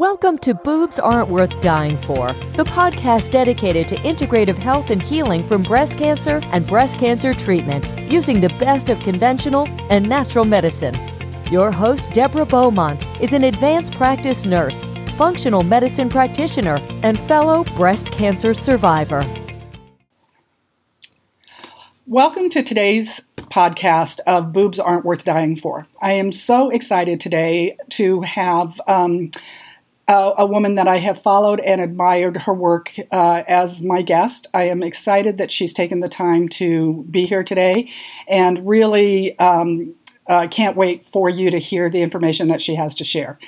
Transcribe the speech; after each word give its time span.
Welcome 0.00 0.38
to 0.38 0.54
Boobs 0.54 0.98
Aren't 0.98 1.28
Worth 1.28 1.60
Dying 1.60 1.98
For, 1.98 2.32
the 2.56 2.64
podcast 2.64 3.32
dedicated 3.32 3.86
to 3.88 3.96
integrative 3.96 4.56
health 4.56 4.88
and 4.88 5.02
healing 5.02 5.46
from 5.46 5.60
breast 5.60 5.98
cancer 5.98 6.40
and 6.52 6.66
breast 6.66 6.96
cancer 6.98 7.34
treatment 7.34 7.86
using 8.10 8.40
the 8.40 8.48
best 8.58 8.88
of 8.88 8.98
conventional 9.00 9.68
and 9.90 10.08
natural 10.08 10.46
medicine. 10.46 10.96
Your 11.50 11.70
host, 11.70 12.10
Deborah 12.12 12.46
Beaumont, 12.46 13.04
is 13.20 13.34
an 13.34 13.44
advanced 13.44 13.92
practice 13.92 14.46
nurse, 14.46 14.86
functional 15.18 15.64
medicine 15.64 16.08
practitioner, 16.08 16.80
and 17.02 17.20
fellow 17.20 17.64
breast 17.76 18.10
cancer 18.10 18.54
survivor. 18.54 19.22
Welcome 22.06 22.48
to 22.48 22.62
today's 22.62 23.20
podcast 23.36 24.20
of 24.20 24.54
Boobs 24.54 24.78
Aren't 24.78 25.04
Worth 25.04 25.26
Dying 25.26 25.56
For. 25.56 25.86
I 26.00 26.12
am 26.12 26.32
so 26.32 26.70
excited 26.70 27.20
today 27.20 27.76
to 27.90 28.22
have. 28.22 28.80
Um, 28.86 29.30
a, 30.10 30.46
woman 30.46 30.74
that 30.74 30.88
I 30.88 30.98
have 30.98 31.20
followed 31.20 31.60
and 31.60 31.80
admired 31.80 32.36
her 32.38 32.54
work 32.54 32.92
uh, 33.12 33.42
as 33.46 33.82
my 33.82 34.02
guest. 34.02 34.48
I 34.52 34.64
am 34.64 34.82
excited 34.82 35.38
that 35.38 35.50
she's 35.50 35.72
taken 35.72 36.00
the 36.00 36.08
time 36.08 36.48
to 36.50 37.04
be 37.10 37.26
here 37.26 37.44
today 37.44 37.90
and 38.26 38.66
really 38.66 39.38
um, 39.38 39.94
uh, 40.26 40.48
can't 40.50 40.76
wait 40.76 41.06
for 41.06 41.28
you 41.28 41.50
to 41.50 41.58
hear 41.58 41.88
the 41.88 42.02
information 42.02 42.48
that 42.48 42.62
she 42.62 42.74
has 42.74 42.94
to 42.96 43.04
share. 43.04 43.38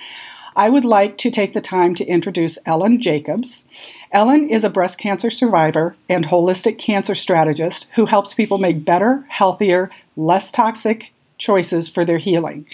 I 0.55 0.69
would 0.69 0.85
like 0.85 1.17
to 1.19 1.31
take 1.31 1.55
the 1.55 1.63
time 1.63 1.95
to 1.97 2.05
introduce 2.05 2.59
Elyn 2.67 3.01
Jacobs. 3.01 3.67
Elyn 4.13 4.51
is 4.51 4.65
a 4.65 4.71
breast 4.71 4.99
cancer 4.99 5.31
survivor 5.31 5.97
and 6.09 6.27
holistic 6.27 6.79
cancer 6.79 7.15
strategist 7.15 7.87
who 7.95 8.05
helps 8.05 8.35
people 8.35 8.59
make 8.59 8.85
better, 8.85 9.25
healthier, 9.29 9.91
less 10.17 10.51
toxic 10.51 11.11
choices 11.39 11.89
for 11.89 12.05
their 12.05 12.19
healing. 12.19 12.67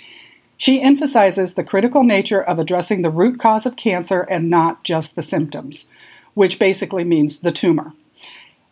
She 0.58 0.82
emphasizes 0.82 1.54
the 1.54 1.64
critical 1.64 2.02
nature 2.02 2.42
of 2.42 2.58
addressing 2.58 3.02
the 3.02 3.10
root 3.10 3.38
cause 3.38 3.64
of 3.64 3.76
cancer 3.76 4.22
and 4.22 4.50
not 4.50 4.82
just 4.82 5.14
the 5.14 5.22
symptoms, 5.22 5.86
which 6.34 6.58
basically 6.58 7.04
means 7.04 7.38
the 7.38 7.52
tumor. 7.52 7.92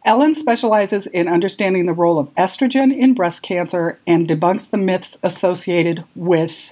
Elyn 0.05 0.35
specializes 0.35 1.07
in 1.07 1.29
understanding 1.29 1.87
the 1.87 1.93
role 1.93 2.19
of 2.19 2.33
estrogen 2.35 2.97
in 2.97 3.15
breast 3.15 3.43
cancer 3.43 3.99
and 4.07 4.29
debunks 4.29 4.71
the 4.71 4.77
myths 4.77 5.17
associated 5.23 6.05
with 6.15 6.71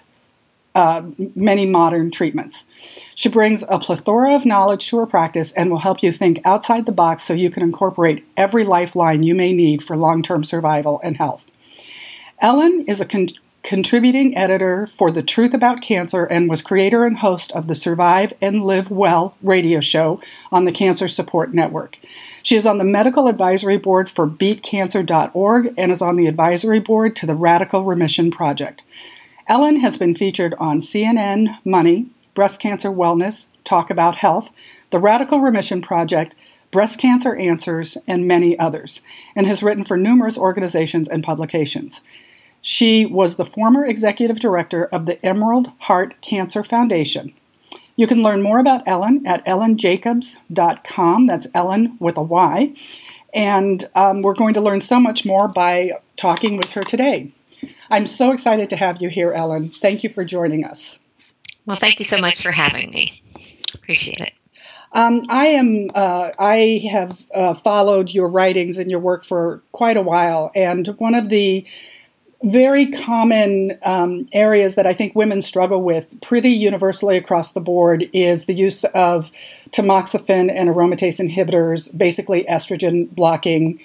uh, 0.74 1.02
many 1.36 1.66
modern 1.66 2.10
treatments. 2.10 2.64
She 3.14 3.28
brings 3.28 3.62
a 3.68 3.78
plethora 3.78 4.34
of 4.34 4.44
knowledge 4.44 4.88
to 4.88 4.98
her 4.98 5.06
practice 5.06 5.52
and 5.52 5.70
will 5.70 5.78
help 5.78 6.02
you 6.02 6.10
think 6.10 6.40
outside 6.44 6.86
the 6.86 6.92
box 6.92 7.22
so 7.22 7.34
you 7.34 7.50
can 7.50 7.62
incorporate 7.62 8.24
every 8.36 8.64
lifeline 8.64 9.22
you 9.22 9.36
may 9.36 9.52
need 9.52 9.82
for 9.82 9.96
long 9.96 10.22
term 10.22 10.42
survival 10.42 11.00
and 11.04 11.16
health. 11.16 11.46
Ellen 12.40 12.84
is 12.88 13.00
a 13.00 13.04
con- 13.04 13.28
contributing 13.64 14.36
editor 14.36 14.86
for 14.86 15.10
The 15.10 15.22
Truth 15.22 15.54
About 15.54 15.80
Cancer, 15.80 16.26
and 16.26 16.50
was 16.50 16.60
creator 16.60 17.04
and 17.06 17.16
host 17.16 17.50
of 17.52 17.66
the 17.66 17.74
Survive 17.74 18.34
and 18.42 18.62
Live 18.62 18.90
Well 18.90 19.36
radio 19.42 19.80
show 19.80 20.20
on 20.52 20.66
the 20.66 20.72
Cancer 20.72 21.08
Support 21.08 21.54
Network. 21.54 21.98
She 22.42 22.56
is 22.56 22.66
on 22.66 22.76
the 22.76 22.84
medical 22.84 23.26
advisory 23.26 23.78
board 23.78 24.10
for 24.10 24.28
beatcancer.org 24.28 25.74
and 25.78 25.90
is 25.90 26.02
on 26.02 26.16
the 26.16 26.26
advisory 26.26 26.78
board 26.78 27.16
to 27.16 27.26
the 27.26 27.34
Radical 27.34 27.84
Remission 27.84 28.30
Project. 28.30 28.82
Elyn 29.48 29.80
has 29.80 29.96
been 29.96 30.14
featured 30.14 30.54
on 30.58 30.80
CNN 30.80 31.56
Money, 31.64 32.10
Breast 32.34 32.60
Cancer 32.60 32.90
Wellness, 32.90 33.46
Talk 33.64 33.88
About 33.88 34.16
Health, 34.16 34.50
the 34.90 34.98
Radical 34.98 35.40
Remission 35.40 35.80
Project, 35.80 36.34
Breast 36.70 36.98
Cancer 36.98 37.34
Answers, 37.34 37.96
and 38.06 38.28
many 38.28 38.58
others, 38.58 39.00
and 39.34 39.46
has 39.46 39.62
written 39.62 39.84
for 39.84 39.96
numerous 39.96 40.36
organizations 40.36 41.08
and 41.08 41.24
publications. 41.24 42.02
She 42.66 43.04
was 43.04 43.36
the 43.36 43.44
former 43.44 43.84
executive 43.84 44.40
director 44.40 44.86
of 44.86 45.04
the 45.04 45.22
Emerald 45.22 45.70
Heart 45.80 46.14
Cancer 46.22 46.64
Foundation. 46.64 47.34
You 47.94 48.06
can 48.06 48.22
learn 48.22 48.40
more 48.40 48.58
about 48.58 48.86
Elyn 48.86 49.20
at 49.26 49.44
elynjacobs.com. 49.44 51.26
That's 51.26 51.46
Elyn 51.48 52.00
with 52.00 52.16
a 52.16 52.22
Y. 52.22 52.72
And 53.34 53.84
um, 53.94 54.22
we're 54.22 54.32
going 54.32 54.54
to 54.54 54.62
learn 54.62 54.80
so 54.80 54.98
much 54.98 55.26
more 55.26 55.46
by 55.46 55.92
talking 56.16 56.56
with 56.56 56.70
her 56.70 56.80
today. 56.80 57.30
I'm 57.90 58.06
so 58.06 58.32
excited 58.32 58.70
to 58.70 58.76
have 58.76 59.02
you 59.02 59.10
here, 59.10 59.30
Elyn. 59.34 59.68
Thank 59.68 60.02
you 60.02 60.08
for 60.08 60.24
joining 60.24 60.64
us. 60.64 60.98
Well, 61.66 61.76
thank 61.76 61.98
you 61.98 62.06
so 62.06 62.16
much 62.16 62.42
for 62.42 62.50
having 62.50 62.88
me. 62.88 63.12
Appreciate 63.74 64.20
it. 64.20 64.32
Um, 64.92 65.24
I 65.28 65.48
am. 65.48 65.90
Uh, 65.94 66.30
I 66.38 66.88
have 66.90 67.26
uh, 67.34 67.52
followed 67.52 68.10
your 68.14 68.28
writings 68.28 68.78
and 68.78 68.90
your 68.90 69.00
work 69.00 69.22
for 69.24 69.62
quite 69.72 69.98
a 69.98 70.02
while, 70.02 70.50
and 70.54 70.86
one 70.98 71.14
of 71.14 71.28
the 71.28 71.66
very 72.44 72.90
common 72.92 73.78
um, 73.84 74.28
areas 74.32 74.74
that 74.74 74.86
I 74.86 74.92
think 74.92 75.14
women 75.14 75.40
struggle 75.42 75.82
with 75.82 76.06
pretty 76.20 76.50
universally 76.50 77.16
across 77.16 77.52
the 77.52 77.60
board 77.60 78.08
is 78.12 78.44
the 78.44 78.54
use 78.54 78.84
of 78.84 79.32
tamoxifen 79.70 80.52
and 80.54 80.68
aromatase 80.68 81.20
inhibitors, 81.26 81.96
basically 81.96 82.44
estrogen 82.44 83.08
blocking 83.14 83.80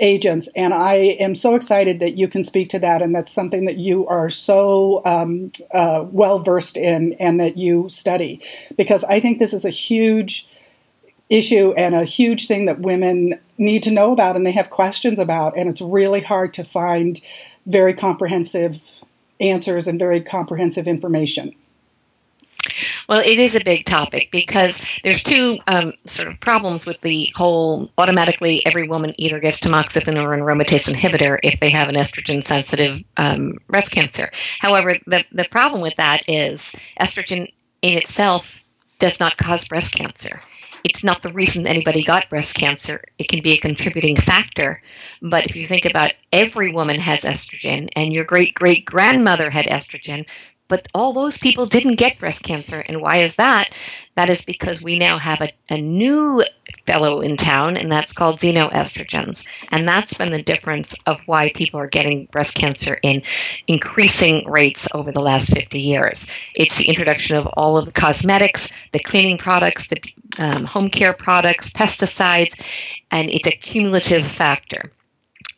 agents. 0.00 0.48
And 0.56 0.74
I 0.74 0.94
am 1.18 1.34
so 1.34 1.54
excited 1.54 2.00
that 2.00 2.18
you 2.18 2.28
can 2.28 2.44
speak 2.44 2.68
to 2.70 2.78
that, 2.80 3.00
and 3.00 3.14
that's 3.14 3.32
something 3.32 3.64
that 3.64 3.78
you 3.78 4.06
are 4.08 4.28
so 4.28 5.00
um, 5.04 5.52
uh, 5.72 6.04
well 6.10 6.40
versed 6.40 6.76
in 6.76 7.14
and 7.14 7.40
that 7.40 7.56
you 7.56 7.88
study, 7.88 8.40
because 8.76 9.04
I 9.04 9.20
think 9.20 9.38
this 9.38 9.54
is 9.54 9.64
a 9.64 9.70
huge 9.70 10.48
issue 11.30 11.72
and 11.76 11.94
a 11.94 12.04
huge 12.04 12.48
thing 12.48 12.66
that 12.66 12.80
women 12.80 13.40
need 13.56 13.82
to 13.84 13.90
know 13.90 14.12
about 14.12 14.36
and 14.36 14.44
they 14.46 14.52
have 14.52 14.68
questions 14.68 15.18
about, 15.18 15.56
and 15.56 15.68
it's 15.68 15.80
really 15.80 16.20
hard 16.20 16.52
to 16.54 16.64
find 16.64 17.20
very 17.66 17.94
comprehensive 17.94 18.80
answers 19.40 19.88
and 19.88 19.98
very 19.98 20.20
comprehensive 20.20 20.86
information. 20.86 21.54
Well, 23.08 23.20
it 23.20 23.38
is 23.38 23.54
a 23.54 23.62
big 23.62 23.84
topic 23.84 24.30
because 24.30 24.82
there's 25.04 25.22
two 25.22 25.58
um, 25.66 25.92
sort 26.06 26.28
of 26.28 26.40
problems 26.40 26.86
with 26.86 27.00
the 27.02 27.30
whole 27.34 27.90
automatically 27.98 28.64
every 28.64 28.88
woman 28.88 29.14
either 29.18 29.38
gets 29.38 29.60
tamoxifen 29.60 30.16
or 30.16 30.32
an 30.32 30.40
aromatase 30.40 30.90
inhibitor 30.90 31.38
if 31.42 31.60
they 31.60 31.68
have 31.68 31.90
an 31.90 31.94
estrogen 31.94 32.42
sensitive 32.42 33.02
um, 33.18 33.58
breast 33.68 33.90
cancer. 33.90 34.30
However, 34.60 34.96
the, 35.06 35.24
the 35.32 35.46
problem 35.50 35.82
with 35.82 35.94
that 35.96 36.26
is 36.28 36.74
estrogen 36.98 37.52
in 37.82 37.98
itself 37.98 38.60
does 38.98 39.20
not 39.20 39.36
cause 39.36 39.68
breast 39.68 39.92
cancer 39.92 40.40
it's 40.84 41.02
not 41.02 41.22
the 41.22 41.32
reason 41.32 41.66
anybody 41.66 42.04
got 42.04 42.28
breast 42.28 42.54
cancer. 42.54 43.02
It 43.18 43.28
can 43.28 43.42
be 43.42 43.52
a 43.52 43.58
contributing 43.58 44.16
factor. 44.16 44.82
But 45.22 45.46
if 45.46 45.56
you 45.56 45.66
think 45.66 45.86
about 45.86 46.12
every 46.32 46.72
woman 46.72 47.00
has 47.00 47.22
estrogen 47.22 47.88
and 47.96 48.12
your 48.12 48.24
great 48.24 48.54
great 48.54 48.84
grandmother 48.84 49.50
had 49.50 49.64
estrogen, 49.66 50.28
but 50.68 50.86
all 50.94 51.12
those 51.12 51.38
people 51.38 51.66
didn't 51.66 51.96
get 51.96 52.18
breast 52.18 52.42
cancer. 52.42 52.80
And 52.80 53.00
why 53.00 53.16
is 53.18 53.36
that? 53.36 53.74
That 54.16 54.30
is 54.30 54.44
because 54.44 54.82
we 54.82 54.98
now 54.98 55.18
have 55.18 55.40
a, 55.40 55.50
a 55.70 55.78
new 55.78 56.44
fellow 56.86 57.20
in 57.20 57.36
town, 57.36 57.76
and 57.76 57.90
that's 57.90 58.12
called 58.12 58.38
xenoestrogens. 58.38 59.46
And 59.68 59.88
that's 59.88 60.14
been 60.14 60.32
the 60.32 60.42
difference 60.42 60.94
of 61.06 61.20
why 61.26 61.50
people 61.52 61.80
are 61.80 61.86
getting 61.86 62.26
breast 62.26 62.54
cancer 62.54 62.98
in 63.02 63.22
increasing 63.66 64.48
rates 64.50 64.88
over 64.94 65.10
the 65.10 65.20
last 65.20 65.52
50 65.52 65.78
years. 65.78 66.26
It's 66.54 66.78
the 66.78 66.88
introduction 66.88 67.36
of 67.36 67.46
all 67.48 67.76
of 67.76 67.86
the 67.86 67.92
cosmetics, 67.92 68.70
the 68.92 68.98
cleaning 68.98 69.38
products, 69.38 69.88
the 69.88 70.00
um, 70.38 70.64
home 70.64 70.90
care 70.90 71.12
products, 71.12 71.70
pesticides, 71.70 72.54
and 73.10 73.30
it's 73.30 73.46
a 73.46 73.52
cumulative 73.52 74.26
factor. 74.26 74.92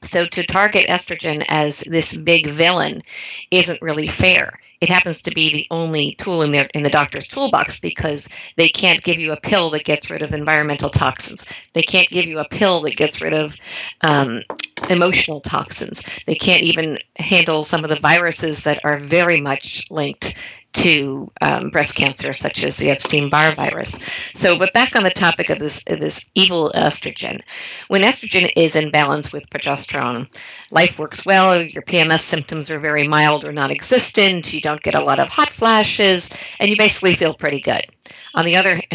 So 0.02 0.26
to 0.26 0.46
target 0.46 0.88
estrogen 0.88 1.44
as 1.48 1.80
this 1.80 2.16
big 2.16 2.48
villain 2.48 3.02
isn't 3.50 3.82
really 3.82 4.08
fair 4.08 4.60
it 4.80 4.88
happens 4.88 5.22
to 5.22 5.34
be 5.34 5.52
the 5.52 5.66
only 5.70 6.14
tool 6.16 6.42
in 6.42 6.50
their 6.50 6.68
in 6.74 6.82
the 6.82 6.90
doctor's 6.90 7.26
toolbox 7.26 7.80
because 7.80 8.28
they 8.56 8.68
can't 8.68 9.02
give 9.02 9.18
you 9.18 9.32
a 9.32 9.40
pill 9.40 9.70
that 9.70 9.84
gets 9.84 10.10
rid 10.10 10.22
of 10.22 10.34
environmental 10.34 10.90
toxins. 10.90 11.46
They 11.72 11.82
can't 11.82 12.08
give 12.08 12.26
you 12.26 12.38
a 12.38 12.48
pill 12.48 12.82
that 12.82 12.96
gets 12.96 13.20
rid 13.20 13.32
of 13.32 13.56
um, 14.02 14.42
emotional 14.90 15.40
toxins. 15.40 16.04
They 16.26 16.34
can't 16.34 16.62
even 16.62 16.98
handle 17.16 17.64
some 17.64 17.84
of 17.84 17.90
the 17.90 18.00
viruses 18.00 18.64
that 18.64 18.84
are 18.84 18.98
very 18.98 19.40
much 19.40 19.90
linked 19.90 20.34
to 20.76 21.30
um, 21.40 21.70
breast 21.70 21.94
cancer, 21.94 22.34
such 22.34 22.62
as 22.62 22.76
the 22.76 22.90
Epstein-Barr 22.90 23.54
virus. 23.54 23.98
So, 24.34 24.58
but 24.58 24.74
back 24.74 24.94
on 24.94 25.04
the 25.04 25.10
topic 25.10 25.48
of 25.48 25.58
this 25.58 25.82
this 25.84 26.26
evil 26.34 26.70
estrogen, 26.74 27.40
when 27.88 28.02
estrogen 28.02 28.52
is 28.56 28.76
in 28.76 28.90
balance 28.90 29.32
with 29.32 29.48
progesterone, 29.48 30.28
life 30.70 30.98
works 30.98 31.24
well. 31.24 31.62
Your 31.62 31.82
PMS 31.82 32.20
symptoms 32.20 32.70
are 32.70 32.78
very 32.78 33.08
mild 33.08 33.46
or 33.46 33.52
non-existent. 33.52 34.52
You 34.52 34.60
don't 34.60 34.82
get 34.82 34.94
a 34.94 35.02
lot 35.02 35.18
of 35.18 35.28
hot 35.28 35.48
flashes, 35.48 36.28
and 36.60 36.68
you 36.68 36.76
basically 36.76 37.14
feel 37.14 37.32
pretty 37.32 37.60
good. 37.60 37.86
On 38.34 38.44
the 38.44 38.56
other 38.56 38.80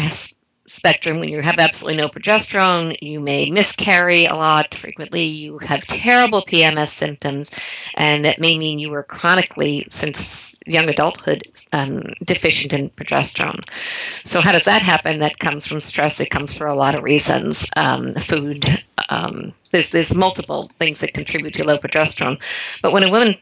spectrum, 0.72 1.20
when 1.20 1.28
you 1.28 1.42
have 1.42 1.58
absolutely 1.58 2.00
no 2.00 2.08
progesterone, 2.08 2.96
you 3.02 3.20
may 3.20 3.50
miscarry 3.50 4.24
a 4.24 4.34
lot 4.34 4.74
frequently, 4.74 5.24
you 5.24 5.58
have 5.58 5.86
terrible 5.86 6.42
PMS 6.42 6.88
symptoms, 6.88 7.50
and 7.94 8.24
that 8.24 8.40
may 8.40 8.58
mean 8.58 8.78
you 8.78 8.90
were 8.90 9.02
chronically, 9.02 9.86
since 9.90 10.56
young 10.66 10.88
adulthood, 10.88 11.46
um, 11.72 12.02
deficient 12.24 12.72
in 12.72 12.88
progesterone. 12.90 13.62
So, 14.24 14.40
how 14.40 14.52
does 14.52 14.64
that 14.64 14.80
happen? 14.80 15.20
That 15.20 15.38
comes 15.38 15.66
from 15.66 15.80
stress, 15.80 16.20
it 16.20 16.30
comes 16.30 16.56
for 16.56 16.66
a 16.66 16.74
lot 16.74 16.94
of 16.94 17.02
reasons. 17.02 17.66
Um, 17.76 18.14
food, 18.14 18.64
um, 19.10 19.52
there's, 19.72 19.90
there's 19.90 20.14
multiple 20.14 20.70
things 20.78 21.00
that 21.00 21.12
contribute 21.12 21.54
to 21.54 21.64
low 21.64 21.76
progesterone. 21.76 22.40
But 22.80 22.92
when 22.92 23.04
a 23.04 23.10
woman 23.10 23.36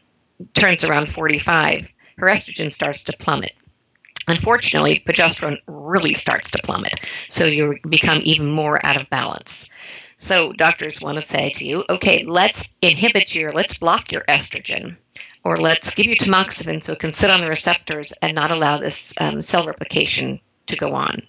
turns 0.53 0.83
around 0.83 1.09
45, 1.09 1.87
her 2.17 2.27
estrogen 2.27 2.71
starts 2.71 3.05
to 3.05 3.13
plummet 3.17 3.53
unfortunately, 4.27 5.03
progesterone 5.05 5.57
really 5.67 6.13
starts 6.13 6.51
to 6.51 6.61
plummet. 6.63 7.01
So 7.29 7.45
you 7.45 7.77
become 7.89 8.21
even 8.23 8.51
more 8.51 8.83
out 8.85 8.99
of 8.99 9.09
balance. 9.09 9.69
So 10.17 10.53
doctors 10.53 11.01
want 11.01 11.17
to 11.17 11.21
say 11.23 11.49
to 11.51 11.65
you, 11.65 11.83
okay, 11.89 12.23
let's 12.25 12.69
inhibit 12.81 13.33
your, 13.33 13.49
let's 13.49 13.79
block 13.79 14.11
your 14.11 14.23
estrogen, 14.29 14.95
or 15.43 15.57
let's 15.57 15.95
give 15.95 16.05
you 16.05 16.15
tamoxifen 16.15 16.83
so 16.83 16.93
it 16.93 16.99
can 16.99 17.13
sit 17.13 17.31
on 17.31 17.41
the 17.41 17.49
receptors 17.49 18.13
and 18.21 18.35
not 18.35 18.51
allow 18.51 18.77
this 18.77 19.13
um, 19.19 19.41
cell 19.41 19.65
replication 19.65 20.39
to 20.67 20.75
go 20.75 20.93
on. 20.93 21.23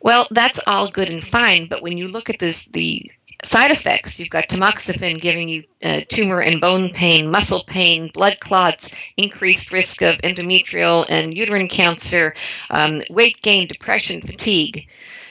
Well, 0.00 0.28
that's 0.30 0.60
all 0.66 0.90
good 0.90 1.08
and 1.08 1.22
fine, 1.22 1.66
but 1.68 1.82
when 1.82 1.96
you 1.96 2.08
look 2.08 2.30
at 2.30 2.38
this, 2.38 2.66
the 2.66 3.10
side 3.44 3.70
effects, 3.70 4.18
you've 4.18 4.30
got 4.30 4.48
tamoxifen 4.48 5.20
giving 5.20 5.48
you 5.48 5.64
uh, 5.82 6.00
tumor 6.08 6.40
and 6.40 6.60
bone 6.60 6.90
pain, 6.90 7.30
muscle 7.30 7.64
pain, 7.66 8.10
blood 8.12 8.38
clots, 8.40 8.92
increased 9.16 9.72
risk 9.72 10.02
of 10.02 10.16
endometrial 10.18 11.06
and 11.08 11.36
uterine 11.36 11.68
cancer, 11.68 12.34
um, 12.70 13.00
weight 13.10 13.40
gain, 13.42 13.66
depression, 13.66 14.20
fatigue. 14.20 14.86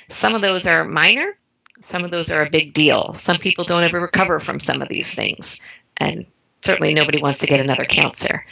Some 0.09 0.35
of 0.35 0.41
those 0.41 0.65
are 0.65 0.85
minor, 0.85 1.37
some 1.81 2.03
of 2.03 2.11
those 2.11 2.31
are 2.31 2.43
a 2.43 2.49
big 2.49 2.73
deal. 2.73 3.13
Some 3.13 3.37
people 3.37 3.63
don't 3.63 3.83
ever 3.83 4.01
recover 4.01 4.39
from 4.39 4.59
some 4.59 4.81
of 4.81 4.89
these 4.89 5.13
things. 5.13 5.61
And 5.97 6.25
certainly 6.61 6.93
nobody 6.93 7.21
wants 7.21 7.39
to 7.39 7.47
get 7.47 7.59
another 7.59 7.85
cancer. 7.85 8.45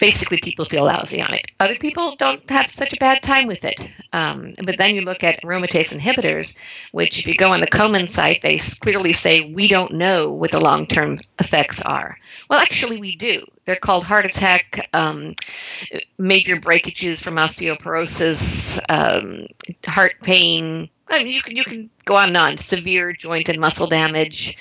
Basically, 0.00 0.38
people 0.38 0.64
feel 0.64 0.84
lousy 0.84 1.20
on 1.22 1.34
it. 1.34 1.46
Other 1.60 1.76
people 1.76 2.16
don't 2.16 2.48
have 2.50 2.70
such 2.70 2.92
a 2.92 2.96
bad 2.96 3.22
time 3.22 3.46
with 3.46 3.64
it. 3.64 3.80
Um, 4.12 4.54
but 4.64 4.78
then 4.78 4.94
you 4.94 5.02
look 5.02 5.22
at 5.22 5.42
aromatase 5.42 5.96
inhibitors, 5.96 6.56
which, 6.92 7.18
if 7.18 7.26
you 7.26 7.34
go 7.34 7.52
on 7.52 7.60
the 7.60 7.66
Komen 7.66 8.08
site, 8.08 8.42
they 8.42 8.58
clearly 8.58 9.12
say 9.12 9.52
we 9.52 9.68
don't 9.68 9.92
know 9.92 10.30
what 10.30 10.50
the 10.50 10.60
long 10.60 10.86
term 10.86 11.18
effects 11.38 11.80
are. 11.82 12.18
Well, 12.48 12.58
actually, 12.58 12.98
we 12.98 13.16
do. 13.16 13.44
They're 13.66 13.76
called 13.76 14.04
heart 14.04 14.24
attack, 14.24 14.88
um, 14.94 15.34
major 16.18 16.58
breakages 16.58 17.20
from 17.20 17.36
osteoporosis, 17.36 18.80
um, 18.88 19.46
heart 19.86 20.14
pain, 20.22 20.88
I 21.10 21.24
mean, 21.24 21.34
you 21.34 21.42
can 21.42 21.56
you 21.56 21.64
can 21.64 21.90
go 22.04 22.16
on 22.16 22.28
and 22.28 22.36
on. 22.36 22.56
Severe 22.56 23.12
joint 23.12 23.48
and 23.48 23.58
muscle 23.58 23.88
damage. 23.88 24.56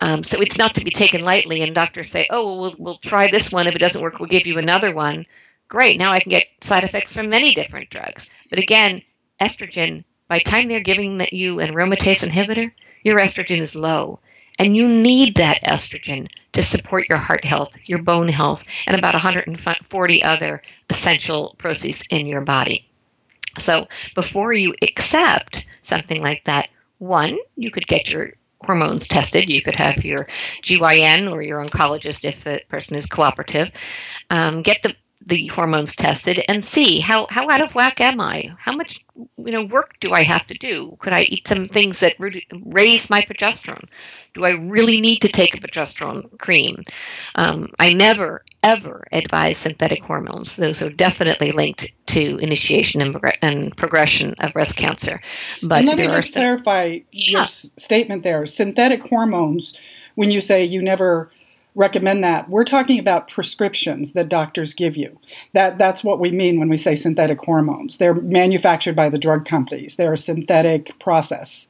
Um, 0.00 0.22
so 0.22 0.40
it's 0.40 0.58
not 0.58 0.74
to 0.76 0.84
be 0.84 0.90
taken 0.90 1.22
lightly. 1.22 1.62
And 1.62 1.74
doctors 1.74 2.10
say, 2.10 2.26
"Oh, 2.30 2.44
well, 2.44 2.60
we'll 2.60 2.74
we'll 2.78 2.98
try 2.98 3.30
this 3.30 3.52
one. 3.52 3.66
If 3.66 3.74
it 3.74 3.80
doesn't 3.80 4.02
work, 4.02 4.18
we'll 4.18 4.28
give 4.28 4.46
you 4.46 4.58
another 4.58 4.94
one." 4.94 5.26
Great. 5.68 5.98
Now 5.98 6.12
I 6.12 6.20
can 6.20 6.30
get 6.30 6.46
side 6.60 6.84
effects 6.84 7.12
from 7.12 7.28
many 7.28 7.54
different 7.54 7.90
drugs. 7.90 8.30
But 8.48 8.58
again, 8.58 9.02
estrogen. 9.40 10.04
By 10.28 10.38
the 10.38 10.44
time 10.44 10.68
they're 10.68 10.80
giving 10.80 11.20
you 11.32 11.60
an 11.60 11.74
aromatase 11.74 12.26
inhibitor, 12.26 12.70
your 13.02 13.18
estrogen 13.18 13.58
is 13.58 13.74
low. 13.74 14.20
And 14.58 14.74
you 14.74 14.88
need 14.88 15.36
that 15.36 15.62
estrogen 15.62 16.28
to 16.52 16.62
support 16.62 17.08
your 17.08 17.18
heart 17.18 17.44
health, 17.44 17.76
your 17.86 18.02
bone 18.02 18.28
health, 18.28 18.64
and 18.86 18.96
about 18.96 19.14
140 19.14 20.22
other 20.22 20.62
essential 20.90 21.54
processes 21.58 22.02
in 22.10 22.26
your 22.26 22.40
body. 22.40 22.88
So 23.58 23.86
before 24.14 24.52
you 24.52 24.74
accept 24.82 25.66
something 25.82 26.22
like 26.22 26.44
that, 26.44 26.70
one, 26.98 27.38
you 27.56 27.70
could 27.70 27.86
get 27.86 28.10
your 28.10 28.32
hormones 28.60 29.06
tested. 29.06 29.48
You 29.48 29.62
could 29.62 29.76
have 29.76 30.04
your 30.04 30.26
GYN 30.62 31.30
or 31.30 31.42
your 31.42 31.64
oncologist, 31.64 32.24
if 32.24 32.44
the 32.44 32.60
person 32.68 32.96
is 32.96 33.06
cooperative, 33.06 33.70
um, 34.30 34.62
get 34.62 34.82
the 34.82 34.94
the 35.26 35.46
hormones 35.48 35.96
tested 35.96 36.42
and 36.48 36.64
see 36.64 37.00
how, 37.00 37.26
how 37.30 37.50
out 37.50 37.60
of 37.60 37.74
whack 37.74 38.00
am 38.00 38.20
I? 38.20 38.54
How 38.58 38.72
much 38.72 39.04
you 39.16 39.52
know 39.52 39.64
work 39.64 39.96
do 40.00 40.12
I 40.12 40.22
have 40.22 40.46
to 40.46 40.54
do? 40.54 40.96
Could 41.00 41.12
I 41.12 41.22
eat 41.22 41.48
some 41.48 41.64
things 41.64 42.00
that 42.00 42.14
raise 42.66 43.10
my 43.10 43.22
progesterone? 43.22 43.84
Do 44.34 44.44
I 44.44 44.50
really 44.50 45.00
need 45.00 45.20
to 45.22 45.28
take 45.28 45.54
a 45.54 45.58
progesterone 45.58 46.38
cream? 46.38 46.84
Um, 47.34 47.70
I 47.78 47.92
never 47.92 48.44
ever 48.62 49.06
advise 49.12 49.58
synthetic 49.58 50.02
hormones. 50.02 50.56
Those 50.56 50.82
are 50.82 50.90
definitely 50.90 51.52
linked 51.52 51.92
to 52.06 52.36
initiation 52.38 53.00
and, 53.00 53.16
and 53.42 53.76
progression 53.76 54.34
of 54.38 54.52
breast 54.52 54.76
cancer. 54.76 55.20
But 55.62 55.80
and 55.80 55.88
let 55.88 55.98
me 55.98 56.06
just 56.06 56.32
some, 56.32 56.40
clarify 56.40 57.00
yeah. 57.12 57.38
your 57.38 57.44
statement 57.46 58.22
there. 58.22 58.46
Synthetic 58.46 59.06
hormones. 59.08 59.74
When 60.14 60.32
you 60.32 60.40
say 60.40 60.64
you 60.64 60.82
never 60.82 61.30
recommend 61.78 62.24
that. 62.24 62.50
We're 62.50 62.64
talking 62.64 62.98
about 62.98 63.28
prescriptions 63.28 64.12
that 64.12 64.28
doctors 64.28 64.74
give 64.74 64.96
you. 64.96 65.18
That 65.54 65.78
that's 65.78 66.02
what 66.02 66.18
we 66.18 66.32
mean 66.32 66.58
when 66.58 66.68
we 66.68 66.76
say 66.76 66.96
synthetic 66.96 67.38
hormones. 67.38 67.98
They're 67.98 68.14
manufactured 68.14 68.96
by 68.96 69.08
the 69.08 69.18
drug 69.18 69.46
companies. 69.46 69.94
They're 69.94 70.12
a 70.12 70.18
synthetic 70.18 70.98
process. 70.98 71.68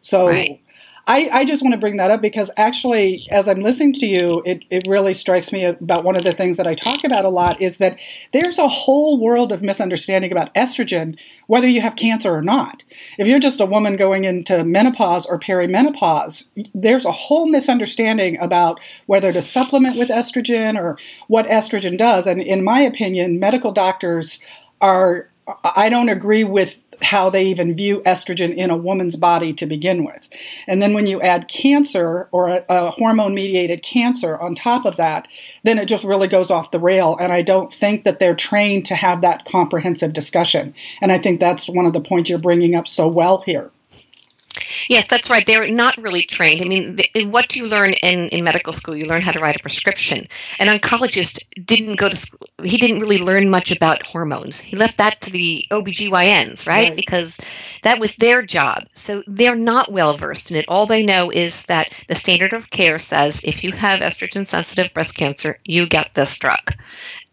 So 0.00 0.28
right. 0.28 0.60
I, 1.06 1.28
I 1.32 1.44
just 1.44 1.62
want 1.62 1.74
to 1.74 1.78
bring 1.78 1.98
that 1.98 2.10
up 2.10 2.22
because 2.22 2.50
actually, 2.56 3.26
as 3.30 3.46
I'm 3.46 3.60
listening 3.60 3.92
to 3.94 4.06
you, 4.06 4.42
it, 4.46 4.64
it 4.70 4.86
really 4.88 5.12
strikes 5.12 5.52
me 5.52 5.64
about 5.64 6.02
one 6.02 6.16
of 6.16 6.24
the 6.24 6.32
things 6.32 6.56
that 6.56 6.66
I 6.66 6.74
talk 6.74 7.04
about 7.04 7.26
a 7.26 7.28
lot 7.28 7.60
is 7.60 7.76
that 7.76 7.98
there's 8.32 8.58
a 8.58 8.68
whole 8.68 9.18
world 9.18 9.52
of 9.52 9.62
misunderstanding 9.62 10.32
about 10.32 10.54
estrogen, 10.54 11.18
whether 11.46 11.68
you 11.68 11.82
have 11.82 11.96
cancer 11.96 12.34
or 12.34 12.40
not. 12.40 12.82
If 13.18 13.26
you're 13.26 13.38
just 13.38 13.60
a 13.60 13.66
woman 13.66 13.96
going 13.96 14.24
into 14.24 14.64
menopause 14.64 15.26
or 15.26 15.38
perimenopause, 15.38 16.46
there's 16.74 17.04
a 17.04 17.12
whole 17.12 17.48
misunderstanding 17.48 18.38
about 18.38 18.80
whether 19.04 19.30
to 19.32 19.42
supplement 19.42 19.98
with 19.98 20.08
estrogen 20.08 20.78
or 20.80 20.96
what 21.28 21.46
estrogen 21.46 21.98
does. 21.98 22.26
And 22.26 22.40
in 22.40 22.64
my 22.64 22.80
opinion, 22.80 23.38
medical 23.38 23.72
doctors 23.72 24.38
are 24.80 25.28
I 25.76 25.90
don't 25.90 26.08
agree 26.08 26.44
with 26.44 26.78
how 27.02 27.30
they 27.30 27.44
even 27.46 27.74
view 27.74 28.00
estrogen 28.00 28.54
in 28.54 28.70
a 28.70 28.76
woman's 28.76 29.16
body 29.16 29.52
to 29.54 29.66
begin 29.66 30.04
with. 30.04 30.28
And 30.66 30.82
then 30.82 30.94
when 30.94 31.06
you 31.06 31.20
add 31.20 31.48
cancer 31.48 32.28
or 32.32 32.48
a, 32.48 32.64
a 32.68 32.90
hormone 32.90 33.34
mediated 33.34 33.82
cancer 33.82 34.38
on 34.38 34.54
top 34.54 34.84
of 34.84 34.96
that, 34.96 35.28
then 35.62 35.78
it 35.78 35.86
just 35.86 36.04
really 36.04 36.28
goes 36.28 36.50
off 36.50 36.70
the 36.70 36.78
rail. 36.78 37.16
And 37.20 37.32
I 37.32 37.42
don't 37.42 37.72
think 37.72 38.04
that 38.04 38.18
they're 38.18 38.34
trained 38.34 38.86
to 38.86 38.94
have 38.94 39.22
that 39.22 39.44
comprehensive 39.44 40.12
discussion. 40.12 40.74
And 41.00 41.12
I 41.12 41.18
think 41.18 41.40
that's 41.40 41.68
one 41.68 41.86
of 41.86 41.92
the 41.92 42.00
points 42.00 42.30
you're 42.30 42.38
bringing 42.38 42.74
up 42.74 42.88
so 42.88 43.08
well 43.08 43.42
here. 43.44 43.70
Yes, 44.88 45.08
that's 45.08 45.30
right. 45.30 45.44
They're 45.46 45.70
not 45.70 45.96
really 45.96 46.22
trained. 46.22 46.62
I 46.62 46.64
mean, 46.64 46.96
the, 46.96 47.24
what 47.26 47.48
do 47.48 47.58
you 47.58 47.66
learn 47.66 47.92
in, 47.94 48.28
in 48.28 48.44
medical 48.44 48.72
school? 48.72 48.96
You 48.96 49.06
learn 49.06 49.22
how 49.22 49.32
to 49.32 49.40
write 49.40 49.56
a 49.56 49.62
prescription. 49.62 50.26
An 50.58 50.66
oncologist 50.66 51.38
didn't 51.64 51.96
go 51.96 52.08
to 52.08 52.16
school, 52.16 52.48
he 52.62 52.76
didn't 52.76 53.00
really 53.00 53.18
learn 53.18 53.50
much 53.50 53.70
about 53.70 54.06
hormones. 54.06 54.60
He 54.60 54.76
left 54.76 54.98
that 54.98 55.20
to 55.22 55.30
the 55.30 55.66
OBGYNs, 55.70 56.66
right? 56.66 56.88
right? 56.88 56.96
Because 56.96 57.40
that 57.82 58.00
was 58.00 58.16
their 58.16 58.42
job. 58.42 58.84
So 58.94 59.22
they're 59.26 59.56
not 59.56 59.92
well 59.92 60.16
versed 60.16 60.50
in 60.50 60.56
it. 60.56 60.66
All 60.68 60.86
they 60.86 61.04
know 61.04 61.30
is 61.30 61.64
that 61.66 61.92
the 62.08 62.14
standard 62.14 62.52
of 62.52 62.70
care 62.70 62.98
says 62.98 63.40
if 63.44 63.64
you 63.64 63.72
have 63.72 64.00
estrogen 64.00 64.46
sensitive 64.46 64.92
breast 64.94 65.14
cancer, 65.14 65.58
you 65.64 65.86
get 65.86 66.14
this 66.14 66.38
drug. 66.38 66.74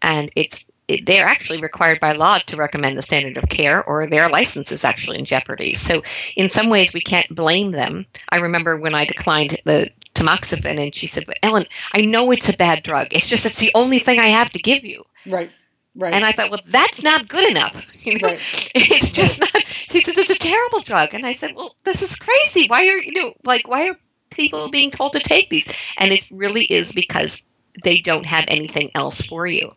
And 0.00 0.30
it's 0.36 0.64
they're 1.04 1.26
actually 1.26 1.60
required 1.60 2.00
by 2.00 2.12
law 2.12 2.38
to 2.38 2.56
recommend 2.56 2.98
the 2.98 3.02
standard 3.02 3.36
of 3.36 3.48
care 3.48 3.84
or 3.84 4.06
their 4.06 4.28
license 4.28 4.72
is 4.72 4.84
actually 4.84 5.18
in 5.18 5.24
jeopardy. 5.24 5.74
So 5.74 6.02
in 6.36 6.48
some 6.48 6.68
ways 6.68 6.92
we 6.92 7.00
can't 7.00 7.34
blame 7.34 7.70
them. 7.70 8.06
I 8.30 8.38
remember 8.38 8.76
when 8.76 8.94
I 8.94 9.04
declined 9.04 9.58
the 9.64 9.90
tamoxifen 10.14 10.78
and 10.78 10.94
she 10.94 11.06
said, 11.06 11.24
"But 11.26 11.38
Elyn, 11.42 11.66
I 11.94 12.02
know 12.02 12.30
it's 12.30 12.48
a 12.48 12.56
bad 12.56 12.82
drug. 12.82 13.08
It's 13.10 13.28
just 13.28 13.46
it's 13.46 13.60
the 13.60 13.72
only 13.74 13.98
thing 13.98 14.18
I 14.18 14.26
have 14.26 14.50
to 14.50 14.58
give 14.58 14.84
you." 14.84 15.04
Right. 15.26 15.50
Right. 15.94 16.14
And 16.14 16.24
I 16.24 16.32
thought, 16.32 16.50
well, 16.50 16.62
that's 16.68 17.02
not 17.02 17.28
good 17.28 17.48
enough. 17.50 17.86
You 18.02 18.18
know, 18.18 18.30
right. 18.30 18.70
it's 18.74 19.12
just 19.12 19.38
not. 19.38 19.62
He 19.64 20.00
says 20.00 20.18
it's 20.18 20.28
a 20.28 20.34
terrible 20.34 20.80
drug, 20.80 21.14
and 21.14 21.24
I 21.24 21.34
said, 21.34 21.54
well, 21.54 21.76
this 21.84 22.02
is 22.02 22.16
crazy. 22.16 22.66
Why 22.66 22.84
are 22.88 22.96
you 22.96 23.12
know, 23.12 23.34
like, 23.44 23.68
why 23.68 23.90
are 23.90 23.96
people 24.30 24.68
being 24.70 24.90
told 24.90 25.12
to 25.12 25.20
take 25.20 25.50
these? 25.50 25.72
And 25.98 26.10
it 26.10 26.28
really 26.32 26.64
is 26.64 26.90
because 26.90 27.42
they 27.84 28.00
don't 28.00 28.26
have 28.26 28.44
anything 28.48 28.90
else 28.94 29.22
for 29.22 29.46
you. 29.46 29.72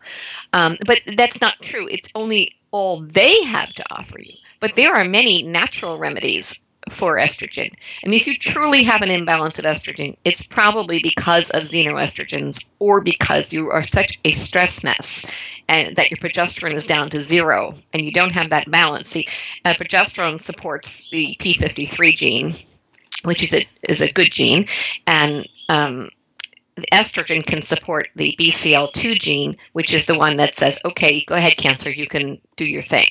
Um, 0.53 0.77
but 0.85 1.01
that's 1.15 1.41
not 1.41 1.61
true. 1.61 1.87
It's 1.87 2.09
only 2.15 2.55
all 2.71 3.01
they 3.01 3.43
have 3.43 3.73
to 3.73 3.85
offer 3.89 4.19
you. 4.19 4.33
But 4.59 4.75
there 4.75 4.93
are 4.93 5.05
many 5.05 5.43
natural 5.43 5.97
remedies 5.97 6.59
for 6.89 7.17
estrogen. 7.17 7.73
I 8.03 8.07
mean, 8.07 8.19
if 8.19 8.27
you 8.27 8.37
truly 8.37 8.83
have 8.83 9.01
an 9.01 9.11
imbalance 9.11 9.57
of 9.57 9.65
estrogen, 9.65 10.15
it's 10.23 10.45
probably 10.45 10.99
because 11.01 11.49
of 11.51 11.63
xenoestrogens 11.63 12.63
or 12.79 13.01
because 13.01 13.51
you 13.51 13.71
are 13.71 13.83
such 13.83 14.19
a 14.23 14.31
stress 14.31 14.83
mess 14.83 15.25
and 15.67 15.95
that 15.95 16.11
your 16.11 16.17
progesterone 16.19 16.73
is 16.73 16.85
down 16.85 17.09
to 17.09 17.19
zero 17.19 17.73
and 17.93 18.03
you 18.03 18.11
don't 18.11 18.31
have 18.31 18.51
that 18.51 18.69
balance. 18.69 19.09
See, 19.09 19.27
uh, 19.65 19.73
progesterone 19.73 20.39
supports 20.39 21.09
the 21.09 21.35
P53 21.39 22.15
gene, 22.15 22.53
which 23.23 23.41
is 23.41 23.53
a 23.53 23.67
is 23.89 24.01
a 24.01 24.11
good 24.11 24.31
gene, 24.31 24.67
and 25.07 25.47
um, 25.69 26.09
the 26.75 26.87
estrogen 26.91 27.45
can 27.45 27.61
support 27.61 28.09
the 28.15 28.35
BCL2 28.39 29.19
gene, 29.19 29.57
which 29.73 29.93
is 29.93 30.05
the 30.05 30.17
one 30.17 30.35
that 30.35 30.55
says, 30.55 30.79
okay, 30.83 31.23
go 31.25 31.35
ahead, 31.35 31.55
cancer, 31.57 31.89
you 31.89 32.07
can 32.07 32.39
do 32.57 32.65
your 32.65 32.81
thing. 32.81 33.07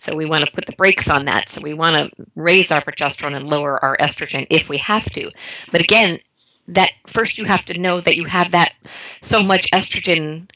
So 0.00 0.16
we 0.16 0.26
want 0.26 0.44
to 0.44 0.50
put 0.50 0.66
the 0.66 0.76
brakes 0.76 1.08
on 1.08 1.24
that. 1.26 1.48
So 1.48 1.60
we 1.60 1.74
want 1.74 1.96
to 1.96 2.26
raise 2.34 2.72
our 2.72 2.82
progesterone 2.82 3.36
and 3.36 3.48
lower 3.48 3.82
our 3.84 3.96
estrogen 3.98 4.46
if 4.50 4.68
we 4.68 4.78
have 4.78 5.04
to. 5.10 5.30
But 5.70 5.80
again, 5.80 6.18
that 6.68 6.92
first 7.06 7.38
you 7.38 7.44
have 7.44 7.64
to 7.66 7.78
know 7.78 8.00
that 8.00 8.16
you 8.16 8.24
have 8.24 8.50
that 8.52 8.74
so 9.22 9.42
much 9.42 9.70
estrogen 9.70 10.48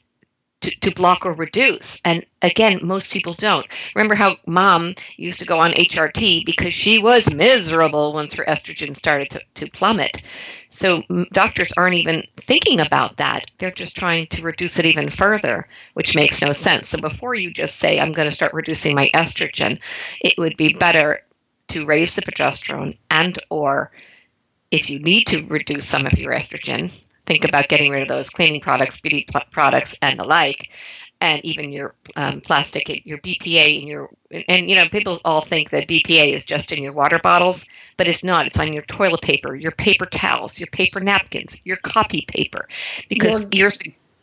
to, 0.60 0.70
to 0.80 0.90
block 0.90 1.24
or 1.24 1.32
reduce. 1.34 2.00
And 2.04 2.24
again, 2.42 2.80
most 2.82 3.12
people 3.12 3.34
don't. 3.34 3.66
Remember 3.94 4.14
how 4.14 4.36
mom 4.46 4.94
used 5.16 5.38
to 5.38 5.44
go 5.44 5.58
on 5.58 5.72
HRT 5.72 6.44
because 6.44 6.74
she 6.74 6.98
was 6.98 7.32
miserable 7.32 8.12
once 8.12 8.34
her 8.34 8.44
estrogen 8.44 8.94
started 8.94 9.30
to, 9.30 9.40
to 9.54 9.70
plummet. 9.70 10.22
So 10.68 11.02
doctors 11.32 11.72
aren't 11.76 11.94
even 11.94 12.26
thinking 12.36 12.80
about 12.80 13.16
that. 13.16 13.50
They're 13.58 13.70
just 13.70 13.96
trying 13.96 14.26
to 14.28 14.42
reduce 14.42 14.78
it 14.78 14.84
even 14.84 15.08
further, 15.08 15.66
which 15.94 16.14
makes 16.14 16.42
no 16.42 16.52
sense. 16.52 16.88
So 16.88 16.98
before 16.98 17.34
you 17.34 17.50
just 17.50 17.76
say, 17.76 17.98
I'm 17.98 18.12
going 18.12 18.28
to 18.28 18.34
start 18.34 18.52
reducing 18.52 18.94
my 18.94 19.10
estrogen, 19.14 19.80
it 20.20 20.34
would 20.38 20.56
be 20.56 20.74
better 20.74 21.20
to 21.68 21.86
raise 21.86 22.14
the 22.14 22.22
progesterone 22.22 22.96
and 23.10 23.38
or 23.50 23.92
if 24.70 24.90
you 24.90 24.98
need 24.98 25.24
to 25.24 25.44
reduce 25.46 25.86
some 25.86 26.06
of 26.06 26.18
your 26.18 26.32
estrogen, 26.32 26.92
think 27.28 27.44
about 27.44 27.68
getting 27.68 27.92
rid 27.92 28.02
of 28.02 28.08
those 28.08 28.30
cleaning 28.30 28.60
products, 28.60 29.00
beauty 29.00 29.26
pl- 29.30 29.44
products, 29.52 29.94
and 30.00 30.18
the 30.18 30.24
like, 30.24 30.72
and 31.20 31.44
even 31.44 31.70
your 31.70 31.94
um, 32.16 32.40
plastic, 32.40 33.06
your 33.06 33.18
BPA, 33.18 33.80
and 33.80 33.88
your 33.88 34.08
and 34.48 34.68
you 34.68 34.74
know 34.74 34.88
people 34.88 35.20
all 35.24 35.42
think 35.42 35.70
that 35.70 35.86
BPA 35.86 36.32
is 36.32 36.44
just 36.44 36.72
in 36.72 36.82
your 36.82 36.92
water 36.92 37.18
bottles, 37.18 37.66
but 37.96 38.08
it's 38.08 38.24
not. 38.24 38.46
It's 38.46 38.58
on 38.58 38.72
your 38.72 38.82
toilet 38.84 39.20
paper, 39.20 39.54
your 39.54 39.72
paper 39.72 40.06
towels, 40.06 40.58
your 40.58 40.68
paper 40.68 41.00
napkins, 41.00 41.56
your 41.64 41.76
copy 41.76 42.24
paper, 42.26 42.66
because 43.08 43.46
your, 43.52 43.68
your 43.68 43.70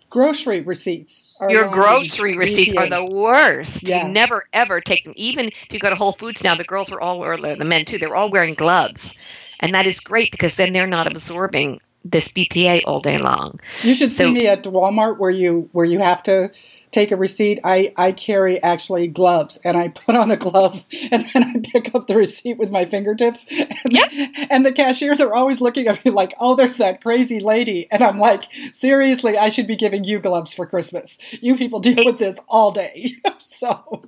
grocery 0.10 0.62
receipts. 0.62 1.28
your 1.50 1.70
grocery 1.70 2.38
receipts 2.38 2.74
BPA. 2.74 2.80
are 2.80 2.90
the 2.90 3.06
worst. 3.06 3.88
Yeah. 3.88 4.08
You 4.08 4.14
never 4.14 4.46
ever 4.54 4.82
take 4.82 5.04
them. 5.04 5.14
Even 5.16 5.48
if 5.48 5.72
you 5.72 5.80
go 5.80 5.90
to 5.90 5.96
Whole 5.96 6.14
Foods 6.14 6.44
now, 6.44 6.56
the 6.56 6.64
girls 6.64 6.92
are 6.92 7.00
all, 7.00 7.24
or 7.24 7.38
the 7.38 7.66
men 7.66 7.86
too, 7.86 8.00
they're 8.00 8.16
all 8.16 8.32
wearing 8.32 8.56
gloves. 8.56 9.16
And 9.60 9.74
that 9.74 9.86
is 9.86 10.00
great 10.00 10.32
because 10.32 10.56
then 10.56 10.74
they're 10.74 10.88
not 10.88 11.08
absorbing 11.08 11.80
this 12.06 12.30
BPA 12.30 12.84
all 12.86 13.02
day 13.02 13.18
long. 13.18 13.60
You 13.82 13.96
should 13.96 14.12
so, 14.12 14.26
see 14.26 14.32
me 14.32 14.48
at 14.48 14.64
Walmart 14.64 15.18
where 15.18 15.32
you 15.32 15.70
where 15.74 15.86
you 15.86 16.00
have 16.00 16.24
to 16.24 16.52
take 16.96 17.12
a 17.12 17.18
receipt. 17.18 17.60
I, 17.64 17.94
I 17.98 18.14
carry 18.14 18.62
actually 18.64 19.08
gloves 19.08 19.58
and 19.66 19.76
I 19.76 19.90
put 19.90 20.16
on 20.16 20.32
a 20.32 20.38
glove 20.38 20.86
and 21.12 21.28
then 21.34 21.44
I 21.44 21.56
pick 21.62 21.94
up 21.94 22.08
the 22.08 22.16
receipt 22.16 22.58
with 22.58 22.72
my 22.72 22.86
fingertips. 22.86 23.46
And, 23.52 23.92
yep. 23.92 24.10
and 24.50 24.66
the 24.66 24.72
cashiers 24.72 25.20
are 25.20 25.34
always 25.34 25.60
looking 25.60 25.88
at 25.88 26.04
me 26.06 26.12
like, 26.12 26.34
oh, 26.40 26.56
there's 26.56 26.78
that 26.78 27.02
crazy 27.02 27.42
lady. 27.42 27.88
And 27.92 28.02
I'm 28.02 28.18
like, 28.18 28.44
seriously, 28.72 29.38
I 29.38 29.50
should 29.50 29.68
be 29.68 29.76
giving 29.76 30.06
you 30.06 30.20
gloves 30.20 30.54
for 30.54 30.66
Christmas. 30.66 31.20
You 31.42 31.58
people 31.58 31.82
deal 31.82 32.00
it, 32.00 32.06
with 32.06 32.18
this 32.18 32.40
all 32.48 32.72
day. 32.72 33.18
so 33.40 34.04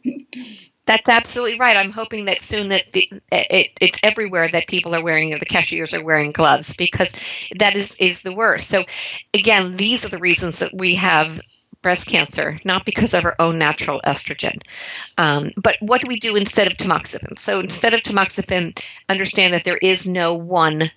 that's 0.88 1.10
absolutely 1.10 1.60
right. 1.60 1.78
I'm 1.78 1.92
hoping 1.92 2.26
that 2.26 2.42
soon 2.42 2.70
that 2.70 2.92
the, 2.94 3.12
it, 3.32 3.72
it's 3.80 4.00
everywhere 4.02 4.50
that 4.50 4.68
people 4.68 4.96
are 4.96 5.04
wearing, 5.04 5.34
or 5.34 5.40
the 5.40 5.46
cashiers 5.46 5.94
are 5.94 6.04
wearing 6.04 6.32
gloves 6.32 6.76
because 6.76 7.14
that 7.60 7.78
is 7.78 7.96
is 7.98 8.22
the 8.22 8.34
worst. 8.34 8.70
So, 8.70 8.86
again, 9.34 9.76
these 9.76 10.06
are 10.06 10.10
the 10.10 10.18
reasons 10.18 10.60
that 10.60 10.74
we 10.74 10.96
have 10.96 11.40
breast 11.82 12.08
cancer, 12.08 12.58
not 12.66 12.86
because 12.86 13.14
of 13.14 13.26
our 13.26 13.36
own 13.40 13.58
natural 13.58 14.02
estrogen. 14.06 14.60
Um, 15.18 15.52
but 15.58 15.76
what 15.80 16.02
do 16.02 16.08
we 16.08 16.20
do 16.20 16.36
instead 16.36 16.68
of 16.68 16.74
tamoxifen? 16.74 17.38
So 17.38 17.60
instead 17.60 17.94
of 17.94 18.02
tamoxifen, 18.02 18.82
understand 19.10 19.54
that 19.54 19.64
there 19.64 19.78
is 19.78 20.08
no 20.08 20.34
one 20.34 20.92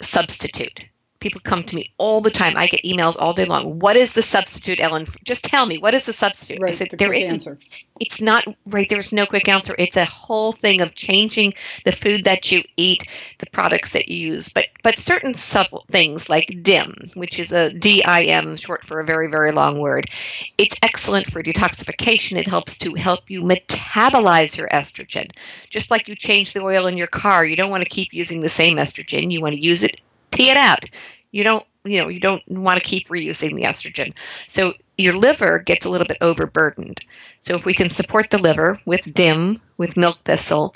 substitute 0.00 0.84
people 1.22 1.40
come 1.40 1.62
to 1.62 1.76
me 1.76 1.92
all 1.96 2.20
the 2.20 2.30
time. 2.30 2.56
I 2.56 2.66
get 2.66 2.82
emails 2.82 3.16
all 3.18 3.32
day 3.32 3.44
long. 3.44 3.78
What 3.78 3.96
is 3.96 4.12
the 4.12 4.22
substitute, 4.22 4.80
Elyn? 4.80 5.06
Just 5.24 5.44
tell 5.44 5.64
me 5.64 5.78
what 5.78 5.94
is 5.94 6.04
the 6.04 6.12
substitute. 6.12 6.60
Right, 6.60 6.72
I 6.72 6.74
said 6.74 6.90
the 6.90 6.96
there 6.96 7.12
isn't. 7.12 7.34
Answer. 7.46 7.58
It's 8.00 8.20
not 8.20 8.44
right. 8.66 8.88
There's 8.88 9.12
no 9.12 9.24
quick 9.24 9.48
answer. 9.48 9.74
It's 9.78 9.96
a 9.96 10.04
whole 10.04 10.52
thing 10.52 10.80
of 10.80 10.94
changing 10.94 11.54
the 11.84 11.92
food 11.92 12.24
that 12.24 12.50
you 12.50 12.62
eat, 12.76 13.08
the 13.38 13.46
products 13.46 13.92
that 13.92 14.08
you 14.08 14.32
use. 14.32 14.48
But 14.48 14.66
but 14.82 14.98
certain 14.98 15.32
sub 15.32 15.68
things 15.88 16.28
like 16.28 16.62
DIM, 16.62 16.94
which 17.14 17.38
is 17.38 17.52
a 17.52 17.72
DIM, 17.72 18.56
short 18.56 18.84
for 18.84 18.98
a 18.98 19.04
very 19.04 19.28
very 19.28 19.52
long 19.52 19.78
word. 19.78 20.10
It's 20.58 20.76
excellent 20.82 21.30
for 21.30 21.42
detoxification. 21.42 22.36
It 22.36 22.48
helps 22.48 22.76
to 22.78 22.94
help 22.94 23.30
you 23.30 23.42
metabolize 23.42 24.56
your 24.56 24.68
estrogen. 24.68 25.30
Just 25.70 25.90
like 25.90 26.08
you 26.08 26.16
change 26.16 26.52
the 26.52 26.62
oil 26.62 26.88
in 26.88 26.98
your 26.98 27.06
car, 27.06 27.44
you 27.44 27.54
don't 27.56 27.70
want 27.70 27.84
to 27.84 27.88
keep 27.88 28.12
using 28.12 28.40
the 28.40 28.48
same 28.48 28.76
estrogen. 28.76 29.30
You 29.30 29.40
want 29.40 29.54
to 29.54 29.62
use 29.62 29.84
it 29.84 30.00
pee 30.32 30.50
it 30.50 30.56
out. 30.56 30.84
You 31.30 31.44
don't, 31.44 31.64
you 31.84 32.00
know, 32.00 32.08
you 32.08 32.20
don't 32.20 32.46
want 32.48 32.82
to 32.82 32.88
keep 32.88 33.08
reusing 33.08 33.56
the 33.56 33.64
estrogen. 33.64 34.16
So 34.46 34.74
your 34.98 35.14
liver 35.14 35.60
gets 35.60 35.86
a 35.86 35.90
little 35.90 36.06
bit 36.06 36.18
overburdened. 36.20 37.00
So 37.42 37.56
if 37.56 37.64
we 37.64 37.74
can 37.74 37.90
support 37.90 38.30
the 38.30 38.38
liver 38.38 38.78
with 38.86 39.12
DIM, 39.12 39.60
with 39.78 39.96
milk 39.96 40.18
thistle, 40.24 40.74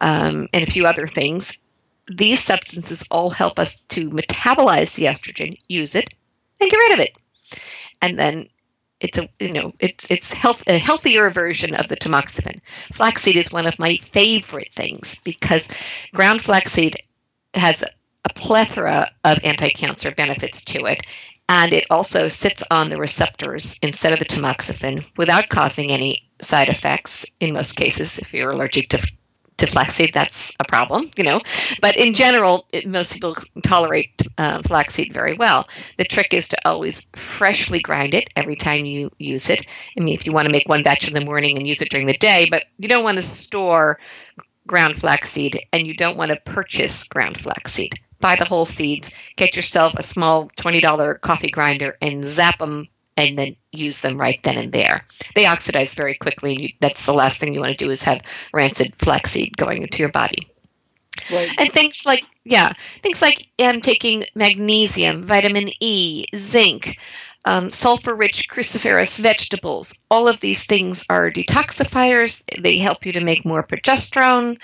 um, 0.00 0.48
and 0.52 0.62
a 0.62 0.70
few 0.70 0.86
other 0.86 1.06
things, 1.06 1.58
these 2.06 2.40
substances 2.40 3.04
all 3.10 3.30
help 3.30 3.58
us 3.58 3.80
to 3.88 4.10
metabolize 4.10 4.94
the 4.94 5.04
estrogen, 5.04 5.56
use 5.68 5.94
it, 5.94 6.12
and 6.60 6.70
get 6.70 6.76
rid 6.76 6.92
of 6.92 6.98
it. 7.00 7.16
And 8.02 8.18
then 8.18 8.48
it's 9.00 9.18
a 9.18 9.28
you 9.40 9.52
know 9.52 9.72
it's 9.80 10.10
it's 10.10 10.32
health, 10.32 10.62
a 10.66 10.78
healthier 10.78 11.30
version 11.30 11.74
of 11.74 11.88
the 11.88 11.96
tamoxifen. 11.96 12.60
Flaxseed 12.92 13.36
is 13.36 13.52
one 13.52 13.66
of 13.66 13.78
my 13.78 13.96
favorite 13.96 14.72
things 14.72 15.20
because 15.24 15.68
ground 16.12 16.42
flaxseed 16.42 16.96
has 17.54 17.84
a 18.24 18.32
plethora 18.34 19.10
of 19.24 19.38
anti 19.44 19.68
cancer 19.70 20.10
benefits 20.10 20.64
to 20.64 20.86
it. 20.86 21.02
And 21.48 21.72
it 21.74 21.86
also 21.90 22.28
sits 22.28 22.62
on 22.70 22.88
the 22.88 22.96
receptors 22.96 23.78
instead 23.82 24.12
of 24.12 24.18
the 24.18 24.24
tamoxifen 24.24 25.06
without 25.18 25.50
causing 25.50 25.90
any 25.90 26.26
side 26.40 26.68
effects 26.68 27.26
in 27.40 27.52
most 27.52 27.76
cases. 27.76 28.18
If 28.18 28.32
you're 28.32 28.50
allergic 28.50 28.88
to 28.90 29.06
to 29.58 29.66
flaxseed, 29.68 30.12
that's 30.12 30.52
a 30.58 30.64
problem, 30.64 31.08
you 31.16 31.22
know. 31.22 31.40
But 31.80 31.96
in 31.96 32.14
general, 32.14 32.66
it, 32.72 32.88
most 32.88 33.12
people 33.12 33.36
tolerate 33.62 34.20
uh, 34.36 34.62
flaxseed 34.62 35.12
very 35.12 35.34
well. 35.34 35.68
The 35.96 36.04
trick 36.04 36.34
is 36.34 36.48
to 36.48 36.68
always 36.68 37.06
freshly 37.14 37.78
grind 37.78 38.14
it 38.14 38.30
every 38.34 38.56
time 38.56 38.84
you 38.84 39.12
use 39.18 39.50
it. 39.50 39.64
I 39.96 40.02
mean, 40.02 40.14
if 40.14 40.26
you 40.26 40.32
want 40.32 40.46
to 40.46 40.52
make 40.52 40.68
one 40.68 40.82
batch 40.82 41.06
in 41.06 41.14
the 41.14 41.24
morning 41.24 41.56
and 41.56 41.68
use 41.68 41.80
it 41.80 41.90
during 41.90 42.06
the 42.06 42.18
day, 42.18 42.48
but 42.50 42.64
you 42.78 42.88
don't 42.88 43.04
want 43.04 43.18
to 43.18 43.22
store 43.22 44.00
ground 44.66 44.96
flaxseed 44.96 45.60
and 45.72 45.86
you 45.86 45.94
don't 45.94 46.16
want 46.16 46.30
to 46.30 46.36
purchase 46.50 47.04
ground 47.04 47.38
flaxseed 47.38 48.00
buy 48.24 48.36
the 48.36 48.44
whole 48.46 48.64
seeds, 48.64 49.10
get 49.36 49.54
yourself 49.54 49.92
a 49.98 50.02
small 50.02 50.48
$20 50.56 51.20
coffee 51.20 51.50
grinder 51.50 51.94
and 52.00 52.24
zap 52.24 52.58
them 52.58 52.88
and 53.18 53.38
then 53.38 53.54
use 53.70 54.00
them 54.00 54.18
right 54.18 54.42
then 54.44 54.56
and 54.56 54.72
there. 54.72 55.04
They 55.34 55.44
oxidize 55.44 55.92
very 55.92 56.14
quickly. 56.14 56.74
That's 56.80 57.04
the 57.04 57.12
last 57.12 57.38
thing 57.38 57.52
you 57.52 57.60
want 57.60 57.76
to 57.76 57.84
do 57.84 57.90
is 57.90 58.02
have 58.04 58.22
rancid 58.54 58.94
flaxseed 58.96 59.58
going 59.58 59.82
into 59.82 59.98
your 59.98 60.10
body. 60.10 60.48
Right. 61.30 61.50
And 61.58 61.70
things 61.70 62.06
like 62.06 62.24
yeah, 62.44 62.72
things 63.02 63.20
like 63.20 63.46
um, 63.62 63.82
taking 63.82 64.24
magnesium, 64.34 65.26
vitamin 65.26 65.68
E, 65.80 66.24
zinc, 66.34 66.98
um, 67.44 67.70
sulfur-rich 67.70 68.48
cruciferous 68.48 69.18
vegetables. 69.18 70.00
All 70.10 70.28
of 70.28 70.40
these 70.40 70.64
things 70.64 71.04
are 71.10 71.30
detoxifiers. 71.30 72.42
They 72.62 72.78
help 72.78 73.04
you 73.04 73.12
to 73.12 73.20
make 73.20 73.44
more 73.44 73.62
progesterone. 73.62 74.58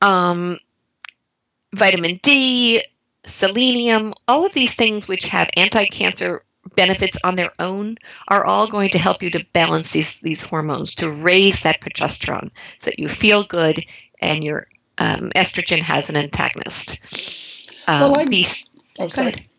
Um, 0.00 0.58
vitamin 1.72 2.18
D, 2.22 2.82
selenium, 3.24 4.12
all 4.28 4.46
of 4.46 4.52
these 4.52 4.74
things 4.74 5.08
which 5.08 5.24
have 5.24 5.50
anti-cancer 5.56 6.42
benefits 6.76 7.18
on 7.24 7.34
their 7.34 7.52
own 7.58 7.96
are 8.28 8.44
all 8.44 8.68
going 8.68 8.90
to 8.90 8.98
help 8.98 9.22
you 9.22 9.30
to 9.30 9.46
balance 9.52 9.90
these 9.90 10.18
these 10.20 10.42
hormones 10.42 10.94
to 10.94 11.10
raise 11.10 11.62
that 11.62 11.80
progesterone 11.80 12.50
so 12.78 12.90
that 12.90 12.98
you 12.98 13.08
feel 13.08 13.44
good 13.44 13.84
and 14.20 14.44
your 14.44 14.66
um, 14.98 15.30
estrogen 15.34 15.80
has 15.80 16.10
an 16.10 16.16
antagonist. 16.16 17.00
Um, 17.86 18.12
well, 18.12 18.20
I, 18.98 19.04
oh, 19.04 19.08
sorry. 19.08 19.49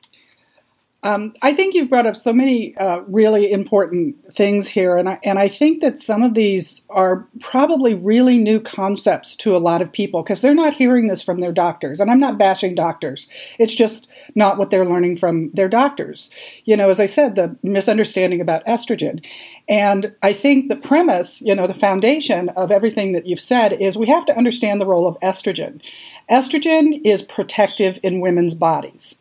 Um, 1.04 1.34
I 1.42 1.54
think 1.54 1.74
you've 1.74 1.90
brought 1.90 2.06
up 2.06 2.16
so 2.16 2.32
many 2.32 2.78
uh, 2.78 3.00
really 3.08 3.52
important 3.52 4.16
things 4.32 4.68
here, 4.68 4.98
and 4.98 5.10
I, 5.10 5.20
and 5.24 5.40
I 5.40 5.48
think 5.48 5.82
that 5.82 6.00
some 6.00 6.22
of 6.22 6.36
these 6.36 6.86
are 6.92 7.28
probably 7.40 7.96
really 7.96 8.38
new 8.38 8.60
concepts 8.60 9.36
to 9.38 9.56
a 9.56 9.58
lot 9.58 9.82
of 9.82 9.92
people 9.92 10.22
because 10.22 10.42
they're 10.42 10.54
not 10.54 10.76
hearing 10.76 11.08
this 11.08 11.24
from 11.24 11.40
their 11.40 11.52
doctors. 11.52 12.00
And 12.00 12.12
I'm 12.12 12.20
not 12.20 12.38
bashing 12.38 12.76
doctors; 12.76 13.30
it's 13.58 13.74
just 13.74 14.10
not 14.36 14.60
what 14.60 14.70
they're 14.70 14.86
learning 14.86 15.16
from 15.16 15.50
their 15.54 15.68
doctors. 15.68 16.30
You 16.66 16.78
know, 16.78 16.92
as 16.92 17.00
I 17.00 17.08
said, 17.08 17.34
the 17.34 17.56
misunderstanding 17.64 18.40
about 18.40 18.64
estrogen, 18.68 19.26
and 19.68 20.14
I 20.22 20.34
think 20.34 20.70
the 20.70 20.76
premise, 20.76 21.42
you 21.42 21.56
know, 21.56 21.66
the 21.66 21.74
foundation 21.74 22.50
of 22.50 22.72
everything 22.72 23.14
that 23.14 23.26
you've 23.26 23.40
said 23.40 23.74
is 23.74 23.98
we 23.98 24.10
have 24.10 24.26
to 24.28 24.38
understand 24.38 24.80
the 24.80 24.86
role 24.86 25.08
of 25.08 25.20
estrogen. 25.22 25.82
Estrogen 26.30 27.02
is 27.04 27.22
protective 27.22 28.00
in 28.04 28.22
women's 28.22 28.54
bodies. 28.54 29.18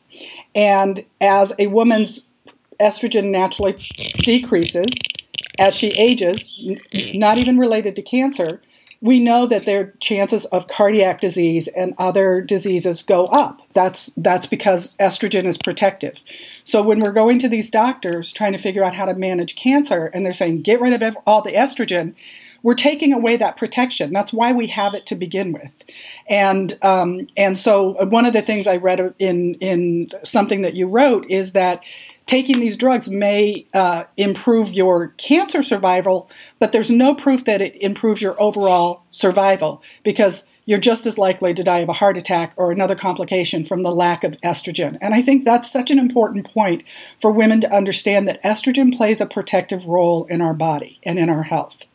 And 0.54 1.04
as 1.20 1.52
a 1.58 1.68
woman's 1.68 2.22
estrogen 2.80 3.30
naturally 3.30 3.72
decreases 4.18 4.92
as 5.58 5.74
she 5.74 5.88
ages, 5.88 6.68
not 7.14 7.38
even 7.38 7.58
related 7.58 7.96
to 7.96 8.02
cancer, 8.02 8.60
we 9.02 9.18
know 9.18 9.46
that 9.46 9.64
their 9.64 9.92
chances 10.00 10.44
of 10.46 10.68
cardiac 10.68 11.20
disease 11.20 11.68
and 11.68 11.94
other 11.96 12.40
diseases 12.40 13.02
go 13.02 13.26
up. 13.26 13.62
That's 13.72 14.12
that's 14.16 14.46
because 14.46 14.94
estrogen 14.96 15.46
is 15.46 15.56
protective. 15.56 16.22
So 16.64 16.82
when 16.82 17.00
we're 17.00 17.12
going 17.12 17.38
to 17.40 17.48
these 17.48 17.70
doctors 17.70 18.32
trying 18.32 18.52
to 18.52 18.58
figure 18.58 18.84
out 18.84 18.94
how 18.94 19.06
to 19.06 19.14
manage 19.14 19.56
cancer 19.56 20.10
and 20.12 20.24
they're 20.24 20.34
saying 20.34 20.62
get 20.62 20.80
rid 20.80 21.02
of 21.02 21.16
all 21.26 21.40
the 21.40 21.52
estrogen, 21.52 22.14
we're 22.62 22.74
taking 22.74 23.12
away 23.12 23.36
that 23.36 23.56
protection. 23.56 24.12
That's 24.12 24.32
why 24.32 24.52
we 24.52 24.66
have 24.68 24.94
it 24.94 25.06
to 25.06 25.14
begin 25.14 25.52
with. 25.52 25.72
And 26.28 26.78
um, 26.82 27.26
and 27.36 27.56
so 27.56 27.92
one 28.06 28.26
of 28.26 28.32
the 28.32 28.42
things 28.42 28.66
I 28.66 28.76
read 28.76 29.14
in 29.18 29.54
in 29.54 30.10
something 30.24 30.62
that 30.62 30.74
you 30.74 30.88
wrote 30.88 31.26
is 31.30 31.52
that 31.52 31.82
taking 32.26 32.60
these 32.60 32.76
drugs 32.76 33.08
may 33.08 33.66
uh, 33.74 34.04
improve 34.16 34.72
your 34.72 35.08
cancer 35.16 35.62
survival, 35.62 36.30
but 36.58 36.70
there's 36.70 36.90
no 36.90 37.14
proof 37.14 37.44
that 37.44 37.60
it 37.60 37.74
improves 37.82 38.22
your 38.22 38.40
overall 38.40 39.02
survival 39.10 39.82
because 40.04 40.46
you're 40.64 40.78
just 40.78 41.06
as 41.06 41.18
likely 41.18 41.52
to 41.52 41.64
die 41.64 41.78
of 41.78 41.88
a 41.88 41.92
heart 41.92 42.16
attack 42.16 42.52
or 42.56 42.70
another 42.70 42.94
complication 42.94 43.64
from 43.64 43.82
the 43.82 43.90
lack 43.90 44.22
of 44.22 44.40
estrogen. 44.42 44.96
And 45.00 45.12
I 45.12 45.22
think 45.22 45.44
that's 45.44 45.68
such 45.68 45.90
an 45.90 45.98
important 45.98 46.46
point 46.46 46.84
for 47.20 47.32
women 47.32 47.60
to 47.62 47.74
understand 47.74 48.28
that 48.28 48.40
estrogen 48.44 48.96
plays 48.96 49.20
a 49.20 49.26
protective 49.26 49.84
role 49.86 50.26
in 50.26 50.40
our 50.40 50.54
body 50.54 51.00
and 51.02 51.18
in 51.18 51.28
our 51.28 51.42
health. 51.42 51.86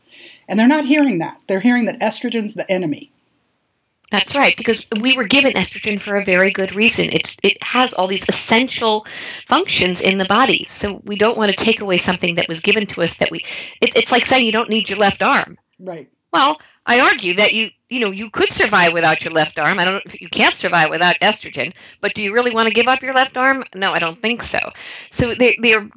And 0.47 0.59
they're 0.59 0.67
not 0.67 0.85
hearing 0.85 1.19
that. 1.19 1.39
They're 1.47 1.59
hearing 1.59 1.85
that 1.85 1.99
estrogen's 1.99 2.53
the 2.53 2.69
enemy. 2.71 3.11
That's 4.11 4.35
right, 4.35 4.55
because 4.55 4.85
we 5.01 5.17
were 5.17 5.27
given 5.27 5.53
estrogen 5.53 5.99
for 5.99 6.15
a 6.15 6.23
very 6.23 6.51
good 6.51 6.75
reason. 6.75 7.09
It's 7.11 7.37
it 7.41 7.61
has 7.63 7.93
all 7.93 8.07
these 8.07 8.27
essential 8.29 9.05
functions 9.47 9.99
in 9.99 10.19
the 10.19 10.25
body. 10.25 10.65
So 10.69 11.01
we 11.05 11.15
don't 11.15 11.37
want 11.37 11.49
to 11.49 11.63
take 11.63 11.81
away 11.81 11.97
something 11.97 12.35
that 12.35 12.47
was 12.47 12.59
given 12.59 12.85
to 12.87 13.01
us 13.01 13.17
that 13.17 13.31
we. 13.31 13.39
It, 13.81 13.95
it's 13.95 14.11
like 14.11 14.25
saying 14.25 14.45
you 14.45 14.51
don't 14.51 14.69
need 14.69 14.89
your 14.89 14.99
left 14.99 15.23
arm. 15.23 15.57
Right. 15.79 16.09
Well, 16.31 16.61
I 16.85 16.99
argue 16.99 17.33
that 17.35 17.53
you 17.53 17.69
you 17.89 17.99
know 17.99 18.11
you 18.11 18.29
could 18.29 18.51
survive 18.51 18.93
without 18.93 19.23
your 19.23 19.33
left 19.33 19.57
arm. 19.57 19.79
I 19.79 19.85
don't. 19.85 20.21
You 20.21 20.29
can't 20.29 20.53
survive 20.53 20.91
without 20.91 21.19
estrogen. 21.21 21.73
But 21.99 22.13
do 22.13 22.21
you 22.21 22.31
really 22.31 22.51
want 22.51 22.67
to 22.67 22.73
give 22.73 22.87
up 22.87 23.01
your 23.01 23.13
left 23.13 23.37
arm? 23.37 23.63
No, 23.73 23.91
I 23.91 23.99
don't 23.99 24.17
think 24.17 24.43
so. 24.43 24.59
So 25.09 25.33
they 25.33 25.57
they're 25.61 25.89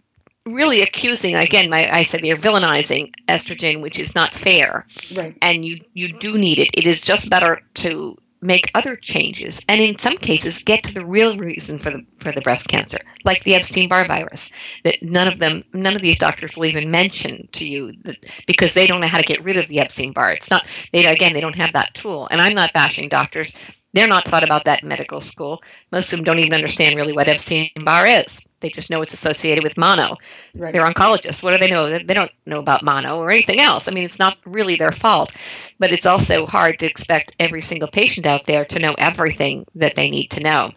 really 0.55 0.83
accusing 0.83 1.35
again 1.35 1.71
my 1.71 1.89
i 1.93 2.03
said 2.03 2.21
they're 2.23 2.37
villainizing 2.37 3.13
estrogen 3.29 3.81
which 3.81 3.99
is 3.99 4.15
not 4.15 4.35
fair. 4.35 4.87
Right. 5.17 5.37
And 5.43 5.65
you 5.65 5.79
you 5.95 6.13
do 6.13 6.39
need 6.39 6.59
it. 6.59 6.71
It 6.75 6.87
is 6.87 7.01
just 7.01 7.31
better 7.31 7.61
to 7.75 8.17
make 8.41 8.71
other 8.75 8.95
changes 8.95 9.61
and 9.69 9.81
in 9.81 9.99
some 9.99 10.17
cases 10.17 10.63
get 10.63 10.85
to 10.85 10.95
the 10.95 11.05
real 11.05 11.37
reason 11.37 11.77
for 11.77 11.91
the 11.91 12.07
for 12.19 12.31
the 12.31 12.41
breast 12.41 12.69
cancer 12.69 12.99
like 13.25 13.43
the 13.43 13.55
epstein-barr 13.57 14.07
virus 14.07 14.53
that 14.85 15.03
none 15.03 15.27
of 15.27 15.41
them 15.41 15.65
none 15.73 15.97
of 15.97 16.03
these 16.03 16.19
doctors 16.19 16.57
will 16.57 16.65
even 16.65 16.89
mention 16.89 17.49
to 17.51 17.67
you 17.67 17.93
that, 18.05 18.17
because 18.47 18.75
they 18.75 18.87
don't 18.87 19.01
know 19.01 19.09
how 19.09 19.19
to 19.19 19.25
get 19.25 19.43
rid 19.43 19.57
of 19.57 19.67
the 19.67 19.81
epstein-barr. 19.81 20.31
It's 20.31 20.51
not 20.51 20.65
they 20.93 21.05
again 21.05 21.33
they 21.33 21.41
don't 21.41 21.57
have 21.57 21.73
that 21.73 21.95
tool. 21.95 22.29
And 22.31 22.41
i'm 22.41 22.55
not 22.55 22.73
bashing 22.73 23.09
doctors 23.09 23.53
they're 23.93 24.09
not 24.09 24.25
taught 24.25 24.45
about 24.45 24.65
that 24.65 24.83
in 24.83 24.89
medical 24.89 25.21
school 25.21 25.63
most 25.93 26.13
of 26.13 26.19
them 26.19 26.25
don't 26.25 26.39
even 26.39 26.55
understand 26.55 26.97
really 26.97 27.13
what 27.13 27.29
epstein-barr 27.29 28.07
is 28.07 28.41
they 28.61 28.71
just 28.71 28.91
know 28.91 29.01
it's 29.03 29.15
associated 29.15 29.63
with 29.63 29.79
mono. 29.79 30.17
Right. 30.55 30.73
They're 30.73 30.83
oncologists. 30.83 31.43
What 31.43 31.53
do 31.53 31.59
they 31.59 31.71
know? 31.71 31.91
They 31.91 32.15
don't 32.15 32.33
know 32.47 32.59
about 32.59 32.83
mono 32.83 33.19
or 33.19 33.31
anything 33.31 33.61
else. 33.61 33.87
I 33.87 33.93
mean, 33.93 34.05
it's 34.05 34.19
not 34.19 34.39
really 34.45 34.77
their 34.77 34.93
fault, 34.93 35.33
but 35.79 35.93
it's 35.93 36.07
also 36.07 36.47
hard 36.47 36.79
to 36.81 36.87
expect 36.87 37.37
every 37.39 37.63
single 37.63 37.89
patient 37.89 38.27
out 38.27 38.47
there 38.47 38.65
to 38.67 38.79
know 38.79 38.95
everything 38.99 39.65
that 39.77 39.95
they 39.95 40.11
need 40.11 40.29
to 40.29 40.41
know. 40.41 40.73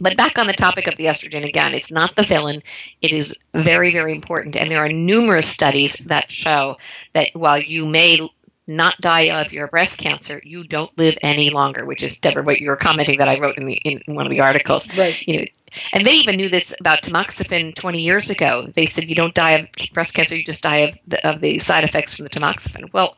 But 0.00 0.16
back 0.16 0.38
on 0.38 0.46
the 0.46 0.52
topic 0.52 0.86
of 0.86 0.96
the 0.96 1.06
estrogen 1.06 1.44
again, 1.44 1.74
it's 1.74 1.90
not 1.90 2.14
the 2.14 2.22
villain. 2.22 2.62
It 3.02 3.10
is 3.10 3.34
very, 3.52 3.92
very 3.92 4.12
important. 4.12 4.54
And 4.54 4.70
there 4.70 4.84
are 4.84 4.88
numerous 4.88 5.48
studies 5.48 5.96
that 6.06 6.30
show 6.30 6.76
that 7.14 7.30
while 7.32 7.60
you 7.60 7.84
may 7.84 8.20
not 8.68 8.98
die 9.00 9.40
of 9.40 9.52
your 9.52 9.66
breast 9.66 9.96
cancer, 9.96 10.40
you 10.44 10.62
don't 10.62 10.96
live 10.98 11.16
any 11.22 11.48
longer, 11.48 11.86
which 11.86 12.02
is 12.02 12.18
Deborah, 12.18 12.42
what 12.42 12.60
you 12.60 12.68
were 12.68 12.76
commenting 12.76 13.18
that 13.18 13.28
I 13.28 13.38
wrote 13.38 13.56
in 13.56 13.64
the 13.64 13.74
in 13.76 14.14
one 14.14 14.26
of 14.26 14.30
the 14.30 14.40
articles. 14.40 14.96
Right. 14.96 15.26
You 15.26 15.38
know, 15.38 15.46
and 15.92 16.06
they 16.06 16.12
even 16.12 16.36
knew 16.36 16.50
this 16.50 16.74
about 16.78 17.02
tamoxifen 17.02 17.74
20 17.74 18.00
years 18.00 18.30
ago. 18.30 18.68
They 18.74 18.86
said 18.86 19.08
you 19.08 19.14
don't 19.14 19.34
die 19.34 19.52
of 19.52 19.68
breast 19.92 20.14
cancer, 20.14 20.36
you 20.36 20.44
just 20.44 20.62
die 20.62 20.78
of 20.78 20.98
the, 21.06 21.28
of 21.28 21.40
the 21.40 21.58
side 21.58 21.82
effects 21.82 22.14
from 22.14 22.24
the 22.24 22.30
tamoxifen. 22.30 22.92
Well, 22.92 23.16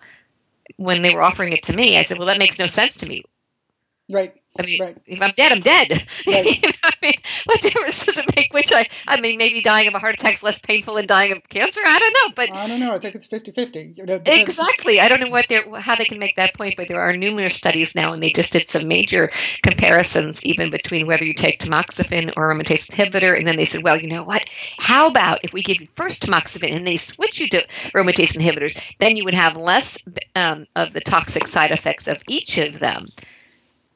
when 0.77 1.03
they 1.03 1.15
were 1.15 1.23
offering 1.23 1.53
it 1.53 1.65
to 1.65 1.75
me, 1.75 1.99
I 1.99 2.03
said, 2.03 2.19
well, 2.19 2.29
that 2.29 2.39
makes 2.39 2.59
no 2.59 2.69
sense 2.69 2.97
to 2.99 3.09
me. 3.09 3.25
Right. 4.09 4.40
I 4.61 4.67
mean, 4.67 4.81
right. 4.81 4.97
if 5.07 5.23
I'm 5.23 5.33
dead, 5.37 5.53
I'm 5.53 5.61
dead. 5.61 6.07
Right. 6.27 6.45
you 6.63 6.69
know, 6.69 6.75
I 6.85 6.93
mean, 7.03 7.15
what 7.45 7.63
difference 7.63 8.05
does 8.05 8.19
it 8.19 8.37
make? 8.37 8.53
Which 8.53 8.73
I, 8.73 8.87
I 9.09 9.21
mean, 9.21 9.39
maybe 9.39 9.61
dying 9.61 9.89
of 9.89 9.95
a 9.95 9.99
heart 9.99 10.15
attack 10.15 10.35
is 10.35 10.43
less 10.43 10.59
painful 10.59 10.95
than 10.95 11.07
dying 11.07 11.33
of 11.33 11.49
cancer. 11.49 11.81
I 11.85 11.99
don't 11.99 12.13
know, 12.13 12.35
but 12.37 12.55
I 12.55 12.67
don't 12.67 12.81
know. 12.81 12.95
I 12.95 12.99
think 12.99 13.15
it's 13.15 13.27
50-50. 13.27 13.97
You 13.97 14.07
know, 14.07 14.21
exactly. 14.27 15.01
I 15.01 15.09
don't 15.09 15.21
know 15.21 15.31
what 15.31 15.47
they're 15.49 15.69
how 15.81 15.95
they 15.95 16.05
can 16.05 16.19
make 16.19 16.37
that 16.37 16.55
point, 16.55 16.77
but 16.77 16.89
there 16.89 17.01
are 17.01 17.17
numerous 17.17 17.55
studies 17.55 17.95
now, 17.95 18.13
and 18.13 18.23
they 18.23 18.31
just 18.31 18.53
did 18.53 18.69
some 18.69 18.87
major 18.87 19.31
comparisons, 19.63 20.43
even 20.45 20.71
between 20.71 21.07
whether 21.07 21.25
you 21.25 21.35
take 21.35 21.59
tamoxifen 21.59 22.33
or 22.37 22.53
aromatase 22.53 22.91
inhibitor, 22.91 23.37
and 23.37 23.47
then 23.47 23.57
they 23.57 23.65
said, 23.65 23.83
well, 23.83 23.99
you 23.99 24.09
know 24.09 24.23
what? 24.23 24.45
How 24.79 25.07
about 25.07 25.41
if 25.43 25.53
we 25.53 25.63
give 25.63 25.81
you 25.81 25.87
first 25.87 26.23
tamoxifen 26.23 26.75
and 26.75 26.87
they 26.87 26.97
switch 26.97 27.41
you 27.41 27.49
to 27.49 27.67
aromatase 27.95 28.37
inhibitors, 28.37 28.81
then 28.99 29.17
you 29.17 29.25
would 29.25 29.35
have 29.35 29.57
less 29.57 29.99
um, 30.35 30.67
of 30.77 30.93
the 30.93 31.01
toxic 31.01 31.47
side 31.47 31.71
effects 31.71 32.07
of 32.09 32.23
each 32.29 32.59
of 32.59 32.79
them. 32.79 33.07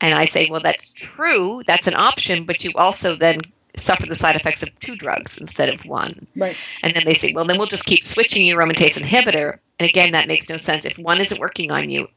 And 0.04 0.12
I 0.12 0.26
say, 0.26 0.50
well, 0.50 0.60
that's 0.60 0.90
true. 0.90 1.62
That's 1.66 1.86
an 1.86 1.94
option, 1.94 2.44
but 2.44 2.62
you 2.62 2.72
also 2.74 3.16
then 3.16 3.38
suffer 3.74 4.04
the 4.04 4.14
side 4.14 4.36
effects 4.36 4.62
of 4.62 4.68
two 4.78 4.96
drugs 4.96 5.38
instead 5.38 5.70
of 5.72 5.86
one. 5.86 6.26
Right. 6.36 6.54
And 6.82 6.92
then 6.94 7.04
they 7.06 7.14
say, 7.14 7.32
well, 7.32 7.46
then 7.46 7.56
we'll 7.56 7.68
just 7.68 7.86
keep 7.86 8.04
switching 8.04 8.44
your 8.44 8.60
aromatase 8.60 9.00
inhibitor. 9.00 9.60
And 9.78 9.88
again, 9.88 10.12
that 10.12 10.28
makes 10.28 10.50
no 10.50 10.58
sense. 10.58 10.84
If 10.84 10.98
one 10.98 11.22
isn't 11.22 11.40
working 11.40 11.72
on 11.72 11.88
you, 11.88 12.08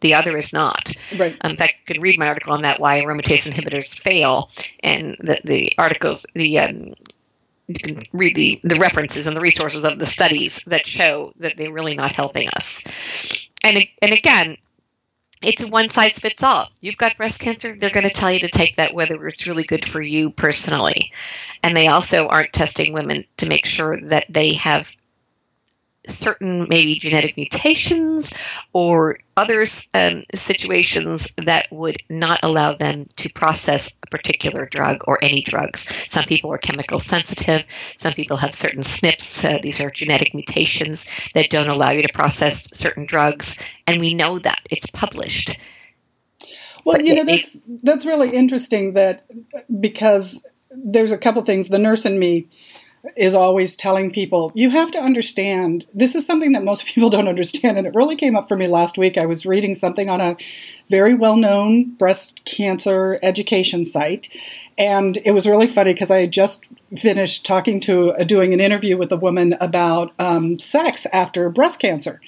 the 0.00 0.12
other 0.12 0.36
is 0.36 0.52
not. 0.52 0.92
Right. 1.16 1.36
Um, 1.42 1.52
in 1.52 1.56
fact, 1.56 1.74
you 1.86 1.94
can 1.94 2.02
read 2.02 2.18
my 2.18 2.26
article 2.26 2.52
on 2.52 2.62
that, 2.62 2.80
why 2.80 3.00
aromatase 3.00 3.48
inhibitors 3.48 3.96
fail, 3.96 4.50
and 4.80 5.16
the, 5.20 5.40
the 5.44 5.72
articles, 5.78 6.26
the 6.34 6.58
um, 6.58 6.94
you 7.68 7.76
can 7.76 8.00
read 8.12 8.34
the, 8.34 8.60
the 8.64 8.74
references 8.74 9.28
and 9.28 9.36
the 9.36 9.40
resources 9.40 9.84
of 9.84 10.00
the 10.00 10.06
studies 10.06 10.64
that 10.66 10.84
show 10.84 11.32
that 11.38 11.56
they're 11.56 11.72
really 11.72 11.94
not 11.94 12.10
helping 12.10 12.48
us. 12.48 12.82
And, 13.62 13.86
and 14.02 14.12
again, 14.12 14.56
it's 15.42 15.64
one 15.64 15.88
size 15.88 16.18
fits 16.18 16.42
all. 16.42 16.68
You've 16.80 16.96
got 16.96 17.16
breast 17.16 17.40
cancer, 17.40 17.74
they're 17.74 17.90
going 17.90 18.08
to 18.08 18.10
tell 18.10 18.32
you 18.32 18.40
to 18.40 18.48
take 18.48 18.76
that 18.76 18.94
whether 18.94 19.26
it's 19.26 19.46
really 19.46 19.64
good 19.64 19.84
for 19.84 20.00
you 20.00 20.30
personally. 20.30 21.12
And 21.62 21.76
they 21.76 21.88
also 21.88 22.28
aren't 22.28 22.52
testing 22.52 22.92
women 22.92 23.24
to 23.38 23.48
make 23.48 23.66
sure 23.66 24.00
that 24.02 24.26
they 24.28 24.54
have 24.54 24.92
certain 26.06 26.66
maybe 26.68 26.96
genetic 26.96 27.36
mutations 27.36 28.32
or 28.72 29.18
other 29.36 29.66
um, 29.94 30.22
situations 30.34 31.32
that 31.36 31.66
would 31.70 32.02
not 32.08 32.40
allow 32.42 32.74
them 32.74 33.06
to 33.16 33.28
process 33.30 33.92
a 34.02 34.06
particular 34.06 34.66
drug 34.66 35.02
or 35.06 35.18
any 35.22 35.42
drugs. 35.42 35.88
Some 36.10 36.24
people 36.24 36.52
are 36.52 36.58
chemical 36.58 36.98
sensitive. 36.98 37.64
Some 37.96 38.14
people 38.14 38.36
have 38.36 38.54
certain 38.54 38.82
SNPs. 38.82 39.44
Uh, 39.44 39.60
these 39.62 39.80
are 39.80 39.90
genetic 39.90 40.34
mutations 40.34 41.06
that 41.34 41.50
don't 41.50 41.68
allow 41.68 41.90
you 41.90 42.02
to 42.02 42.12
process 42.12 42.68
certain 42.76 43.06
drugs, 43.06 43.58
and 43.86 44.00
we 44.00 44.14
know 44.14 44.38
that 44.38 44.60
it's 44.70 44.86
published. 44.86 45.58
Well, 46.84 47.02
you 47.02 47.16
know 47.16 47.24
that's 47.24 47.62
that's 47.82 48.06
really 48.06 48.30
interesting 48.30 48.92
that 48.92 49.26
because 49.80 50.44
there's 50.70 51.12
a 51.12 51.18
couple 51.18 51.42
things. 51.42 51.68
The 51.68 51.78
nurse 51.78 52.04
and 52.04 52.18
me 52.18 52.46
is 53.16 53.34
always 53.34 53.76
telling 53.76 54.10
people, 54.10 54.52
you 54.54 54.70
have 54.70 54.90
to 54.92 54.98
understand, 54.98 55.86
this 55.94 56.14
is 56.14 56.26
something 56.26 56.52
that 56.52 56.64
most 56.64 56.86
people 56.86 57.10
don't 57.10 57.28
understand. 57.28 57.78
And 57.78 57.86
it 57.86 57.94
really 57.94 58.16
came 58.16 58.36
up 58.36 58.48
for 58.48 58.56
me 58.56 58.66
last 58.66 58.98
week. 58.98 59.18
I 59.18 59.26
was 59.26 59.46
reading 59.46 59.74
something 59.74 60.08
on 60.08 60.20
a 60.20 60.36
very 60.88 61.14
well 61.14 61.36
known 61.36 61.94
breast 61.96 62.44
cancer 62.44 63.18
education 63.22 63.84
site. 63.84 64.28
And 64.78 65.18
it 65.24 65.32
was 65.32 65.46
really 65.46 65.66
funny 65.66 65.94
because 65.94 66.10
I 66.10 66.20
had 66.20 66.32
just 66.32 66.64
finished 66.96 67.46
talking 67.46 67.80
to, 67.80 68.12
uh, 68.12 68.24
doing 68.24 68.52
an 68.52 68.60
interview 68.60 68.96
with 68.96 69.10
a 69.10 69.16
woman 69.16 69.54
about 69.60 70.12
um, 70.18 70.58
sex 70.58 71.06
after 71.12 71.48
breast 71.50 71.80
cancer 71.80 72.20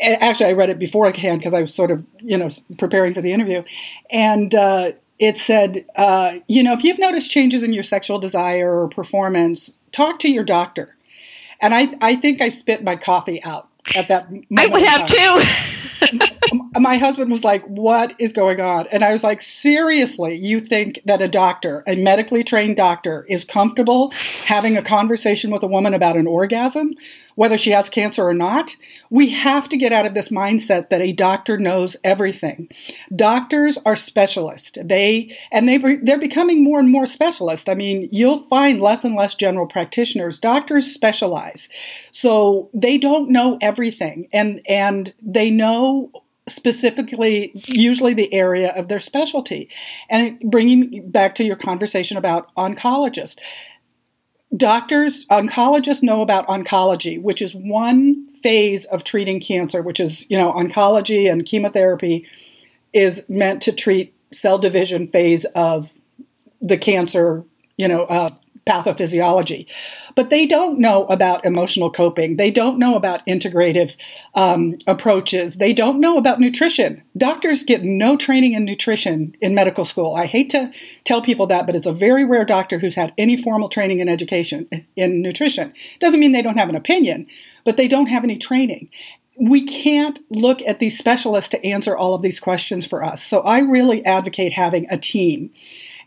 actually 0.00 0.46
i 0.46 0.52
read 0.52 0.70
it 0.70 0.78
beforehand 0.78 1.38
because 1.38 1.54
i 1.54 1.60
was 1.60 1.72
sort 1.72 1.90
of 1.90 2.04
you 2.20 2.36
know 2.36 2.48
preparing 2.78 3.14
for 3.14 3.20
the 3.20 3.32
interview 3.32 3.62
and 4.10 4.54
uh, 4.54 4.90
it 5.18 5.36
said 5.36 5.84
uh, 5.96 6.38
you 6.48 6.62
know 6.62 6.72
if 6.72 6.82
you've 6.82 6.98
noticed 6.98 7.30
changes 7.30 7.62
in 7.62 7.72
your 7.72 7.82
sexual 7.82 8.18
desire 8.18 8.80
or 8.80 8.88
performance 8.88 9.78
talk 9.92 10.18
to 10.20 10.30
your 10.30 10.44
doctor. 10.44 10.96
And 11.60 11.74
I, 11.74 11.94
I 12.00 12.16
think 12.16 12.40
I 12.40 12.48
spit 12.48 12.82
my 12.82 12.96
coffee 12.96 13.42
out 13.44 13.68
at 13.94 14.08
that 14.08 14.30
moment. 14.30 14.46
I 14.58 14.66
would 14.66 14.82
have 14.82 15.06
too. 15.06 15.40
my 16.80 16.96
husband 16.96 17.30
was 17.30 17.44
like, 17.44 17.64
What 17.66 18.14
is 18.18 18.32
going 18.32 18.60
on? 18.60 18.86
And 18.88 19.04
I 19.04 19.12
was 19.12 19.22
like, 19.22 19.42
Seriously, 19.42 20.36
you 20.36 20.60
think 20.60 21.00
that 21.04 21.22
a 21.22 21.28
doctor, 21.28 21.82
a 21.86 21.96
medically 21.96 22.44
trained 22.44 22.76
doctor, 22.76 23.24
is 23.28 23.44
comfortable 23.44 24.12
having 24.44 24.76
a 24.76 24.82
conversation 24.82 25.50
with 25.50 25.62
a 25.62 25.66
woman 25.66 25.94
about 25.94 26.16
an 26.16 26.26
orgasm? 26.26 26.94
Whether 27.34 27.56
she 27.56 27.70
has 27.70 27.88
cancer 27.88 28.22
or 28.26 28.34
not. 28.34 28.76
We 29.10 29.30
have 29.30 29.68
to 29.70 29.76
get 29.76 29.92
out 29.92 30.06
of 30.06 30.14
this 30.14 30.28
mindset 30.28 30.90
that 30.90 31.00
a 31.00 31.12
doctor 31.12 31.58
knows 31.58 31.96
everything. 32.04 32.68
Doctors 33.14 33.78
are 33.84 33.96
specialists. 33.96 34.78
They 34.82 35.36
and 35.50 35.68
they 35.68 35.78
they're 36.02 36.18
becoming 36.18 36.64
more 36.64 36.80
and 36.80 36.90
more 36.90 37.06
specialist. 37.06 37.68
I 37.68 37.74
mean, 37.74 38.08
you'll 38.10 38.44
find 38.44 38.80
less 38.80 39.04
and 39.04 39.14
less 39.14 39.34
general 39.34 39.66
practitioners. 39.66 40.38
Doctors 40.38 40.90
specialize. 40.90 41.68
So 42.10 42.70
they 42.74 42.98
don't 42.98 43.30
know 43.30 43.58
everything 43.60 44.28
and 44.32 44.60
and 44.68 45.12
they 45.22 45.50
know 45.50 46.10
specifically 46.48 47.52
usually 47.54 48.14
the 48.14 48.32
area 48.34 48.72
of 48.74 48.88
their 48.88 48.98
specialty 48.98 49.68
and 50.10 50.38
bringing 50.40 51.08
back 51.08 51.36
to 51.36 51.44
your 51.44 51.56
conversation 51.56 52.16
about 52.16 52.52
oncologists 52.56 53.38
doctors, 54.56 55.26
oncologists 55.26 56.02
know 56.02 56.20
about 56.22 56.46
oncology, 56.46 57.20
which 57.20 57.40
is 57.40 57.54
one 57.54 58.26
phase 58.42 58.84
of 58.86 59.04
treating 59.04 59.40
cancer, 59.40 59.82
which 59.82 60.00
is, 60.00 60.28
you 60.28 60.36
know, 60.36 60.52
oncology 60.52 61.30
and 61.30 61.44
chemotherapy 61.44 62.26
is 62.92 63.24
meant 63.28 63.62
to 63.62 63.72
treat 63.72 64.14
cell 64.32 64.58
division 64.58 65.08
phase 65.08 65.44
of 65.54 65.92
the 66.60 66.76
cancer, 66.76 67.44
you 67.76 67.88
know, 67.88 68.04
uh, 68.04 68.28
pathophysiology. 68.66 69.66
But 70.14 70.30
they 70.30 70.46
don't 70.46 70.78
know 70.78 71.06
about 71.06 71.44
emotional 71.44 71.90
coping. 71.90 72.36
They 72.36 72.50
don't 72.50 72.78
know 72.78 72.94
about 72.94 73.26
integrative 73.26 73.96
um, 74.34 74.74
approaches. 74.86 75.54
They 75.56 75.72
don't 75.72 76.00
know 76.00 76.16
about 76.18 76.38
nutrition. 76.38 77.02
Doctors 77.16 77.64
get 77.64 77.82
no 77.82 78.16
training 78.16 78.52
in 78.52 78.64
nutrition 78.64 79.34
in 79.40 79.54
medical 79.54 79.84
school. 79.84 80.14
I 80.14 80.26
hate 80.26 80.50
to 80.50 80.70
tell 81.04 81.22
people 81.22 81.46
that, 81.48 81.66
but 81.66 81.74
it's 81.74 81.86
a 81.86 81.92
very 81.92 82.24
rare 82.24 82.44
doctor 82.44 82.78
who's 82.78 82.94
had 82.94 83.12
any 83.18 83.36
formal 83.36 83.68
training 83.68 84.00
in 84.00 84.08
education 84.08 84.68
in 84.96 85.22
nutrition. 85.22 85.72
Doesn't 85.98 86.20
mean 86.20 86.32
they 86.32 86.42
don't 86.42 86.58
have 86.58 86.68
an 86.68 86.76
opinion, 86.76 87.26
but 87.64 87.76
they 87.76 87.88
don't 87.88 88.06
have 88.06 88.24
any 88.24 88.36
training 88.36 88.90
we 89.36 89.62
can't 89.62 90.18
look 90.30 90.60
at 90.62 90.78
these 90.78 90.98
specialists 90.98 91.50
to 91.50 91.66
answer 91.66 91.96
all 91.96 92.14
of 92.14 92.22
these 92.22 92.38
questions 92.38 92.86
for 92.86 93.02
us. 93.02 93.22
So 93.22 93.40
I 93.40 93.60
really 93.60 94.04
advocate 94.04 94.52
having 94.52 94.86
a 94.90 94.98
team. 94.98 95.50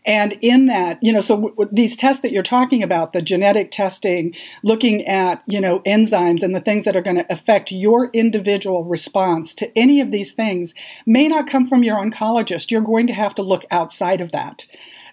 And 0.06 0.38
in 0.40 0.66
that, 0.66 0.98
you 1.02 1.12
know, 1.12 1.20
so 1.20 1.34
w- 1.34 1.54
w- 1.54 1.70
these 1.72 1.96
tests 1.96 2.22
that 2.22 2.32
you're 2.32 2.42
talking 2.42 2.82
about, 2.82 3.12
the 3.12 3.20
genetic 3.20 3.70
testing, 3.72 4.34
looking 4.62 5.04
at, 5.06 5.42
you 5.46 5.60
know, 5.60 5.80
enzymes 5.80 6.42
and 6.42 6.54
the 6.54 6.60
things 6.60 6.84
that 6.84 6.96
are 6.96 7.02
going 7.02 7.16
to 7.16 7.32
affect 7.32 7.72
your 7.72 8.10
individual 8.12 8.84
response 8.84 9.54
to 9.56 9.76
any 9.76 10.00
of 10.00 10.12
these 10.12 10.30
things 10.30 10.74
may 11.06 11.26
not 11.26 11.48
come 11.48 11.66
from 11.66 11.82
your 11.82 11.96
oncologist. 11.96 12.70
You're 12.70 12.80
going 12.80 13.08
to 13.08 13.14
have 13.14 13.34
to 13.34 13.42
look 13.42 13.64
outside 13.70 14.20
of 14.20 14.32
that. 14.32 14.66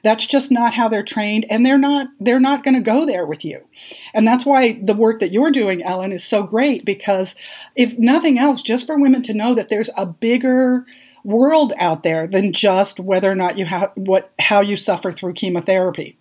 That's 0.03 0.27
just 0.27 0.51
not 0.51 0.73
how 0.73 0.89
they're 0.89 1.01
trained 1.01 1.45
and 1.49 1.65
they're 1.65 1.77
not 1.77 2.07
they're 2.19 2.39
not 2.39 2.63
going 2.63 2.73
to 2.73 2.81
go 2.81 3.05
there 3.05 3.25
with 3.25 3.45
you. 3.45 3.65
And 4.13 4.27
that's 4.27 4.45
why 4.45 4.73
the 4.83 4.93
work 4.93 5.21
that 5.21 5.31
you're 5.31 5.49
doing 5.49 5.81
Elyn 5.81 6.11
is 6.11 6.25
so 6.25 6.43
great 6.43 6.83
because 6.83 7.35
if 7.75 7.97
nothing 7.97 8.37
else 8.37 8.61
just 8.61 8.85
for 8.85 8.99
women 8.99 9.21
to 9.23 9.33
know 9.33 9.55
that 9.55 9.69
there's 9.69 9.89
a 9.95 10.05
bigger 10.05 10.85
world 11.23 11.73
out 11.77 12.03
there 12.03 12.27
than 12.27 12.53
just 12.53 12.99
whether 12.99 13.31
or 13.31 13.35
not 13.35 13.57
you 13.57 13.65
have 13.65 13.91
what 13.95 14.31
how 14.39 14.61
you 14.61 14.75
suffer 14.75 15.11
through 15.11 15.33
chemotherapy. 15.33 16.17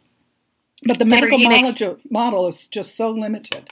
But 0.85 0.99
the 0.99 1.05
medical 1.05 1.39
model, 1.39 1.99
model 2.11 2.49
is 2.49 2.67
just 2.67 2.97
so 2.97 3.11
limited. 3.11 3.71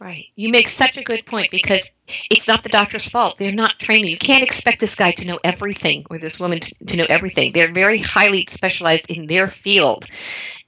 Right. 0.00 0.26
You 0.36 0.48
make 0.50 0.68
such 0.68 0.96
a 0.96 1.02
good 1.02 1.26
point 1.26 1.50
because 1.50 1.90
it's 2.30 2.46
not 2.46 2.62
the 2.62 2.68
doctor's 2.68 3.10
fault. 3.10 3.36
They're 3.36 3.50
not 3.50 3.80
training. 3.80 4.10
You 4.10 4.18
can't 4.18 4.44
expect 4.44 4.78
this 4.78 4.94
guy 4.94 5.10
to 5.10 5.26
know 5.26 5.40
everything 5.42 6.04
or 6.08 6.18
this 6.18 6.38
woman 6.38 6.60
to, 6.60 6.84
to 6.86 6.96
know 6.96 7.06
everything. 7.08 7.50
They're 7.50 7.72
very 7.72 7.98
highly 7.98 8.46
specialized 8.48 9.10
in 9.10 9.26
their 9.26 9.48
field. 9.48 10.06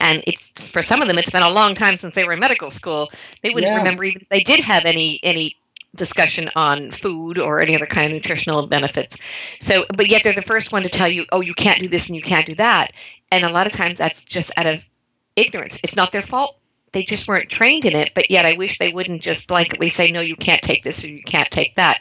And 0.01 0.25
it's 0.27 0.67
for 0.67 0.83
some 0.83 1.01
of 1.01 1.07
them 1.07 1.17
it's 1.17 1.31
been 1.31 1.45
a 1.45 1.51
long 1.51 1.77
time 1.77 1.97
since 1.97 2.17
they 2.17 2.25
were 2.25 2.33
in 2.33 2.41
medical 2.41 2.73
school. 2.73 3.09
They 3.45 3.51
wouldn't 3.51 3.71
yeah. 3.71 3.79
remember 3.79 4.03
even 4.03 4.23
if 4.23 4.29
they 4.31 4.41
did 4.41 4.59
have 4.61 4.85
any 4.85 5.21
any 5.23 5.55
discussion 5.95 6.51
on 6.55 6.91
food 6.91 7.39
or 7.39 7.61
any 7.61 7.75
other 7.75 7.87
kind 7.87 8.07
of 8.07 8.13
nutritional 8.13 8.67
benefits. 8.67 9.19
So, 9.61 9.87
but 9.97 10.09
yet 10.09 10.23
they're 10.23 10.33
the 10.33 10.43
first 10.43 10.73
one 10.73 10.83
to 10.83 10.89
tell 10.89 11.09
you, 11.09 11.27
oh, 11.33 11.41
you 11.41 11.55
can't 11.55 11.81
do 11.81 11.89
this 11.89 12.09
and 12.09 12.17
you 12.17 12.23
can't 12.23 12.47
do 12.47 12.55
that. 12.57 12.93
And 13.33 13.45
a 13.45 13.51
lot 13.51 13.67
of 13.67 13.73
times 13.73 13.99
that's 13.99 14.25
just 14.25 14.53
out 14.57 14.67
of 14.67 14.85
ignorance. 15.37 15.81
It's 15.83 15.97
not 15.97 16.13
their 16.13 16.23
fault. 16.23 16.57
They 16.93 17.03
just 17.03 17.29
weren't 17.29 17.49
trained 17.49 17.85
in 17.85 17.95
it. 17.95 18.13
But 18.15 18.31
yet 18.31 18.47
I 18.47 18.55
wish 18.55 18.79
they 18.79 18.93
wouldn't 18.93 19.23
just 19.23 19.49
blanketly 19.49 19.91
say, 19.91 20.11
no, 20.11 20.21
you 20.21 20.37
can't 20.37 20.63
take 20.63 20.83
this 20.85 21.05
or 21.05 21.09
you 21.09 21.23
can't 21.23 21.51
take 21.51 21.75
that. 21.77 22.01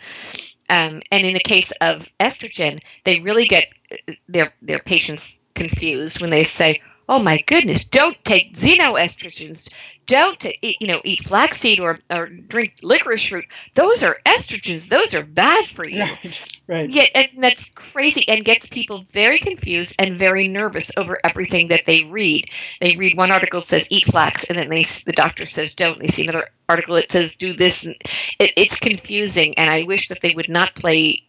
Um, 0.69 1.01
and 1.11 1.25
in 1.25 1.33
the 1.33 1.39
case 1.39 1.71
of 1.81 2.07
estrogen, 2.19 2.79
they 3.03 3.19
really 3.19 3.45
get 3.45 3.67
uh, 3.91 4.13
their 4.27 4.53
their 4.61 4.79
patients 4.79 5.39
confused 5.55 6.21
when 6.21 6.29
they 6.29 6.43
say, 6.43 6.81
oh 7.09 7.19
my 7.19 7.41
goodness, 7.47 7.83
don't 7.83 8.23
take 8.23 8.53
xenoestrogens. 8.53 9.67
Don't 10.05 10.43
eat, 10.61 10.77
you 10.79 10.87
know 10.87 11.01
eat 11.03 11.23
flaxseed 11.23 11.79
or, 11.79 11.99
or 12.09 12.27
drink 12.27 12.75
licorice 12.81 13.31
root. 13.31 13.45
Those 13.75 14.01
are 14.03 14.17
estrogens. 14.25 14.87
Those 14.87 15.13
are 15.13 15.23
bad 15.23 15.67
for 15.67 15.87
you. 15.87 16.01
Right. 16.01 16.57
right. 16.67 16.89
Yeah, 16.89 17.05
and 17.13 17.27
that's 17.37 17.69
crazy 17.71 18.27
and 18.27 18.45
gets 18.45 18.67
people 18.67 19.01
very 19.11 19.37
confused 19.37 19.95
and 19.99 20.17
very 20.17 20.47
nervous 20.47 20.91
over 20.97 21.19
everything 21.23 21.67
that 21.67 21.85
they 21.85 22.05
read. 22.05 22.45
They 22.79 22.95
read 22.95 23.17
one 23.17 23.31
article 23.31 23.61
says 23.61 23.87
eat 23.91 24.05
flax, 24.05 24.45
and 24.45 24.57
then 24.57 24.69
they 24.69 24.83
the 24.83 25.13
doctor 25.13 25.45
says 25.45 25.75
don't. 25.75 25.99
They 25.99 26.07
see 26.07 26.23
another 26.23 26.49
article 26.67 26.95
that 26.95 27.11
says 27.11 27.35
do 27.35 27.53
this, 27.53 27.85
and 27.85 27.95
it, 28.39 28.53
it's 28.55 28.79
confusing. 28.79 29.57
And 29.57 29.69
I 29.69 29.83
wish 29.83 30.07
that 30.07 30.21
they 30.21 30.33
would 30.33 30.49
not 30.49 30.75
play 30.75 31.23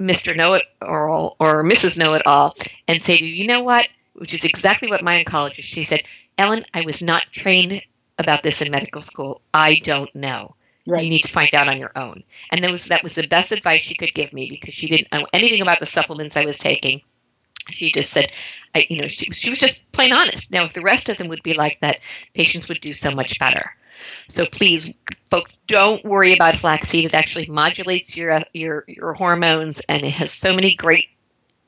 Mr. 0.00 0.36
Know 0.36 0.54
It 0.54 0.64
All 0.82 1.36
or 1.38 1.62
Mrs. 1.62 1.98
Know 1.98 2.14
It 2.14 2.26
All 2.26 2.56
and 2.88 3.02
say, 3.02 3.18
you 3.18 3.46
know 3.46 3.62
what? 3.62 3.88
Which 4.14 4.34
is 4.34 4.44
exactly 4.44 4.88
what 4.90 5.02
my 5.02 5.22
oncologist 5.22 5.62
she 5.62 5.84
said 5.84 6.02
elyn 6.38 6.64
i 6.74 6.82
was 6.82 7.02
not 7.02 7.32
trained 7.32 7.82
about 8.18 8.42
this 8.42 8.60
in 8.60 8.70
medical 8.70 9.02
school. 9.02 9.40
I 9.52 9.76
don't 9.76 10.14
know. 10.14 10.54
Right. 10.86 11.02
you 11.02 11.08
need 11.08 11.22
to 11.22 11.32
find 11.32 11.54
out 11.54 11.68
on 11.70 11.78
your 11.78 11.92
own. 11.96 12.22
And 12.52 12.62
that 12.62 12.70
was 12.70 12.84
that 12.86 13.02
was 13.02 13.14
the 13.14 13.26
best 13.26 13.52
advice 13.52 13.80
she 13.80 13.94
could 13.94 14.12
give 14.12 14.34
me 14.34 14.48
because 14.50 14.74
she 14.74 14.86
didn't 14.86 15.10
know 15.12 15.26
anything 15.32 15.62
about 15.62 15.80
the 15.80 15.86
supplements 15.86 16.36
i 16.36 16.44
was 16.44 16.58
taking. 16.58 17.00
She 17.70 17.90
just 17.90 18.10
said 18.10 18.32
I, 18.74 18.86
you 18.90 19.00
know 19.00 19.08
she, 19.08 19.30
she 19.30 19.48
was 19.48 19.58
just 19.58 19.90
plain 19.92 20.12
honest. 20.12 20.50
Now 20.50 20.64
if 20.64 20.74
the 20.74 20.82
rest 20.82 21.08
of 21.08 21.16
them 21.16 21.28
would 21.28 21.42
be 21.42 21.54
like 21.54 21.80
that 21.80 22.00
patients 22.34 22.68
would 22.68 22.80
do 22.82 22.92
so 22.92 23.10
much 23.10 23.38
better. 23.38 23.74
So 24.28 24.44
please, 24.44 24.92
folks, 25.24 25.58
don't 25.66 26.04
worry 26.04 26.34
about 26.34 26.56
flaxseed. 26.56 27.06
It 27.06 27.14
actually 27.14 27.46
modulates 27.46 28.14
your 28.14 28.42
your 28.52 28.84
your 28.86 29.14
hormones, 29.14 29.80
and 29.88 30.04
it 30.04 30.10
has 30.10 30.32
so 30.32 30.52
many 30.52 30.74
great 30.74 31.08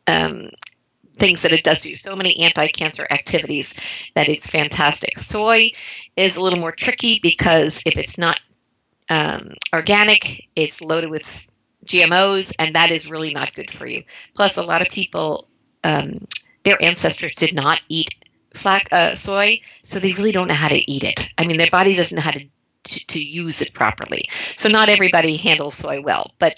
um, 0.06 0.50
things 1.16 1.42
that 1.42 1.52
it 1.52 1.64
does 1.64 1.80
do. 1.80 1.96
So 1.96 2.14
many 2.14 2.40
anti-cancer 2.42 3.06
activities 3.10 3.74
that 4.14 4.28
it's 4.28 4.48
fantastic. 4.48 5.18
Soy 5.18 5.72
is 6.16 6.36
a 6.36 6.42
little 6.42 6.58
more 6.58 6.72
tricky 6.72 7.18
because 7.22 7.82
if 7.86 7.96
it's 7.96 8.18
not 8.18 8.40
um, 9.08 9.54
organic 9.72 10.48
it's 10.56 10.80
loaded 10.80 11.10
with 11.10 11.46
gmos 11.84 12.52
and 12.58 12.74
that 12.74 12.90
is 12.90 13.08
really 13.08 13.32
not 13.32 13.54
good 13.54 13.70
for 13.70 13.86
you. 13.86 14.02
Plus 14.34 14.56
a 14.56 14.62
lot 14.62 14.82
of 14.82 14.88
people 14.88 15.48
um, 15.84 16.26
their 16.64 16.82
ancestors 16.82 17.32
did 17.32 17.54
not 17.54 17.80
eat 17.88 18.14
flax 18.54 18.92
uh, 18.92 19.14
soy 19.14 19.60
so 19.84 19.98
they 19.98 20.12
really 20.14 20.32
don't 20.32 20.48
know 20.48 20.54
how 20.54 20.68
to 20.68 20.90
eat 20.90 21.04
it. 21.04 21.28
I 21.38 21.46
mean 21.46 21.56
their 21.56 21.70
body 21.70 21.94
doesn't 21.94 22.16
know 22.16 22.22
how 22.22 22.32
to 22.32 22.44
to, 22.84 23.06
to 23.06 23.20
use 23.20 23.60
it 23.62 23.74
properly. 23.74 24.28
So 24.56 24.68
not 24.68 24.88
everybody 24.88 25.36
handles 25.36 25.74
soy 25.74 26.00
well. 26.00 26.32
But 26.38 26.54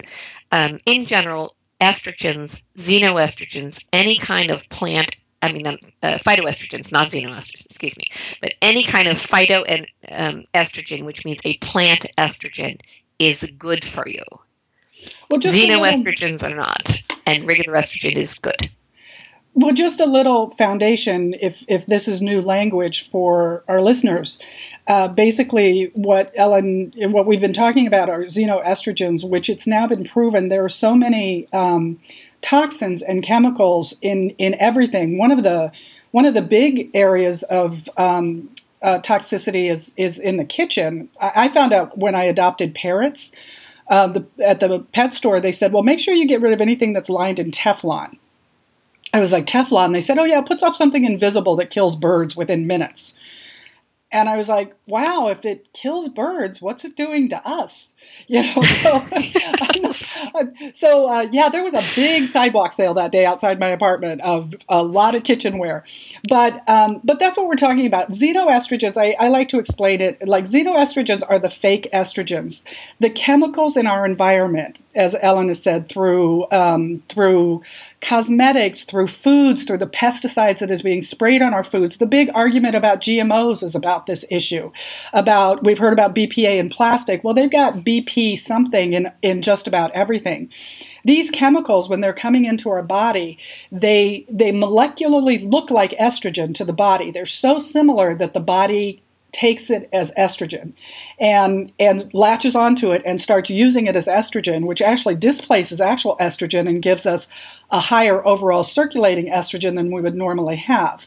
um, 0.53 0.79
in 0.87 1.07
general 1.07 1.55
estrogens, 1.81 2.63
xenoestrogens, 2.77 3.85
any 3.93 4.17
kind 4.17 4.51
of 4.51 4.69
plant, 4.69 5.17
I 5.43 5.53
mean, 5.53 5.67
um, 5.67 5.79
uh, 6.03 6.19
phytoestrogens, 6.19 6.91
not 6.91 7.09
xenoestrogens, 7.09 7.67
excuse 7.67 7.97
me, 7.97 8.11
but 8.41 8.55
any 8.63 8.83
kind 8.83 9.09
of 9.09 9.19
phyto 9.19 9.65
and 9.69 9.87
um, 10.11 10.45
estrogen, 10.55 11.05
which 11.05 11.25
means 11.25 11.41
a 11.45 11.57
plant 11.59 12.07
estrogen, 12.17 12.81
is 13.19 13.51
good 13.59 13.85
for 13.85 14.09
you. 14.09 14.23
Well, 15.31 15.41
xenoestrogens 15.41 16.43
little, 16.43 16.53
are 16.53 16.57
not, 16.57 17.03
and 17.27 17.47
regular 17.47 17.79
estrogen 17.79 18.17
is 18.17 18.39
good. 18.39 18.71
Well, 19.55 19.75
just 19.75 19.99
a 19.99 20.07
little 20.07 20.51
foundation, 20.51 21.35
if 21.41 21.65
if 21.69 21.87
this 21.87 22.07
is 22.07 22.23
new 22.23 22.41
language 22.41 23.11
for 23.11 23.65
our 23.67 23.81
listeners. 23.81 24.39
Uh, 24.87 25.09
basically, 25.09 25.91
what 25.95 26.33
Elyn, 26.37 26.93
what 27.11 27.27
we've 27.27 27.41
been 27.41 27.53
talking 27.53 27.87
about 27.87 28.09
are 28.09 28.23
xenoestrogens, 28.23 29.29
which 29.29 29.51
it's 29.51 29.67
now 29.67 29.87
been 29.87 30.05
proven 30.05 30.49
there 30.49 30.65
are 30.65 30.69
so 30.69 30.95
many 30.95 31.53
um, 31.53 31.99
toxins 32.41 33.03
and 33.03 33.25
chemicals 33.25 33.97
in 34.01 34.31
in 34.39 34.55
everything. 34.55 35.19
One 35.19 35.33
of 35.33 35.43
the 35.43 35.73
one 36.13 36.25
of 36.25 36.35
the 36.35 36.43
big 36.43 36.91
areas 36.95 37.43
of 37.45 37.89
um, 37.97 38.51
uh, 38.83 39.01
toxicity 39.01 39.71
is 39.71 39.93
is 39.97 40.19
in 40.19 40.37
the 40.37 40.45
kitchen. 40.45 41.09
I, 41.21 41.33
I, 41.35 41.49
found 41.49 41.73
out 41.73 41.99
when 41.99 42.15
I 42.15 42.25
adopted 42.25 42.75
parrots. 42.75 43.33
Uh, 43.89 44.07
the, 44.07 44.27
at 44.45 44.61
the 44.61 44.81
pet 44.93 45.15
store, 45.15 45.41
they 45.41 45.53
said, 45.53 45.73
"Well, 45.73 45.83
make 45.83 45.99
sure 45.99 46.15
you 46.15 46.29
get 46.29 46.43
rid 46.43 46.53
of 46.53 46.61
anything 46.61 46.93
that's 46.93 47.09
lined 47.09 47.39
in 47.39 47.51
Teflon." 47.51 48.19
I 49.13 49.21
was 49.21 49.33
like, 49.33 49.47
Teflon. 49.47 49.93
They 49.93 50.01
said, 50.01 50.19
oh, 50.19 50.25
yeah, 50.25 50.41
it 50.41 50.47
puts 50.47 50.63
off 50.63 50.77
something 50.77 51.05
invisible 51.05 51.57
that 51.57 51.71
kills 51.71 51.97
birds 51.97 52.37
within 52.37 52.67
minutes. 52.67 53.19
And 54.11 54.29
I 54.29 54.39
was 54.39 54.49
like, 54.49 54.75
wow, 54.87 55.29
if 55.29 55.45
it 55.45 55.71
kills 55.75 56.09
birds, 56.09 56.63
what's 56.63 56.83
it 56.85 56.97
doing 56.97 57.29
to 57.29 57.47
us? 57.47 57.95
You 58.27 58.43
know, 58.43 58.63
so, 59.93 60.53
so 60.75 61.09
uh, 61.11 61.29
yeah, 61.31 61.49
there 61.49 61.63
was 61.63 61.73
a 61.73 61.85
big 61.95 62.27
sidewalk 62.27 62.73
sale 62.73 62.93
that 62.95 63.13
day 63.13 63.25
outside 63.25 63.59
my 63.59 63.69
apartment 63.69 64.21
of 64.23 64.55
a 64.69 64.83
lot 64.83 65.15
of 65.15 65.25
kitchenware. 65.25 65.85
But 66.29 66.67
um, 66.69 67.01
but 67.05 67.21
that's 67.21 67.39
what 67.39 67.47
we're 67.47 67.55
talking 67.55 67.87
about. 67.87 68.11
Xenoestrogens, 68.11 68.97
I, 68.97 69.15
I 69.19 69.29
like 69.29 69.49
to 69.51 69.59
explain 69.59 70.01
it 70.01 70.27
like 70.27 70.45
xenoestrogens 70.45 71.23
are 71.29 71.39
the 71.39 71.51
fake 71.51 71.89
estrogens, 71.93 72.65
the 72.99 73.11
chemicals 73.11 73.77
in 73.77 73.87
our 73.87 74.05
environment, 74.05 74.79
as 74.95 75.15
Elyn 75.15 75.49
has 75.49 75.63
said, 75.63 75.89
through 75.89 76.51
um, 76.51 77.03
through 77.09 77.63
cosmetics, 78.01 78.85
through 78.85 79.09
foods, 79.09 79.65
through 79.65 79.79
the 79.79 79.87
pesticides 79.87 80.61
that 80.61 80.71
is 80.71 80.83
being 80.83 81.01
sprayed 81.01 81.43
on 81.43 81.53
our 81.53 81.65
foods. 81.65 81.97
The 81.97 82.07
big 82.07 82.31
argument 82.35 82.77
about 82.77 83.01
GMOs 83.01 83.63
is 83.63 83.75
about 83.75 84.07
this 84.07 84.25
issue. 84.31 84.71
About 85.13 85.65
we've 85.65 85.79
heard 85.79 85.93
about 85.93 86.15
BPA 86.15 86.59
in 86.59 86.69
plastic. 86.69 87.25
Well, 87.25 87.35
they've 87.35 87.51
got 87.51 87.75
BP 87.75 88.39
something 88.39 88.93
in 88.93 89.11
in 89.23 89.43
just 89.43 89.67
about 89.67 89.91
everything. 89.93 90.51
These 91.05 91.31
chemicals, 91.31 91.89
when 91.89 92.01
they're 92.01 92.13
coming 92.13 92.45
into 92.45 92.69
our 92.71 92.83
body, 92.83 93.39
they 93.73 94.27
they 94.29 94.53
molecularly 94.53 95.51
look 95.51 95.71
like 95.71 95.93
estrogen 95.93 96.55
to 96.55 96.65
the 96.65 96.73
body. 96.73 97.11
They're 97.11 97.27
so 97.27 97.59
similar 97.59 98.15
that 98.15 98.35
the 98.35 98.41
body 98.41 99.03
takes 99.33 99.71
it 99.71 99.89
as 99.93 100.13
estrogen 100.13 100.73
and 101.21 101.73
and 101.79 102.13
latches 102.15 102.55
onto 102.55 102.93
it 102.93 103.03
and 103.05 103.21
starts 103.21 103.51
using 103.51 103.87
it 103.87 103.97
as 103.97 104.07
estrogen 104.07 104.67
which 104.67 104.81
actually 104.81 105.15
displaces 105.15 105.81
actual 105.81 106.17
estrogen 106.19 106.69
and 106.69 106.83
gives 106.83 107.07
us 107.07 107.29
a 107.71 107.79
higher 107.79 108.27
overall 108.27 108.65
circulating 108.65 109.27
estrogen 109.27 109.75
than 109.75 109.91
we 109.91 110.01
would 110.01 110.15
normally 110.15 110.57
have 110.57 111.07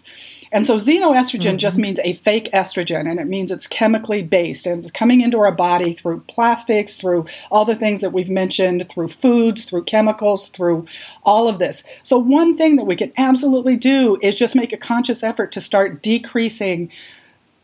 and 0.51 0.65
so 0.65 0.75
xenoestrogen 0.75 1.39
mm-hmm. 1.39 1.57
just 1.57 1.77
means 1.77 1.99
a 1.99 2.13
fake 2.13 2.49
estrogen, 2.51 3.09
and 3.09 3.19
it 3.19 3.27
means 3.27 3.51
it's 3.51 3.67
chemically 3.67 4.21
based 4.21 4.65
and 4.65 4.79
it's 4.79 4.91
coming 4.91 5.21
into 5.21 5.39
our 5.39 5.51
body 5.51 5.93
through 5.93 6.21
plastics, 6.27 6.95
through 6.95 7.25
all 7.49 7.63
the 7.63 7.75
things 7.75 8.01
that 8.01 8.11
we've 8.11 8.29
mentioned, 8.29 8.87
through 8.89 9.07
foods, 9.07 9.63
through 9.63 9.85
chemicals, 9.85 10.49
through 10.49 10.85
all 11.23 11.47
of 11.47 11.59
this. 11.59 11.83
So, 12.03 12.17
one 12.17 12.57
thing 12.57 12.75
that 12.75 12.85
we 12.85 12.97
can 12.97 13.13
absolutely 13.17 13.77
do 13.77 14.17
is 14.21 14.35
just 14.35 14.55
make 14.55 14.73
a 14.73 14.77
conscious 14.77 15.23
effort 15.23 15.53
to 15.53 15.61
start 15.61 16.03
decreasing 16.03 16.91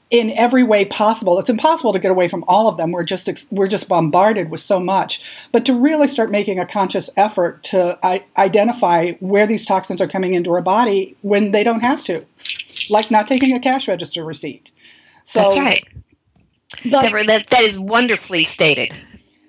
in 0.09 0.31
every 0.31 0.63
way 0.63 0.85
possible. 0.85 1.37
It's 1.37 1.49
impossible 1.49 1.93
to 1.93 1.99
get 1.99 2.11
away 2.11 2.27
from 2.27 2.45
all 2.47 2.67
of 2.67 2.77
them. 2.77 2.91
We're 2.91 3.03
just 3.03 3.29
we're 3.51 3.67
just 3.67 3.89
bombarded 3.89 4.49
with 4.49 4.61
so 4.61 4.79
much. 4.79 5.21
But 5.51 5.65
to 5.65 5.73
really 5.73 6.07
start 6.07 6.31
making 6.31 6.59
a 6.59 6.65
conscious 6.65 7.09
effort 7.17 7.63
to 7.65 7.99
identify 8.37 9.13
where 9.13 9.47
these 9.47 9.65
toxins 9.65 10.01
are 10.01 10.07
coming 10.07 10.33
into 10.33 10.51
our 10.53 10.61
body 10.61 11.15
when 11.21 11.51
they 11.51 11.63
don't 11.63 11.81
have 11.81 12.03
to 12.05 12.21
like 12.89 13.11
not 13.11 13.27
taking 13.27 13.55
a 13.55 13.59
cash 13.59 13.87
register 13.87 14.23
receipt. 14.23 14.69
So, 15.23 15.41
That's 15.41 15.59
right. 15.59 15.83
Deborah, 16.83 17.23
that, 17.25 17.47
that 17.47 17.61
is 17.61 17.79
wonderfully 17.79 18.45
stated 18.45 18.93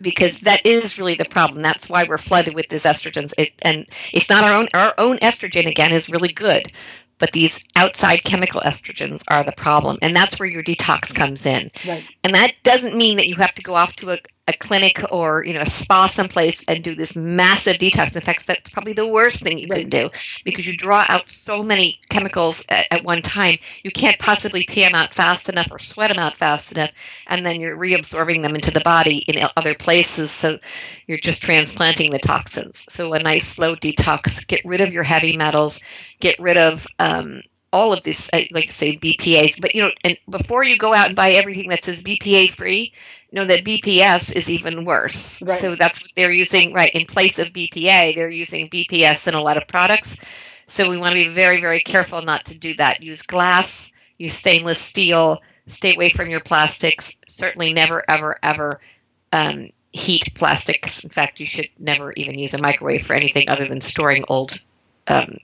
because 0.00 0.40
that 0.40 0.64
is 0.64 0.98
really 0.98 1.14
the 1.14 1.24
problem. 1.24 1.62
That's 1.62 1.88
why 1.88 2.04
we're 2.04 2.18
flooded 2.18 2.54
with 2.54 2.68
these 2.68 2.84
estrogens. 2.84 3.32
It, 3.38 3.52
and 3.62 3.86
it's 4.12 4.28
not 4.28 4.44
our 4.44 4.52
own 4.52 4.68
our 4.74 4.94
own 4.98 5.18
estrogen 5.18 5.66
again 5.66 5.92
is 5.92 6.08
really 6.08 6.32
good, 6.32 6.72
but 7.18 7.33
these 7.33 7.62
outside 7.76 8.24
chemical 8.24 8.61
estrogens 8.62 9.22
are 9.28 9.44
the 9.44 9.52
problem, 9.52 9.98
and 10.02 10.14
that's 10.14 10.38
where 10.38 10.48
your 10.48 10.62
detox 10.62 11.14
comes 11.14 11.46
in. 11.46 11.70
Right. 11.87 12.04
And 12.24 12.35
that 12.35 12.54
doesn't 12.62 12.96
mean 12.96 13.16
that 13.16 13.28
you 13.28 13.37
have 13.37 13.54
to 13.54 13.62
go 13.62 13.74
off 13.74 13.94
to 13.96 14.12
a, 14.12 14.18
a 14.48 14.52
clinic 14.54 15.04
or 15.12 15.44
you 15.44 15.52
know 15.52 15.61
a 15.61 15.66
spa 15.66 16.06
someplace 16.06 16.64
and 16.66 16.82
do 16.82 16.94
this 16.94 17.14
massive 17.14 17.76
detox. 17.76 18.16
In 18.16 18.22
fact, 18.22 18.46
that's 18.46 18.70
probably 18.70 18.94
the 18.94 19.06
worst 19.06 19.42
thing 19.42 19.58
you 19.58 19.68
right. 19.68 19.82
can 19.82 19.90
do 19.90 20.11
because 20.44 20.66
you 20.66 20.76
draw 20.76 21.04
out 21.08 21.28
so 21.28 21.62
many 21.62 22.00
chemicals 22.08 22.64
at, 22.70 22.87
at, 22.90 23.04
one 23.04 23.22
time. 23.22 23.58
You 23.82 23.90
can't 23.90 24.18
possibly 24.18 24.64
pee 24.64 24.82
them 24.82 24.94
out 24.94 25.14
fast 25.14 25.48
enough 25.48 25.68
or 25.70 25.78
sweat 25.78 26.08
them 26.08 26.18
out 26.18 26.37
fast 26.37 26.72
enough, 26.72 26.90
and 27.26 27.44
then 27.44 27.61
you're 27.61 27.76
reabsorbing 27.76 28.42
them 28.42 28.54
into 28.54 28.70
the 28.70 28.80
body 28.80 29.18
in 29.18 29.46
other 29.56 29.74
places. 29.74 30.30
So 30.30 30.58
you're 31.06 31.18
just 31.18 31.42
transplanting 31.42 32.11
the 32.11 32.18
toxins. 32.18 32.87
So 32.88 33.12
a 33.12 33.22
nice 33.22 33.46
slow 33.46 33.76
detox. 33.76 34.46
Get 34.46 34.64
rid 34.64 34.80
of 34.80 34.92
your 34.92 35.02
heavy 35.02 35.37
metals. 35.37 35.80
Get 36.20 36.38
rid 36.38 36.56
of 36.56 36.87
um, 36.98 37.42
all 37.72 37.92
of 37.92 38.02
this, 38.02 38.31
like 38.33 38.52
I 38.57 38.66
say, 38.66 38.96
BPAs. 38.96 39.61
But 39.61 39.74
you 39.74 39.83
know, 39.83 39.90
and 40.04 40.16
before 40.31 40.64
you 40.64 40.76
go 40.76 40.94
out 40.94 41.07
and 41.07 41.16
buy 41.16 41.33
everything 41.33 41.68
that 41.68 41.85
says 41.85 42.02
BPA 42.02 42.50
free, 42.50 42.92
know 43.33 43.44
that 43.44 43.64
BPS 43.64 44.35
is 44.35 44.48
even 44.48 44.85
worse. 44.85 45.42
Right. 45.42 45.59
So 45.59 45.74
that's 45.74 46.00
what 46.02 46.11
they're 46.16 46.33
using, 46.33 46.72
right? 46.72 46.94
In 46.94 47.07
place 47.07 47.38
of 47.38 47.48
BPA, 47.48 48.14
they're 48.14 48.31
using 48.31 48.68
BPS 48.68 49.28
in 49.28 49.35
a 49.35 49.40
lot 49.40 49.57
of 49.57 49.68
products. 49.68 50.16
So 50.66 50.88
we 50.88 50.98
want 50.98 51.12
to 51.12 51.22
be 51.22 51.28
very, 51.28 51.61
very 51.61 51.81
careful 51.81 52.22
not 52.22 52.44
to 52.46 52.59
do 52.59 52.74
that. 52.74 53.02
Use 53.02 53.22
glass, 53.22 53.90
use 54.18 54.35
stainless 54.35 54.78
steel, 54.78 55.40
stay 55.66 55.94
away 55.94 56.11
from 56.11 56.31
your 56.31 56.40
plastics. 56.40 57.16
Certainly 57.26 57.72
never, 57.72 58.04
ever, 58.09 58.38
ever 58.42 58.81
um, 59.33 59.70
heat 59.92 60.35
plastics. 60.35 61.04
In 61.04 61.11
fact, 61.11 61.40
you 61.40 61.46
should 61.46 61.68
never 61.78 62.12
even 62.12 62.38
use 62.38 62.54
a 62.54 62.61
microwave 62.61 63.07
for 63.07 63.14
anything 63.14 63.48
other 63.48 63.66
than 63.66 63.81
storing 63.81 64.24
old 64.28 64.61
um, 65.07 65.38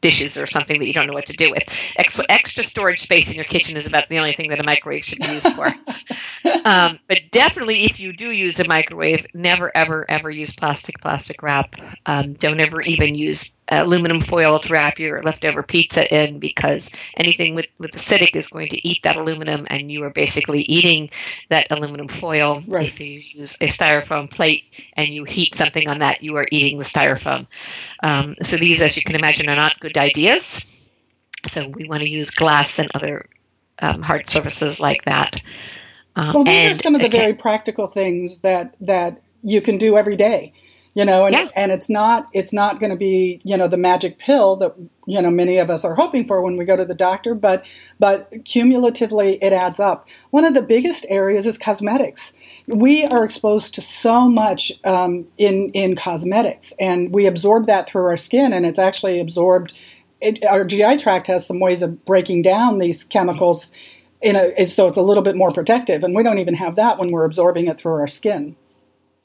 dishes 0.00 0.36
or 0.36 0.46
something 0.46 0.78
that 0.78 0.86
you 0.86 0.92
don't 0.92 1.06
know 1.06 1.12
what 1.12 1.26
to 1.26 1.32
do 1.32 1.50
with. 1.50 1.62
Extra, 1.96 2.24
extra 2.28 2.62
storage 2.62 3.00
space 3.00 3.30
in 3.30 3.36
your 3.36 3.44
kitchen 3.44 3.76
is 3.76 3.86
about 3.86 4.08
the 4.08 4.18
only 4.18 4.32
thing 4.32 4.50
that 4.50 4.60
a 4.60 4.62
microwave 4.62 5.04
should 5.04 5.18
be 5.18 5.32
used 5.32 5.52
for. 5.54 5.66
um, 6.64 6.98
but 7.08 7.20
definitely, 7.30 7.84
if 7.84 7.98
you 7.98 8.12
do 8.12 8.30
use 8.30 8.60
a 8.60 8.68
microwave, 8.68 9.26
never, 9.34 9.70
ever, 9.76 10.08
ever 10.08 10.30
use 10.30 10.54
plastic 10.54 11.00
plastic 11.00 11.42
wrap. 11.42 11.74
Um, 12.06 12.34
don't 12.34 12.60
ever 12.60 12.80
even 12.82 13.14
use 13.14 13.50
aluminum 13.70 14.20
foil 14.20 14.58
to 14.58 14.72
wrap 14.72 14.98
your 14.98 15.22
leftover 15.22 15.62
pizza 15.62 16.12
in 16.14 16.38
because 16.38 16.90
anything 17.16 17.54
with, 17.54 17.66
with 17.78 17.92
acidic 17.92 18.34
is 18.34 18.48
going 18.48 18.68
to 18.68 18.88
eat 18.88 19.02
that 19.02 19.16
aluminum 19.16 19.66
and 19.70 19.92
you 19.92 20.02
are 20.04 20.10
basically 20.10 20.60
eating 20.62 21.10
that 21.50 21.66
aluminum 21.70 22.08
foil. 22.08 22.60
Right. 22.66 22.86
If 22.86 23.00
you 23.00 23.20
use 23.32 23.56
a 23.60 23.68
styrofoam 23.68 24.30
plate 24.30 24.84
and 24.94 25.08
you 25.08 25.24
heat 25.24 25.54
something 25.54 25.88
on 25.88 25.98
that, 25.98 26.22
you 26.22 26.36
are 26.36 26.46
eating 26.50 26.78
the 26.78 26.84
styrofoam. 26.84 27.46
Um, 28.02 28.36
so 28.42 28.56
these, 28.56 28.80
as 28.80 28.96
you 28.96 29.02
can 29.02 29.16
imagine, 29.16 29.48
are 29.48 29.56
not 29.56 29.78
good 29.80 29.96
ideas. 29.96 30.90
So 31.46 31.68
we 31.68 31.88
want 31.88 32.02
to 32.02 32.08
use 32.08 32.30
glass 32.30 32.78
and 32.78 32.90
other 32.94 33.26
um, 33.80 34.02
hard 34.02 34.26
surfaces 34.26 34.80
like 34.80 35.04
that. 35.04 35.42
Um, 36.16 36.34
well, 36.34 36.44
these 36.44 36.54
and, 36.54 36.78
are 36.78 36.82
some 36.82 36.94
of 36.94 37.00
the 37.00 37.08
very 37.08 37.34
practical 37.34 37.86
things 37.86 38.40
that 38.40 38.74
that 38.80 39.22
you 39.42 39.60
can 39.60 39.78
do 39.78 39.96
every 39.96 40.16
day 40.16 40.52
you 40.98 41.04
know 41.04 41.26
and, 41.26 41.32
yeah. 41.32 41.48
and 41.54 41.70
it's 41.70 41.88
not 41.88 42.28
it's 42.32 42.52
not 42.52 42.80
going 42.80 42.90
to 42.90 42.96
be 42.96 43.40
you 43.44 43.56
know 43.56 43.68
the 43.68 43.76
magic 43.76 44.18
pill 44.18 44.56
that 44.56 44.74
you 45.06 45.22
know 45.22 45.30
many 45.30 45.58
of 45.58 45.70
us 45.70 45.84
are 45.84 45.94
hoping 45.94 46.26
for 46.26 46.42
when 46.42 46.56
we 46.56 46.64
go 46.64 46.76
to 46.76 46.84
the 46.84 46.94
doctor 46.94 47.34
but 47.34 47.64
but 48.00 48.28
cumulatively 48.44 49.38
it 49.40 49.52
adds 49.52 49.78
up 49.78 50.08
one 50.30 50.44
of 50.44 50.54
the 50.54 50.62
biggest 50.62 51.06
areas 51.08 51.46
is 51.46 51.56
cosmetics 51.56 52.32
we 52.66 53.04
are 53.06 53.24
exposed 53.24 53.76
to 53.76 53.80
so 53.80 54.28
much 54.28 54.72
um, 54.84 55.24
in 55.38 55.70
in 55.70 55.94
cosmetics 55.94 56.72
and 56.80 57.12
we 57.12 57.26
absorb 57.26 57.66
that 57.66 57.88
through 57.88 58.04
our 58.04 58.16
skin 58.16 58.52
and 58.52 58.66
it's 58.66 58.78
actually 58.78 59.20
absorbed 59.20 59.72
it, 60.20 60.44
our 60.46 60.64
gi 60.64 60.96
tract 60.98 61.28
has 61.28 61.46
some 61.46 61.60
ways 61.60 61.80
of 61.80 62.04
breaking 62.06 62.42
down 62.42 62.78
these 62.78 63.04
chemicals 63.04 63.70
in 64.20 64.34
a 64.34 64.66
so 64.66 64.88
it's 64.88 64.98
a 64.98 65.02
little 65.02 65.22
bit 65.22 65.36
more 65.36 65.52
protective 65.52 66.02
and 66.02 66.12
we 66.16 66.24
don't 66.24 66.38
even 66.38 66.54
have 66.54 66.74
that 66.74 66.98
when 66.98 67.12
we're 67.12 67.24
absorbing 67.24 67.68
it 67.68 67.78
through 67.78 67.92
our 67.92 68.08
skin 68.08 68.56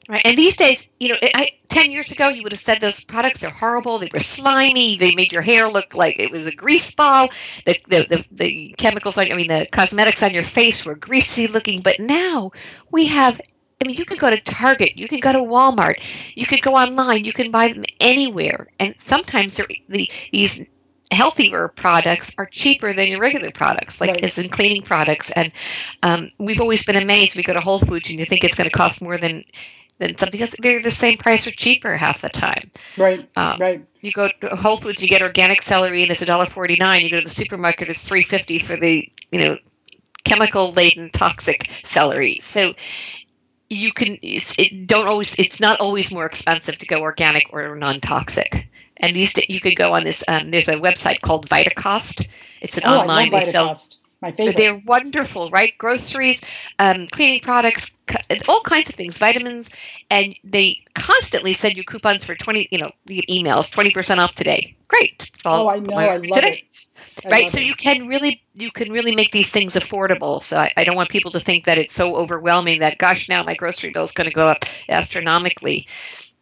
Right. 0.08 0.22
And 0.24 0.36
these 0.36 0.56
days, 0.56 0.88
you 1.00 1.10
know, 1.10 1.16
I, 1.22 1.52
10 1.74 1.90
years 1.90 2.12
ago, 2.12 2.28
you 2.28 2.42
would 2.44 2.52
have 2.52 2.60
said 2.60 2.80
those 2.80 3.02
products 3.02 3.42
are 3.42 3.50
horrible. 3.50 3.98
They 3.98 4.08
were 4.12 4.20
slimy. 4.20 4.96
They 4.96 5.14
made 5.14 5.32
your 5.32 5.42
hair 5.42 5.68
look 5.68 5.92
like 5.94 6.20
it 6.20 6.30
was 6.30 6.46
a 6.46 6.54
grease 6.54 6.94
ball. 6.94 7.30
The, 7.66 7.76
the, 7.88 8.06
the, 8.08 8.24
the 8.30 8.74
chemicals 8.78 9.18
on, 9.18 9.30
I 9.30 9.34
mean, 9.34 9.48
the 9.48 9.66
cosmetics 9.72 10.22
on 10.22 10.32
your 10.32 10.44
face 10.44 10.84
were 10.84 10.94
greasy 10.94 11.48
looking. 11.48 11.80
But 11.80 11.98
now 11.98 12.52
we 12.92 13.06
have, 13.06 13.40
I 13.82 13.88
mean, 13.88 13.96
you 13.96 14.04
can 14.04 14.18
go 14.18 14.30
to 14.30 14.36
Target, 14.36 14.96
you 14.96 15.08
can 15.08 15.18
go 15.18 15.32
to 15.32 15.40
Walmart, 15.40 16.00
you 16.36 16.46
can 16.46 16.60
go 16.62 16.76
online, 16.76 17.24
you 17.24 17.32
can 17.32 17.50
buy 17.50 17.72
them 17.72 17.84
anywhere. 17.98 18.68
And 18.78 18.94
sometimes 18.98 19.56
the, 19.88 20.08
these 20.32 20.64
healthier 21.10 21.68
products 21.68 22.32
are 22.38 22.46
cheaper 22.46 22.92
than 22.92 23.08
your 23.08 23.20
regular 23.20 23.50
products, 23.50 24.00
like 24.00 24.10
right. 24.10 24.24
as 24.24 24.38
in 24.38 24.48
cleaning 24.48 24.82
products. 24.82 25.30
And 25.32 25.50
um, 26.04 26.30
we've 26.38 26.60
always 26.60 26.84
been 26.84 27.02
amazed. 27.02 27.34
We 27.34 27.42
go 27.42 27.52
to 27.52 27.60
Whole 27.60 27.80
Foods 27.80 28.10
and 28.10 28.18
you 28.18 28.26
think 28.26 28.44
it's 28.44 28.54
going 28.54 28.70
to 28.70 28.76
cost 28.76 29.02
more 29.02 29.18
than 29.18 29.42
than 29.98 30.16
something 30.16 30.40
else. 30.40 30.54
They're 30.58 30.82
the 30.82 30.90
same 30.90 31.16
price 31.16 31.46
or 31.46 31.50
cheaper 31.50 31.96
half 31.96 32.22
the 32.22 32.28
time. 32.28 32.70
Right. 32.96 33.28
Um, 33.36 33.58
right. 33.58 33.88
You 34.00 34.12
go 34.12 34.28
to 34.40 34.56
Whole 34.56 34.76
Foods, 34.76 35.02
you 35.02 35.08
get 35.08 35.22
organic 35.22 35.62
celery, 35.62 36.02
and 36.02 36.10
it's 36.10 36.22
a 36.22 36.26
dollar 36.26 36.46
forty 36.46 36.76
nine. 36.76 37.02
You 37.02 37.10
go 37.10 37.18
to 37.18 37.24
the 37.24 37.30
supermarket, 37.30 37.88
it's 37.88 38.06
three 38.06 38.22
fifty 38.22 38.58
for 38.58 38.76
the 38.76 39.10
you 39.30 39.40
know 39.40 39.58
chemical 40.24 40.72
laden 40.72 41.10
toxic 41.10 41.70
celery. 41.84 42.38
So 42.40 42.74
you 43.70 43.92
can 43.92 44.18
it 44.22 44.86
don't 44.86 45.06
always 45.06 45.34
it's 45.36 45.60
not 45.60 45.80
always 45.80 46.12
more 46.12 46.26
expensive 46.26 46.78
to 46.78 46.86
go 46.86 47.00
organic 47.00 47.52
or 47.52 47.74
non 47.76 48.00
toxic. 48.00 48.68
And 48.96 49.14
these 49.14 49.34
you 49.48 49.60
could 49.60 49.76
go 49.76 49.94
on 49.94 50.04
this. 50.04 50.22
Um, 50.28 50.50
there's 50.50 50.68
a 50.68 50.74
website 50.74 51.20
called 51.20 51.48
Vitacost. 51.48 52.26
It's 52.60 52.76
an 52.76 52.84
oh, 52.86 53.00
online. 53.00 53.34
I 53.34 53.38
love 53.38 53.42
Vitacost. 53.42 53.44
They 53.44 53.52
sell 53.52 53.88
my 54.24 54.32
favorite. 54.32 54.56
They're 54.56 54.82
wonderful, 54.86 55.50
right? 55.50 55.76
Groceries, 55.78 56.40
um, 56.78 57.06
cleaning 57.08 57.40
products, 57.40 57.92
all 58.48 58.62
kinds 58.62 58.88
of 58.88 58.94
things, 58.94 59.18
vitamins, 59.18 59.70
and 60.10 60.34
they 60.42 60.82
constantly 60.94 61.52
send 61.52 61.76
you 61.76 61.84
coupons 61.84 62.24
for 62.24 62.34
twenty. 62.34 62.66
You 62.70 62.78
know, 62.78 62.90
emails, 63.08 63.70
twenty 63.70 63.90
percent 63.90 64.20
off 64.20 64.34
today. 64.34 64.74
Great. 64.88 65.30
oh, 65.44 65.68
I 65.68 65.78
know. 65.78 65.96
I 65.96 66.16
love 66.16 66.22
today. 66.32 66.64
it. 67.22 67.30
right 67.30 67.50
so 67.50 67.58
it. 67.58 67.64
you 67.64 67.74
can 67.74 68.08
really 68.08 68.42
you 68.54 68.70
can 68.70 68.90
really 68.90 69.14
make 69.14 69.30
these 69.30 69.50
things 69.50 69.74
affordable 69.74 70.42
so 70.42 70.58
I, 70.58 70.72
I, 70.76 70.84
don't 70.84 70.96
want 70.96 71.10
people 71.10 71.30
to 71.30 71.40
think 71.40 71.64
that 71.64 71.78
it's 71.78 71.94
so 71.94 72.16
overwhelming 72.16 72.80
that 72.80 72.98
gosh 72.98 73.28
now 73.28 73.42
my 73.44 73.54
grocery 73.54 73.90
bill 73.90 74.02
is 74.02 74.10
going 74.10 74.28
to 74.28 74.34
go 74.34 74.46
up 74.48 74.64
astronomically 74.88 75.86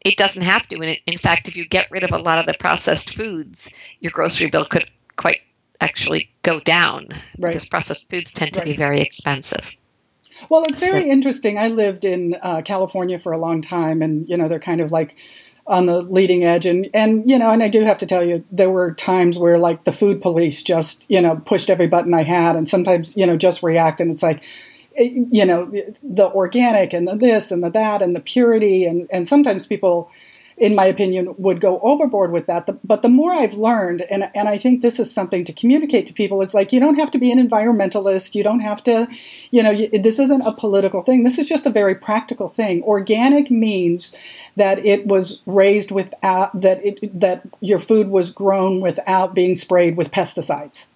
it 0.00 0.16
doesn't 0.16 0.42
have 0.42 0.66
to 0.68 0.76
and 0.76 0.84
it, 0.84 1.00
in 1.06 1.18
fact 1.18 1.46
if 1.46 1.56
you 1.56 1.66
get 1.66 1.90
rid 1.90 2.04
of 2.04 2.12
a 2.12 2.18
lot 2.18 2.38
of 2.38 2.46
the 2.46 2.54
processed 2.58 3.14
foods 3.14 3.72
your 4.00 4.12
grocery 4.12 4.48
bill 4.48 4.64
could 4.64 4.90
quite 5.16 5.40
actually 5.82 6.30
go 6.42 6.60
down 6.60 7.08
right. 7.38 7.50
because 7.50 7.68
processed 7.68 8.08
foods 8.08 8.30
tend 8.30 8.54
to 8.54 8.60
right. 8.60 8.66
be 8.66 8.76
very 8.76 9.00
expensive. 9.00 9.72
Well, 10.48 10.62
it's 10.68 10.80
very 10.80 11.02
so. 11.02 11.06
interesting. 11.06 11.58
I 11.58 11.68
lived 11.68 12.04
in 12.04 12.36
uh, 12.42 12.62
California 12.62 13.18
for 13.18 13.32
a 13.32 13.38
long 13.38 13.62
time, 13.62 14.02
and 14.02 14.28
you 14.28 14.36
know 14.36 14.48
they're 14.48 14.58
kind 14.58 14.80
of 14.80 14.90
like 14.92 15.16
on 15.66 15.86
the 15.86 16.02
leading 16.02 16.44
edge, 16.44 16.66
and 16.66 16.88
and 16.94 17.28
you 17.28 17.38
know, 17.38 17.50
and 17.50 17.62
I 17.62 17.68
do 17.68 17.82
have 17.82 17.98
to 17.98 18.06
tell 18.06 18.24
you, 18.24 18.44
there 18.50 18.70
were 18.70 18.94
times 18.94 19.38
where 19.38 19.58
like 19.58 19.84
the 19.84 19.92
food 19.92 20.20
police 20.20 20.62
just 20.62 21.04
you 21.08 21.20
know 21.20 21.36
pushed 21.36 21.70
every 21.70 21.86
button 21.86 22.14
I 22.14 22.22
had, 22.22 22.56
and 22.56 22.68
sometimes 22.68 23.16
you 23.16 23.26
know 23.26 23.36
just 23.36 23.62
react, 23.62 24.00
and 24.00 24.10
it's 24.10 24.22
like 24.22 24.42
you 24.98 25.44
know 25.44 25.70
the 26.02 26.30
organic 26.32 26.92
and 26.92 27.08
the 27.08 27.16
this 27.16 27.50
and 27.50 27.62
the 27.62 27.70
that 27.70 28.02
and 28.02 28.16
the 28.16 28.20
purity, 28.20 28.84
and 28.84 29.08
and 29.12 29.28
sometimes 29.28 29.66
people 29.66 30.10
in 30.62 30.76
my 30.76 30.84
opinion, 30.84 31.34
would 31.38 31.60
go 31.60 31.80
overboard 31.80 32.30
with 32.30 32.46
that. 32.46 32.68
But 32.86 33.02
the 33.02 33.08
more 33.08 33.32
I've 33.32 33.54
learned, 33.54 34.02
and, 34.08 34.30
and 34.32 34.48
I 34.48 34.56
think 34.56 34.80
this 34.80 35.00
is 35.00 35.12
something 35.12 35.44
to 35.44 35.52
communicate 35.52 36.06
to 36.06 36.12
people, 36.12 36.40
it's 36.40 36.54
like 36.54 36.72
you 36.72 36.78
don't 36.78 36.94
have 37.00 37.10
to 37.10 37.18
be 37.18 37.32
an 37.32 37.44
environmentalist. 37.44 38.36
You 38.36 38.44
don't 38.44 38.60
have 38.60 38.80
to, 38.84 39.08
you 39.50 39.60
know, 39.60 39.72
you, 39.72 39.88
this 39.88 40.20
isn't 40.20 40.42
a 40.42 40.52
political 40.52 41.00
thing. 41.00 41.24
This 41.24 41.36
is 41.36 41.48
just 41.48 41.66
a 41.66 41.70
very 41.70 41.96
practical 41.96 42.46
thing. 42.46 42.84
Organic 42.84 43.50
means 43.50 44.14
that 44.54 44.78
it 44.86 45.08
was 45.08 45.40
raised 45.46 45.90
without, 45.90 46.60
that, 46.60 46.78
it, 46.86 47.20
that 47.20 47.42
your 47.58 47.80
food 47.80 48.08
was 48.08 48.30
grown 48.30 48.80
without 48.80 49.34
being 49.34 49.56
sprayed 49.56 49.96
with 49.96 50.12
pesticides. 50.12 50.86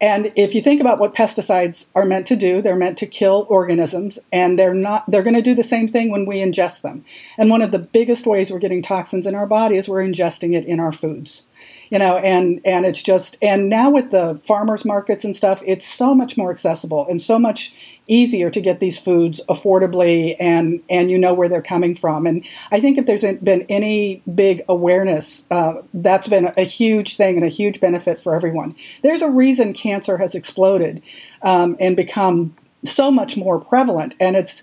And 0.00 0.32
if 0.34 0.54
you 0.54 0.62
think 0.62 0.80
about 0.80 0.98
what 0.98 1.14
pesticides 1.14 1.86
are 1.94 2.06
meant 2.06 2.26
to 2.28 2.36
do, 2.36 2.62
they're 2.62 2.76
meant 2.76 2.96
to 2.98 3.06
kill 3.06 3.46
organisms 3.50 4.18
and 4.32 4.58
they're 4.58 4.74
not 4.74 5.10
they're 5.10 5.22
going 5.22 5.34
to 5.34 5.42
do 5.42 5.54
the 5.54 5.62
same 5.62 5.88
thing 5.88 6.10
when 6.10 6.24
we 6.24 6.36
ingest 6.36 6.82
them. 6.82 7.04
And 7.36 7.50
one 7.50 7.62
of 7.62 7.70
the 7.70 7.78
biggest 7.78 8.26
ways 8.26 8.50
we're 8.50 8.58
getting 8.58 8.82
toxins 8.82 9.26
in 9.26 9.34
our 9.34 9.46
body 9.46 9.76
is 9.76 9.88
we're 9.88 10.04
ingesting 10.04 10.54
it 10.54 10.64
in 10.64 10.80
our 10.80 10.92
foods 10.92 11.42
you 11.90 11.98
know 11.98 12.16
and 12.18 12.60
and 12.64 12.86
it's 12.86 13.02
just 13.02 13.36
and 13.42 13.68
now 13.68 13.90
with 13.90 14.10
the 14.10 14.40
farmers 14.44 14.84
markets 14.84 15.24
and 15.24 15.36
stuff 15.36 15.62
it's 15.66 15.86
so 15.86 16.14
much 16.14 16.36
more 16.36 16.50
accessible 16.50 17.06
and 17.08 17.20
so 17.20 17.38
much 17.38 17.74
easier 18.10 18.50
to 18.50 18.60
get 18.60 18.80
these 18.80 18.98
foods 18.98 19.40
affordably 19.48 20.36
and 20.40 20.82
and 20.90 21.10
you 21.10 21.18
know 21.18 21.32
where 21.32 21.48
they're 21.48 21.62
coming 21.62 21.94
from. 21.94 22.26
And 22.26 22.44
i 22.70 22.80
think 22.80 22.98
if 22.98 23.06
there's 23.06 23.22
been 23.22 23.64
any 23.68 24.22
big 24.34 24.62
awareness 24.68 25.46
uh, 25.50 25.74
that's 25.94 26.28
been 26.28 26.52
a 26.56 26.62
huge 26.62 27.16
thing 27.16 27.36
and 27.36 27.44
a 27.44 27.48
huge 27.48 27.80
benefit 27.80 28.20
for 28.20 28.34
everyone. 28.34 28.74
There's 29.02 29.22
a 29.22 29.30
reason 29.30 29.72
cancer 29.72 30.18
has 30.18 30.34
exploded 30.34 31.02
um, 31.42 31.76
and 31.80 31.96
become 31.96 32.54
so 32.84 33.10
much 33.10 33.36
more 33.36 33.60
prevalent. 33.60 34.14
And 34.20 34.36
it's 34.36 34.62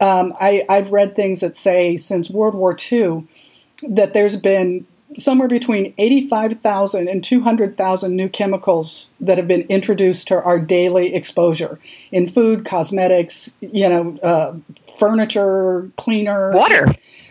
um, 0.00 0.34
I, 0.40 0.64
i've 0.68 0.92
read 0.92 1.16
things 1.16 1.40
that 1.40 1.56
say 1.56 1.96
since 1.96 2.28
world 2.28 2.54
war 2.54 2.76
ii 2.90 3.24
that 3.88 4.12
there's 4.12 4.36
been 4.36 4.86
somewhere 5.16 5.48
between 5.48 5.94
85,000 5.98 7.08
and 7.08 7.22
200,000 7.22 8.16
new 8.16 8.28
chemicals 8.28 9.10
that 9.20 9.38
have 9.38 9.48
been 9.48 9.62
introduced 9.62 10.28
to 10.28 10.42
our 10.42 10.58
daily 10.58 11.14
exposure 11.14 11.78
in 12.10 12.26
food, 12.28 12.64
cosmetics, 12.64 13.56
you 13.60 13.88
know, 13.88 14.18
uh, 14.22 14.54
furniture, 14.98 15.90
cleaner, 15.96 16.52
water. 16.52 16.86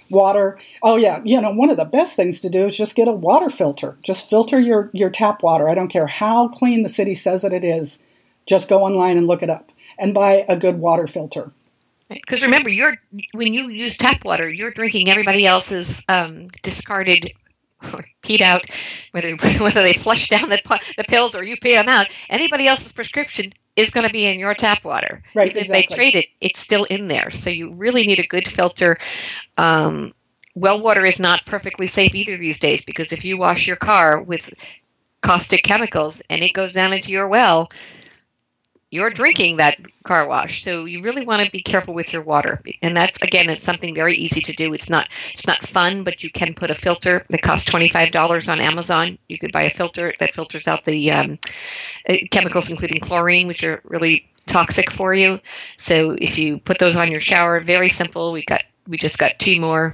Water. 0.10 0.60
Oh 0.84 0.98
yeah, 0.98 1.22
you 1.24 1.40
know, 1.40 1.52
one 1.52 1.70
of 1.70 1.78
the 1.78 1.86
best 1.86 2.18
things 2.18 2.42
to 2.42 2.50
do 2.50 2.66
is 2.66 2.76
just 2.76 2.98
get 2.98 3.08
a 3.08 3.14
water 3.14 3.50
filter. 3.50 3.96
Just 4.04 4.30
filter 4.30 4.60
your 4.60 4.90
your 4.92 5.10
tap 5.10 5.42
water. 5.42 5.70
I 5.70 5.74
don't 5.74 5.88
care 5.88 6.08
how 6.08 6.50
clean 6.50 6.84
the 6.84 6.90
city 6.90 7.16
says 7.16 7.44
that 7.44 7.54
it 7.54 7.64
is. 7.64 7.98
Just 8.46 8.68
go 8.68 8.84
online 8.84 9.18
and 9.18 9.26
look 9.26 9.42
it 9.42 9.50
up 9.50 9.72
and 9.98 10.14
buy 10.14 10.44
a 10.50 10.58
good 10.58 10.80
water 10.80 11.08
filter. 11.08 11.52
Because 12.10 12.42
remember, 12.44 12.70
you're 12.70 12.98
when 13.34 13.54
you 13.54 13.70
use 13.70 13.98
tap 13.98 14.26
water, 14.26 14.50
you're 14.50 14.72
drinking 14.72 15.10
everybody 15.10 15.46
else's 15.46 16.04
um, 16.10 16.48
discarded 16.62 17.32
or 17.94 18.06
peed 18.24 18.42
out, 18.42 18.66
whether 19.12 19.36
whether 19.60 19.82
they 19.82 19.94
flush 19.94 20.30
down 20.30 20.50
the, 20.50 20.62
the 20.98 21.04
pills 21.04 21.36
or 21.36 21.44
you 21.44 21.58
pee 21.58 21.74
them 21.74 21.90
out, 21.90 22.08
anybody 22.30 22.68
else's 22.68 22.92
prescription 22.92 23.54
is 23.76 23.90
going 23.90 24.06
to 24.06 24.14
be 24.14 24.26
in 24.26 24.40
your 24.40 24.54
tap 24.54 24.84
water. 24.84 25.24
Right. 25.34 25.50
Even 25.50 25.62
exactly. 25.62 25.84
if 25.84 25.90
they 25.90 25.96
trade 25.96 26.16
it, 26.16 26.26
it's 26.42 26.60
still 26.60 26.84
in 26.86 27.08
there. 27.08 27.30
So 27.30 27.50
you 27.50 27.74
really 27.74 28.06
need 28.06 28.20
a 28.20 28.28
good 28.28 28.48
filter. 28.48 28.98
Um, 29.58 30.14
well 30.56 30.82
water 30.82 31.06
is 31.06 31.20
not 31.20 31.46
perfectly 31.46 31.88
safe 31.88 32.14
either 32.14 32.38
these 32.38 32.60
days 32.60 32.84
because 32.84 33.12
if 33.12 33.24
you 33.24 33.38
wash 33.38 33.68
your 33.68 33.78
car 33.78 34.22
with 34.22 34.54
caustic 35.22 35.64
chemicals 35.64 36.22
and 36.30 36.44
it 36.44 36.54
goes 36.54 36.74
down 36.74 36.94
into 36.94 37.12
your 37.12 37.28
well, 37.28 37.70
you're 38.92 39.10
drinking 39.10 39.58
that 39.58 39.78
car 40.04 40.28
wash 40.28 40.64
so 40.64 40.86
you 40.86 41.02
really 41.02 41.26
want 41.26 41.42
to 41.42 41.50
be 41.50 41.64
careful 41.64 41.94
with 41.94 42.12
your 42.14 42.22
water. 42.22 42.62
And 42.82 42.96
that's 42.96 43.22
again 43.24 43.50
it's 43.50 43.64
something 43.64 43.96
very 43.96 44.14
easy 44.14 44.42
to 44.42 44.54
do. 44.54 44.74
It's 44.74 44.90
not 44.90 45.10
it's 45.34 45.48
not 45.48 45.66
fun 45.66 46.04
but 46.04 46.24
you 46.24 46.30
can 46.30 46.54
put 46.54 46.70
a 46.70 46.76
filter 46.76 47.26
that 47.30 47.42
costs 47.42 47.70
$25 47.70 48.52
on 48.52 48.60
amazon. 48.60 49.18
You 49.30 49.40
could 49.40 49.52
buy 49.54 49.64
a 49.64 49.70
filter 49.70 50.14
that 50.20 50.36
filters 50.36 50.68
out 50.68 50.86
the 50.86 51.12
um, 51.12 51.40
uh, 52.08 52.16
chemicals 52.30 52.70
including 52.70 53.00
chlorine 53.00 53.48
which 53.48 53.64
are 53.64 53.82
really 53.86 54.30
toxic 54.46 54.92
for 54.92 55.14
you. 55.14 55.40
So 55.78 56.12
if 56.20 56.38
you 56.38 56.60
put 56.60 56.78
those 56.78 56.98
on 56.98 57.10
your 57.10 57.22
shower 57.22 57.62
very 57.62 57.90
simple. 57.90 58.34
We 58.34 58.44
got 58.44 58.64
we 58.88 58.98
just 58.98 59.18
got 59.18 59.40
two 59.40 59.60
more. 59.60 59.94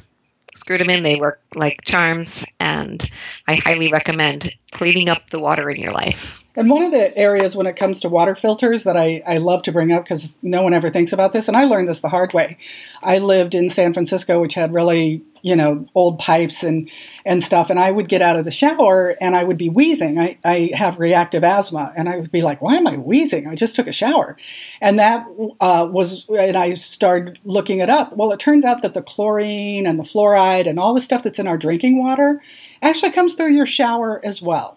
Screwed 0.55 0.81
them 0.81 0.89
in. 0.89 1.03
They 1.03 1.17
work 1.17 1.39
like 1.53 1.83
charms. 1.83 2.43
And 2.59 2.99
i 3.47 3.55
highly 3.55 3.91
recommend 3.91 4.51
cleaning 4.71 5.07
up 5.07 5.29
the 5.29 5.39
water 5.39 5.69
in 5.69 5.79
your 5.79 5.93
life 5.93 6.46
and 6.57 6.71
one 6.71 6.81
of 6.81 6.91
the 6.91 7.15
areas 7.15 7.55
when 7.55 7.67
it 7.67 7.75
comes 7.75 8.01
to 8.01 8.09
water 8.09 8.33
filters 8.33 8.83
that 8.85 8.97
I, 8.97 9.21
I 9.27 9.37
love 9.37 9.61
to 9.63 9.71
bring 9.71 9.91
up 9.91 10.03
because 10.03 10.39
no 10.41 10.63
one 10.63 10.73
ever 10.73 10.89
thinks 10.89 11.13
about 11.13 11.31
this, 11.31 11.47
and 11.47 11.55
I 11.55 11.65
learned 11.65 11.87
this 11.87 12.01
the 12.01 12.09
hard 12.09 12.33
way. 12.33 12.57
I 13.03 13.19
lived 13.19 13.53
in 13.53 13.69
San 13.69 13.93
Francisco, 13.93 14.41
which 14.41 14.55
had 14.55 14.73
really, 14.73 15.21
you 15.43 15.55
know, 15.55 15.85
old 15.93 16.17
pipes 16.17 16.63
and, 16.63 16.89
and 17.25 17.43
stuff, 17.43 17.69
and 17.69 17.79
I 17.79 17.91
would 17.91 18.09
get 18.09 18.23
out 18.23 18.37
of 18.37 18.43
the 18.43 18.49
shower 18.49 19.15
and 19.21 19.35
I 19.35 19.43
would 19.43 19.59
be 19.59 19.69
wheezing. 19.69 20.17
I, 20.17 20.39
I 20.43 20.71
have 20.73 20.97
reactive 20.97 21.43
asthma, 21.43 21.93
and 21.95 22.09
I 22.09 22.17
would 22.17 22.31
be 22.31 22.41
like, 22.41 22.59
why 22.59 22.75
am 22.75 22.87
I 22.87 22.97
wheezing? 22.97 23.47
I 23.47 23.53
just 23.53 23.75
took 23.75 23.85
a 23.85 23.91
shower. 23.91 24.35
And 24.81 24.97
that 24.97 25.27
uh, 25.61 25.87
was, 25.91 26.27
and 26.27 26.57
I 26.57 26.73
started 26.73 27.37
looking 27.43 27.81
it 27.81 27.89
up. 27.91 28.17
Well, 28.17 28.31
it 28.31 28.39
turns 28.39 28.65
out 28.65 28.81
that 28.81 28.95
the 28.95 29.03
chlorine 29.03 29.85
and 29.85 29.99
the 29.99 30.03
fluoride 30.03 30.67
and 30.67 30.79
all 30.79 30.95
the 30.95 31.01
stuff 31.01 31.21
that's 31.21 31.37
in 31.37 31.45
our 31.45 31.57
drinking 31.57 31.99
water 31.99 32.41
actually 32.81 33.11
comes 33.11 33.35
through 33.35 33.53
your 33.53 33.67
shower 33.67 34.19
as 34.25 34.41
well. 34.41 34.76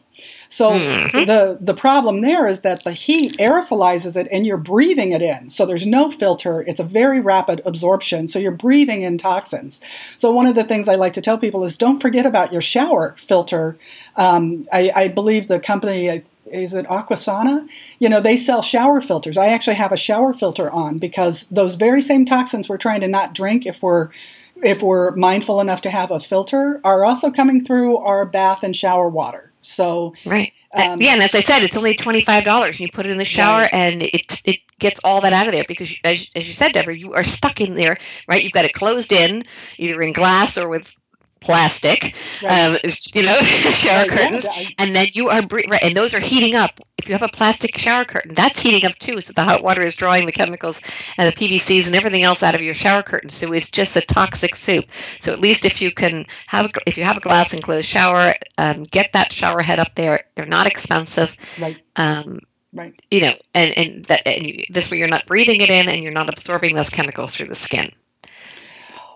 So 0.51 0.73
mm-hmm. 0.73 1.27
the 1.27 1.59
the 1.61 1.75
problem 1.75 2.23
there 2.23 2.49
is 2.49 2.63
that 2.63 2.83
the 2.83 2.93
heat 2.93 3.37
aerosolizes 3.39 4.17
it 4.17 4.27
and 4.33 4.45
you're 4.45 4.57
breathing 4.57 5.13
it 5.13 5.23
in. 5.23 5.49
So 5.49 5.65
there's 5.65 5.87
no 5.87 6.11
filter. 6.11 6.63
It's 6.63 6.81
a 6.81 6.85
very 6.85 7.21
rapid 7.21 7.63
absorption. 7.65 8.27
So 8.27 8.41
you're 8.41 8.51
breathing 8.51 9.03
in 9.03 9.17
toxins. 9.17 9.81
So 10.17 10.33
one 10.33 10.47
of 10.47 10.57
the 10.57 10.65
things 10.65 10.89
I 10.89 10.97
like 10.97 11.13
to 11.15 11.21
tell 11.21 11.39
people 11.39 11.65
is 11.65 11.77
don't 11.77 12.01
forget 12.01 12.27
about 12.27 12.53
your 12.53 12.61
shower 12.61 13.15
filter. 13.21 13.79
Um, 14.17 14.67
I, 14.73 14.91
I 14.95 15.09
believe 15.09 15.47
the 15.47 15.61
company 15.61 16.25
is 16.47 16.75
it 16.75 16.87
Aquasana? 16.87 17.69
You 18.01 18.09
know, 18.09 18.21
they 18.21 18.37
sell 18.37 18.61
shower 18.61 19.01
filters. 19.01 19.39
I 19.39 19.49
actually 19.49 19.77
have 19.77 19.93
a 19.93 19.97
shower 19.97 20.33
filter 20.33 20.69
on 20.69 20.99
because 20.99 21.47
those 21.47 21.77
very 21.77 22.03
same 22.03 22.25
toxins 22.25 22.69
we're 22.69 22.77
trying 22.77 23.03
to 23.03 23.09
not 23.09 23.35
drink 23.35 23.67
if 23.67 23.85
we're 23.85 24.11
if 24.57 24.83
we're 24.83 25.15
mindful 25.15 25.61
enough 25.61 25.83
to 25.83 25.91
have 25.91 26.11
a 26.11 26.19
filter 26.19 26.81
are 26.83 27.05
also 27.05 27.31
coming 27.31 27.65
through 27.65 27.99
our 27.99 28.27
bath 28.27 28.65
and 28.65 28.77
shower 28.77 29.09
water. 29.09 29.50
So 29.63 30.15
right. 30.27 30.53
Um, 30.73 31.01
yeah, 31.01 31.15
and 31.15 31.23
as 31.23 31.35
I 31.35 31.41
said, 31.41 31.65
it's 31.65 31.77
only 31.77 31.95
twenty 31.95 32.21
five 32.21 32.45
dollars, 32.45 32.77
and 32.77 32.81
you 32.81 32.91
put 32.93 33.05
it 33.05 33.11
in 33.11 33.19
the 33.19 33.25
shower, 33.25 33.63
right. 33.63 33.75
and 33.75 34.03
it 34.03 34.41
it 34.45 34.61
gets 34.79 35.01
all 35.05 35.21
that 35.21 35.33
out 35.33 35.47
of 35.47 35.53
there 35.53 35.65
because, 35.69 35.95
as, 36.05 36.31
as 36.35 36.49
you 36.49 36.55
said, 36.55 36.73
Deborah, 36.73 36.97
you 36.97 37.13
are 37.15 37.23
stuck 37.23 37.61
in 37.61 37.75
there, 37.75 37.99
right? 38.27 38.43
You've 38.43 38.53
got 38.53 38.65
it 38.65 38.73
closed 38.73 39.13
in, 39.13 39.45
either 39.79 40.03
in 40.03 40.13
glass 40.13 40.59
or 40.59 40.69
with 40.69 40.97
plastic, 41.41 42.15
right. 42.43 42.67
um, 42.67 42.79
you 43.15 43.23
know, 43.23 43.37
shower 43.43 44.07
right, 44.07 44.11
curtains, 44.11 44.47
yeah, 44.57 44.69
and 44.79 44.95
then 44.95 45.09
you 45.13 45.29
are 45.29 45.43
right, 45.51 45.83
and 45.83 45.97
those 45.97 46.15
are 46.15 46.21
heating 46.21 46.55
up. 46.55 46.81
If 46.99 47.09
you 47.09 47.15
have 47.15 47.23
a 47.23 47.29
plastic 47.29 47.77
shower 47.79 48.05
curtain, 48.05 48.35
that's 48.35 48.59
heating 48.61 48.89
up 48.89 48.97
too. 48.99 49.21
So 49.21 49.33
the 49.33 49.43
hot 49.43 49.63
water 49.63 49.83
is 49.83 49.95
drawing 49.95 50.27
the 50.27 50.33
chemicals 50.33 50.81
and 51.17 51.27
the 51.27 51.37
PVCs 51.37 51.87
and 51.87 51.97
everything 51.97 52.25
else 52.25 52.43
out 52.43 52.55
of 52.55 52.61
your 52.61 52.75
shower 52.75 53.03
curtain. 53.03 53.31
So 53.31 53.53
it's 53.53 53.71
just 53.71 53.97
a 53.97 54.03
toxic 54.03 54.55
soup. 54.55 54.85
So 55.19 55.33
at 55.33 55.41
least 55.41 55.65
if 55.65 55.81
you 55.81 55.91
can 55.91 56.27
have, 56.47 56.71
if 56.87 56.99
you 56.99 57.05
have 57.05 57.17
a 57.17 57.21
glass 57.21 57.55
enclosed 57.55 57.89
shower, 57.89 58.35
um, 58.59 58.83
get 58.85 59.15
that 59.15 59.33
shower 59.33 59.63
head 59.63 59.79
up 59.79 59.95
there. 59.95 60.25
They're 60.35 60.45
not 60.45 60.67
expensive. 60.67 61.35
Right. 61.59 61.79
Um, 61.97 62.41
Right. 62.73 62.95
You 63.11 63.23
know, 63.23 63.35
and 63.53 63.77
and 63.77 64.05
that 64.05 64.27
and 64.27 64.47
you, 64.47 64.65
this 64.71 64.91
way 64.91 64.99
you're 64.99 65.09
not 65.09 65.27
breathing 65.27 65.61
it 65.61 65.71
in, 65.71 65.89
and 65.89 66.05
you're 66.05 66.13
not 66.13 66.29
absorbing 66.29 66.77
those 66.77 66.89
chemicals 66.89 67.35
through 67.35 67.49
the 67.49 67.55
skin. 67.57 67.93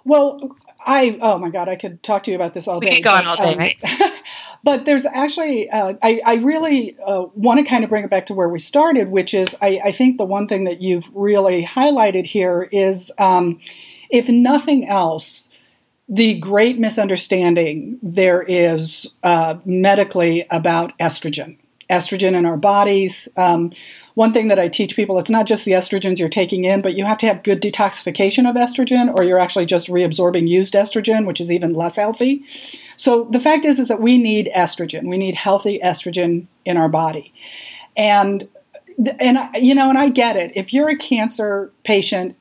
Well, 0.04 0.56
I 0.85 1.18
oh 1.20 1.38
my 1.38 1.51
god, 1.51 1.68
I 1.68 1.77
could 1.77 2.03
talk 2.03 2.25
to 2.25 2.31
you 2.31 2.37
about 2.37 2.55
this 2.55 2.68
all 2.68 2.81
day. 2.81 2.90
We 2.90 2.94
could 2.97 3.05
go 3.05 3.14
on 3.14 3.27
all 3.27 3.37
day, 3.37 3.53
um, 3.53 3.59
right? 3.59 3.83
but 4.64 4.85
there's 4.85 5.07
actually, 5.07 5.68
uh, 5.70 5.94
I, 6.03 6.20
I 6.25 6.35
really 6.37 6.97
uh, 7.07 7.27
want 7.35 7.59
to 7.59 7.64
kind 7.64 7.85
of 7.85 7.90
bring 7.90 8.05
it 8.05 8.11
back 8.11 8.27
to 8.27 8.35
where 8.35 8.49
we 8.49 8.59
started, 8.59 9.11
which 9.11 9.35
is 9.35 9.55
I, 9.61 9.81
I 9.85 9.92
think 9.92 10.16
the 10.18 10.25
one 10.25 10.49
thing 10.49 10.64
that 10.64 10.81
you've 10.81 11.11
really 11.14 11.64
highlighted 11.64 12.27
here 12.27 12.68
is, 12.73 13.12
um, 13.18 13.61
if 14.11 14.29
nothing 14.29 14.88
else, 14.88 15.49
the 16.09 16.38
great 16.38 16.79
misunderstanding 16.79 17.99
there 18.03 18.42
is 18.42 19.14
uh, 19.23 19.57
medically 19.64 20.47
about 20.51 20.97
estrogen 20.99 21.59
estrogen 21.90 22.35
in 22.35 22.47
our 22.47 22.57
bodies. 22.57 23.29
Um, 23.37 23.73
one 24.14 24.33
thing 24.33 24.48
that 24.48 24.59
I 24.59 24.68
teach 24.68 24.94
people, 24.94 25.18
it's 25.18 25.31
not 25.31 25.46
just 25.46 25.64
the 25.64 25.72
estrogens 25.72 26.18
you're 26.18 26.29
taking 26.29 26.64
in, 26.64 26.83
but 26.83 26.96
you 26.96 27.05
have 27.05 27.18
to 27.18 27.27
have 27.27 27.42
good 27.42 27.61
detoxification 27.61 28.48
of 28.48 28.55
estrogen, 28.55 29.12
or 29.14 29.24
you're 29.24 29.40
actually 29.40 29.66
just 29.66 29.88
reabsorbing 29.88 30.48
used 30.48 30.74
estrogen, 30.74 31.27
which 31.27 31.40
is 31.40 31.50
even 31.50 31.74
less 31.74 31.96
healthy. 31.96 32.44
So 32.96 33.24
the 33.24 33.40
fact 33.40 33.64
is, 33.64 33.81
is 33.81 33.88
that 33.88 34.00
we 34.00 34.18
need 34.18 34.50
estrogen. 34.55 35.09
We 35.09 35.18
need 35.18 35.35
healthy 35.35 35.81
estrogen 35.83 36.46
in 36.64 36.77
our 36.77 36.88
body, 36.88 37.35
and 37.96 38.48
and 39.18 39.38
you 39.57 39.74
know, 39.74 39.88
and 39.88 39.98
I 39.98 40.11
get 40.11 40.37
it. 40.37 40.53
If 40.55 40.72
you're 40.72 40.90
a 40.90 40.96
cancer 40.96 41.72
patient, 41.83 42.37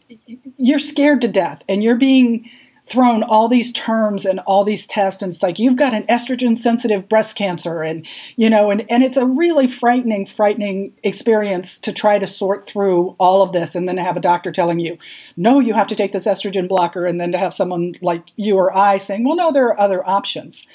you're 0.58 0.80
scared 0.80 1.22
to 1.22 1.28
death, 1.28 1.64
and 1.68 1.84
you're 1.84 1.98
being 1.98 2.50
thrown 2.86 3.24
all 3.24 3.48
these 3.48 3.72
terms 3.72 4.26
and 4.26 4.40
all 4.42 4.66
these 4.66 4.86
tests 4.86 5.24
and 5.24 5.32
it's 5.32 5.42
like 5.42 5.58
you've 5.58 5.78
got 5.78 5.94
an 5.94 6.04
estrogen 6.08 6.58
sensitive 6.58 7.08
breast 7.08 7.36
cancer 7.38 7.82
and 7.82 8.06
you 8.36 8.50
know 8.50 8.70
and, 8.72 8.86
and 8.90 9.04
it's 9.04 9.16
a 9.16 9.26
really 9.26 9.68
frightening 9.68 10.26
frightening 10.26 10.94
experience 11.02 11.80
to 11.80 11.94
try 11.94 12.20
to 12.20 12.28
sort 12.28 12.68
through 12.68 13.16
all 13.20 13.42
of 13.42 13.54
this 13.54 13.74
and 13.74 13.88
then 13.88 13.96
have 13.96 14.18
a 14.18 14.22
doctor 14.22 14.52
telling 14.52 14.80
you 14.80 14.98
no 15.38 15.62
you 15.62 15.74
have 15.74 15.88
to 15.88 15.96
take 15.96 16.12
this 16.12 16.28
estrogen 16.28 16.68
blocker 16.68 17.06
and 17.06 17.22
then 17.22 17.32
to 17.32 17.38
have 17.38 17.54
someone 17.54 17.96
like 18.02 18.24
you 18.36 18.58
or 18.58 18.76
i 18.76 18.98
saying 18.98 19.24
well 19.24 19.38
no 19.38 19.52
there 19.52 19.68
are 19.68 19.80
other 19.80 20.08
options. 20.08 20.68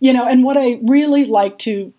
You 0.00 0.12
know 0.12 0.28
and 0.28 0.44
what 0.44 0.58
i 0.58 0.78
really 0.82 1.24
like 1.24 1.58
to 1.60 1.92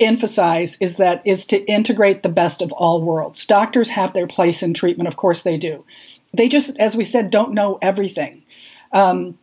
emphasize 0.00 0.76
is 0.80 0.96
that 0.96 1.22
is 1.24 1.46
to 1.46 1.58
integrate 1.66 2.22
the 2.22 2.28
best 2.30 2.62
of 2.62 2.72
all 2.72 3.02
worlds. 3.02 3.44
Doctors 3.44 3.90
have 3.90 4.14
their 4.14 4.26
place 4.26 4.62
in 4.62 4.74
treatment 4.74 5.08
of 5.08 5.16
course 5.16 5.42
they 5.42 5.56
do 5.56 5.84
they 6.32 6.48
just, 6.48 6.76
as 6.78 6.96
we 6.96 7.04
said, 7.04 7.30
don't 7.30 7.52
know 7.52 7.78
everything. 7.82 8.42
Um, 8.92 9.38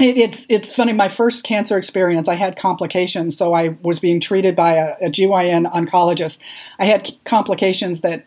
it, 0.00 0.16
it's 0.16 0.46
it's 0.48 0.74
funny. 0.74 0.92
My 0.92 1.08
first 1.08 1.44
cancer 1.44 1.76
experience, 1.76 2.28
I 2.28 2.34
had 2.34 2.56
complications, 2.56 3.36
so 3.36 3.54
I 3.54 3.76
was 3.82 4.00
being 4.00 4.20
treated 4.20 4.56
by 4.56 4.74
a, 4.74 4.94
a 5.02 5.10
GYN 5.10 5.70
oncologist. 5.72 6.40
I 6.78 6.86
had 6.86 7.10
complications 7.24 8.00
that 8.00 8.26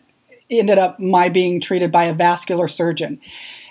ended 0.50 0.78
up 0.78 0.98
my 0.98 1.28
being 1.28 1.60
treated 1.60 1.92
by 1.92 2.04
a 2.04 2.14
vascular 2.14 2.68
surgeon. 2.68 3.20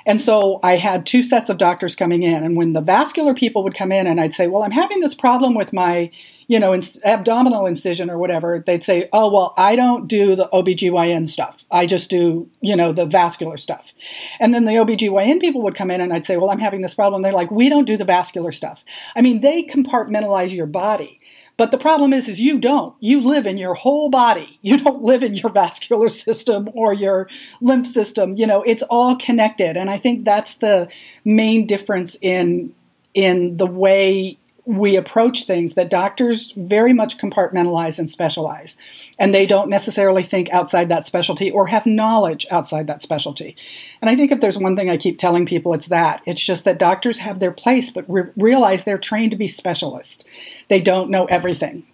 And 0.05 0.21
so 0.21 0.59
I 0.63 0.78
had 0.78 1.05
two 1.05 1.21
sets 1.21 1.49
of 1.49 1.57
doctors 1.57 1.95
coming 1.95 2.23
in. 2.23 2.43
And 2.43 2.55
when 2.55 2.73
the 2.73 2.82
vascular 2.82 3.34
people 3.34 3.63
would 3.63 3.75
come 3.75 3.91
in 3.91 4.07
and 4.07 4.21
I'd 4.21 4.34
say, 4.34 4.47
Well, 4.47 4.63
I'm 4.63 4.71
having 4.71 5.01
this 5.01 5.13
problem 5.13 5.53
with 5.53 5.73
my, 5.73 6.09
you 6.48 6.60
know, 6.60 6.74
ins- 6.74 7.00
abdominal 7.04 7.66
incision 7.66 8.10
or 8.10 8.18
whatever, 8.18 8.64
they'd 8.66 8.84
say, 8.84 9.10
Oh, 9.12 9.32
well, 9.32 9.54
I 9.58 9.76
don't 9.76 10.08
do 10.08 10.36
the 10.36 10.48
OBGYN 10.48 11.28
stuff. 11.28 11.66
I 11.70 11.86
just 11.86 12.10
do, 12.10 12.50
you 12.62 12.76
know, 12.76 12.93
the 12.93 13.06
vascular 13.06 13.58
stuff. 13.58 13.93
And 14.39 14.54
then 14.54 14.66
the 14.66 14.74
OBGYN 14.74 15.41
people 15.41 15.62
would 15.64 15.76
come 15.76 15.91
in 15.91 16.02
and 16.02 16.14
I'd 16.14 16.26
say, 16.26 16.38
Well, 16.38 16.50
I'm 16.50 16.60
having 16.60 16.82
this 16.82 16.93
problem. 16.93 17.22
They're 17.22 17.32
like, 17.32 17.52
We 17.52 17.70
don't 17.70 17.86
do 17.86 17.98
the 17.98 18.06
vascular 18.06 18.52
stuff. 18.52 18.84
I 19.16 19.22
mean, 19.22 19.41
they 19.41 19.64
compartmentalize 19.64 20.56
your 20.56 20.68
body. 20.68 21.20
But 21.58 21.72
the 21.72 21.80
problem 21.80 22.14
is, 22.14 22.30
is 22.30 22.39
you 22.39 22.60
don't. 22.60 22.95
You 23.00 23.20
live 23.20 23.48
in 23.48 23.58
your 23.58 23.74
whole 23.74 24.10
body. 24.10 24.60
You 24.62 24.78
don't 24.78 25.02
live 25.02 25.24
in 25.24 25.34
your 25.34 25.52
vascular 25.52 26.08
system 26.10 26.70
or 26.74 26.93
your 26.93 27.28
lymph 27.62 27.88
system. 27.88 28.38
You 28.38 28.45
know, 28.45 28.62
it's 28.62 28.84
all 28.84 29.18
connected. 29.18 29.76
And 29.76 29.89
I 29.89 29.98
think 29.98 30.24
that's 30.24 30.56
the 30.56 30.88
main 31.26 31.66
difference 31.66 32.16
in 32.22 32.74
in 33.16 33.58
the 33.58 33.66
way 33.66 34.38
we 34.68 34.97
approach 34.97 35.45
things 35.45 35.76
that 35.76 35.89
doctors 35.89 36.51
very 36.57 36.91
much 36.91 37.18
compartmentalize 37.18 37.99
and 37.99 38.11
specialize. 38.11 38.78
And 39.18 39.34
they 39.34 39.45
don't 39.45 39.70
necessarily 39.70 40.24
think 40.24 40.49
outside 40.49 40.89
that 40.89 41.05
specialty 41.05 41.49
or 41.49 41.68
have 41.68 41.86
knowledge 41.86 42.45
outside 42.51 42.88
that 42.88 43.01
specialty. 43.01 43.55
And 44.01 44.09
i 44.09 44.15
think 44.15 44.32
if 44.32 44.41
there's 44.41 44.57
one 44.57 44.76
thing 44.76 44.89
i 44.89 44.97
keep 44.97 45.18
telling 45.18 45.45
people 45.45 45.74
it's 45.74 45.88
that. 45.88 46.22
It's 46.26 46.43
just 46.43 46.65
that 46.65 46.80
doctors 46.80 47.20
have 47.20 47.39
their 47.39 47.51
place 47.51 47.89
but 47.89 48.05
re- 48.09 48.30
realize 48.36 48.84
they're 48.84 48.97
trained 48.97 49.32
to 49.32 49.38
be 49.38 49.47
specialists. 49.47 50.26
They 50.68 50.82
don't 50.82 51.09
know 51.09 51.26
everything 51.26 51.86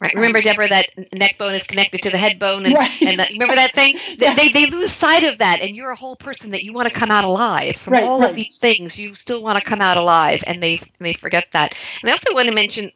Right. 0.00 0.14
Remember, 0.14 0.40
Deborah, 0.40 0.68
that 0.68 0.88
neck 1.14 1.38
bone 1.38 1.54
is 1.54 1.62
connected 1.62 2.02
to 2.02 2.10
the 2.10 2.18
head 2.18 2.38
bone, 2.38 2.66
and, 2.66 2.74
right. 2.74 3.02
and 3.02 3.18
the, 3.18 3.26
remember 3.32 3.54
that 3.54 3.72
thing? 3.72 3.96
Yeah. 4.18 4.34
They, 4.34 4.48
they 4.48 4.66
lose 4.66 4.92
sight 4.92 5.24
of 5.24 5.38
that, 5.38 5.60
and 5.60 5.74
you're 5.74 5.90
a 5.90 5.96
whole 5.96 6.16
person 6.16 6.50
that 6.52 6.64
you 6.64 6.72
want 6.72 6.88
to 6.88 6.94
come 6.94 7.10
out 7.10 7.24
alive 7.24 7.76
from 7.76 7.94
right, 7.94 8.04
all 8.04 8.20
right. 8.20 8.30
of 8.30 8.36
these 8.36 8.58
things. 8.58 8.98
You 8.98 9.14
still 9.14 9.42
want 9.42 9.58
to 9.58 9.64
come 9.64 9.80
out 9.80 9.96
alive, 9.96 10.42
and 10.46 10.62
they 10.62 10.80
they 10.98 11.12
forget 11.12 11.46
that. 11.52 11.74
And 12.02 12.10
I 12.10 12.12
also 12.12 12.34
want 12.34 12.48
to 12.48 12.54
mention. 12.54 12.90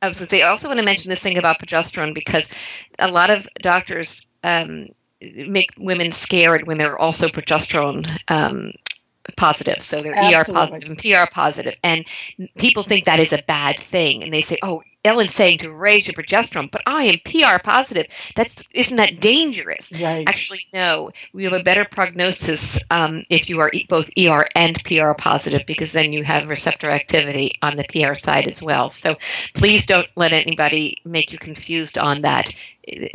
I 0.00 0.08
was 0.08 0.18
going 0.18 0.26
to 0.26 0.36
say, 0.36 0.42
I 0.42 0.48
also 0.48 0.66
want 0.66 0.80
to 0.80 0.84
mention 0.84 1.10
this 1.10 1.20
thing 1.20 1.38
about 1.38 1.60
progesterone 1.60 2.12
because 2.12 2.52
a 2.98 3.08
lot 3.08 3.30
of 3.30 3.46
doctors 3.60 4.26
um, 4.42 4.88
make 5.20 5.70
women 5.78 6.10
scared 6.10 6.66
when 6.66 6.78
they're 6.78 6.98
also 6.98 7.28
progesterone 7.28 8.08
um, 8.28 8.72
positive. 9.36 9.82
So 9.82 9.98
they're 9.98 10.14
Absolutely. 10.14 10.36
ER 10.36 10.44
positive 10.54 10.90
and 10.90 10.98
PR 10.98 11.32
positive. 11.32 11.74
And 11.84 12.04
people 12.58 12.82
think 12.82 13.04
that 13.04 13.20
is 13.20 13.32
a 13.32 13.42
bad 13.46 13.78
thing. 13.78 14.22
And 14.22 14.32
they 14.32 14.40
say, 14.40 14.58
oh, 14.62 14.82
Elyn's 15.04 15.34
saying 15.34 15.58
to 15.58 15.72
raise 15.72 16.06
your 16.06 16.14
progesterone, 16.14 16.70
but 16.70 16.82
I 16.86 17.04
am 17.04 17.18
PR 17.24 17.60
positive. 17.62 18.06
That's 18.36 18.62
isn't 18.72 18.96
that 18.96 19.20
dangerous? 19.20 19.92
right 20.00 20.28
Actually, 20.28 20.66
no. 20.72 21.10
We 21.32 21.44
have 21.44 21.52
a 21.52 21.62
better 21.62 21.84
prognosis 21.84 22.78
um, 22.90 23.24
if 23.28 23.48
you 23.48 23.58
are 23.60 23.70
both 23.88 24.10
ER 24.18 24.46
and 24.54 24.82
PR 24.84 25.12
positive 25.12 25.62
because 25.66 25.92
then 25.92 26.12
you 26.12 26.22
have 26.22 26.48
receptor 26.48 26.90
activity 26.90 27.58
on 27.62 27.76
the 27.76 27.84
PR 27.84 28.14
side 28.14 28.46
as 28.46 28.62
well. 28.62 28.90
So 28.90 29.16
please 29.54 29.86
don't 29.86 30.08
let 30.14 30.32
anybody 30.32 31.00
make 31.04 31.32
you 31.32 31.38
confused 31.38 31.98
on 31.98 32.20
that. 32.22 32.54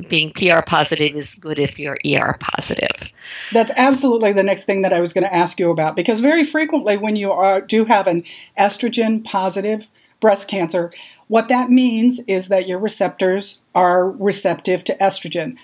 Being 0.08 0.32
PR 0.32 0.62
positive 0.66 1.16
is 1.16 1.36
good 1.36 1.60
if 1.60 1.78
you're 1.78 2.00
ER 2.06 2.38
positive. 2.40 3.14
That's 3.52 3.72
absolutely 3.76 4.34
the 4.34 4.44
next 4.44 4.64
thing 4.66 4.82
that 4.82 4.94
I 4.94 5.02
was 5.02 5.12
going 5.14 5.26
to 5.26 5.34
ask 5.34 5.60
you 5.60 5.72
about 5.72 5.96
because 5.96 6.20
very 6.22 6.46
frequently 6.46 6.96
when 6.98 7.16
you 7.18 7.32
are 7.32 7.60
do 7.62 7.86
have 7.86 8.08
an 8.08 8.24
estrogen 8.58 9.24
positive 9.24 9.90
breast 10.20 10.48
cancer, 10.48 10.92
what 11.28 11.50
that 11.50 11.70
means 11.70 12.20
is 12.28 12.48
that 12.48 12.68
your 12.68 12.80
receptors 12.80 13.60
are 13.76 14.10
receptive 14.10 14.84
to 14.86 14.98
estrogen. 14.98 15.58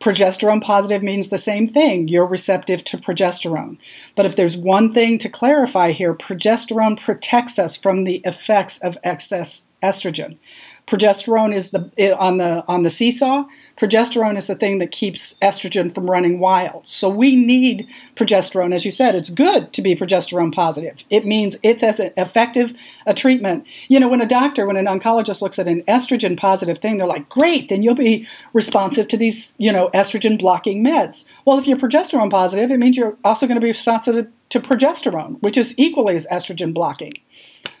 Progesterone 0.00 0.62
positive 0.62 1.02
means 1.02 1.28
the 1.28 1.38
same 1.38 1.66
thing. 1.66 2.06
You're 2.06 2.26
receptive 2.26 2.84
to 2.84 2.98
progesterone. 2.98 3.78
But 4.14 4.26
if 4.26 4.36
there's 4.36 4.56
one 4.56 4.94
thing 4.94 5.18
to 5.18 5.28
clarify 5.28 5.90
here, 5.90 6.14
progesterone 6.14 7.00
protects 7.00 7.58
us 7.58 7.76
from 7.76 8.04
the 8.04 8.22
effects 8.24 8.78
of 8.78 8.96
excess 9.02 9.64
estrogen. 9.82 10.38
Progesterone 10.86 11.52
is 11.52 11.70
the 11.70 11.90
eh, 11.98 12.12
on 12.12 12.38
the 12.38 12.64
on 12.68 12.82
the 12.82 12.90
seesaw. 12.90 13.44
Progesterone 13.78 14.36
is 14.36 14.48
the 14.48 14.56
thing 14.56 14.78
that 14.78 14.90
keeps 14.90 15.34
estrogen 15.40 15.94
from 15.94 16.10
running 16.10 16.40
wild. 16.40 16.86
So 16.86 17.08
we 17.08 17.36
need 17.36 17.88
progesterone, 18.16 18.74
as 18.74 18.84
you 18.84 18.90
said. 18.90 19.14
It's 19.14 19.30
good 19.30 19.72
to 19.72 19.82
be 19.82 19.94
progesterone 19.94 20.52
positive. 20.52 21.04
It 21.10 21.24
means 21.24 21.56
it's 21.62 21.82
as 21.82 22.00
effective 22.00 22.74
a 23.06 23.14
treatment. 23.14 23.66
You 23.86 24.00
know, 24.00 24.08
when 24.08 24.20
a 24.20 24.26
doctor, 24.26 24.66
when 24.66 24.76
an 24.76 24.86
oncologist 24.86 25.42
looks 25.42 25.58
at 25.58 25.68
an 25.68 25.82
estrogen 25.82 26.36
positive 26.36 26.78
thing, 26.78 26.96
they're 26.96 27.06
like, 27.06 27.28
"Great, 27.28 27.68
then 27.68 27.82
you'll 27.82 27.94
be 27.94 28.26
responsive 28.52 29.06
to 29.08 29.16
these, 29.16 29.54
you 29.58 29.72
know, 29.72 29.90
estrogen 29.94 30.38
blocking 30.38 30.84
meds." 30.84 31.24
Well, 31.44 31.58
if 31.58 31.66
you're 31.66 31.78
progesterone 31.78 32.30
positive, 32.30 32.70
it 32.70 32.78
means 32.78 32.96
you're 32.96 33.16
also 33.24 33.46
going 33.46 33.56
to 33.56 33.64
be 33.64 33.68
responsive 33.68 34.26
to 34.48 34.60
progesterone, 34.60 35.36
which 35.40 35.56
is 35.56 35.74
equally 35.76 36.16
as 36.16 36.26
estrogen 36.28 36.74
blocking. 36.74 37.12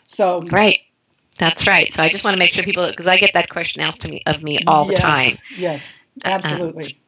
So 0.06 0.42
Right. 0.50 0.80
That's 1.38 1.66
right. 1.66 1.92
So 1.92 2.02
I 2.02 2.08
just 2.08 2.24
want 2.24 2.34
to 2.34 2.38
make 2.38 2.52
sure 2.52 2.64
people, 2.64 2.86
because 2.88 3.06
I 3.06 3.16
get 3.16 3.32
that 3.34 3.48
question 3.48 3.80
asked 3.80 4.00
to 4.02 4.08
me 4.08 4.22
of 4.26 4.42
me 4.42 4.58
all 4.66 4.84
the 4.84 4.92
Yes, 4.92 5.02
time. 5.02 5.36
Yes, 5.56 6.00
absolutely. 6.24 6.98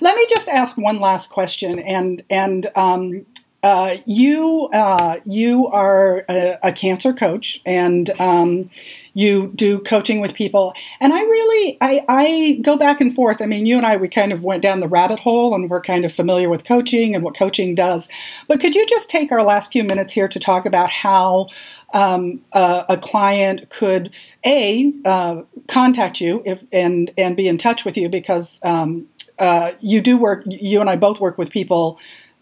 Let 0.00 0.16
me 0.16 0.26
just 0.28 0.48
ask 0.48 0.76
one 0.76 1.00
last 1.00 1.30
question, 1.30 1.78
and 1.78 2.22
and 2.28 2.70
um, 2.76 3.26
uh, 3.62 3.96
you 4.06 4.68
uh, 4.72 5.18
you 5.26 5.66
are 5.68 6.24
a, 6.30 6.58
a, 6.62 6.72
cancer 6.72 7.12
coach, 7.12 7.60
and 7.66 8.08
um, 8.18 8.70
you 9.12 9.52
do 9.54 9.80
coaching 9.80 10.20
with 10.20 10.32
people. 10.32 10.72
And 10.98 11.12
I 11.12 11.20
really 11.20 11.76
I, 11.82 12.04
I 12.08 12.60
go 12.62 12.78
back 12.78 13.02
and 13.02 13.14
forth. 13.14 13.42
I 13.42 13.46
mean, 13.46 13.66
you 13.66 13.76
and 13.76 13.84
I 13.84 13.96
we 13.96 14.08
kind 14.08 14.32
of 14.32 14.44
went 14.44 14.62
down 14.62 14.80
the 14.80 14.88
rabbit 14.88 15.20
hole, 15.20 15.54
and 15.54 15.68
we're 15.68 15.82
kind 15.82 16.06
of 16.06 16.12
familiar 16.12 16.48
with 16.48 16.64
coaching 16.64 17.14
and 17.14 17.22
what 17.22 17.36
coaching 17.36 17.74
does. 17.74 18.08
But 18.48 18.60
could 18.60 18.74
you 18.74 18.86
just 18.86 19.10
take 19.10 19.30
our 19.30 19.42
last 19.42 19.72
few 19.72 19.84
minutes 19.84 20.14
here 20.14 20.28
to 20.28 20.38
talk 20.38 20.64
about 20.64 20.88
how 20.88 21.48
um, 21.92 22.40
a 22.52 22.98
client 23.02 23.68
could 23.68 24.10
a 24.46 24.90
uh, 25.04 25.42
contact 25.68 26.20
you 26.20 26.42
if 26.46 26.64
and 26.72 27.10
and 27.18 27.36
be 27.36 27.46
in 27.46 27.58
touch 27.58 27.84
with 27.84 27.98
you 27.98 28.08
because 28.08 28.58
um, 28.62 29.06
uh, 29.38 29.72
you 29.80 30.00
do 30.00 30.16
work. 30.16 30.44
You 30.46 30.80
and 30.80 30.88
I 30.88 30.96
both 30.96 31.20
work 31.20 31.36
with 31.36 31.50
people 31.50 31.98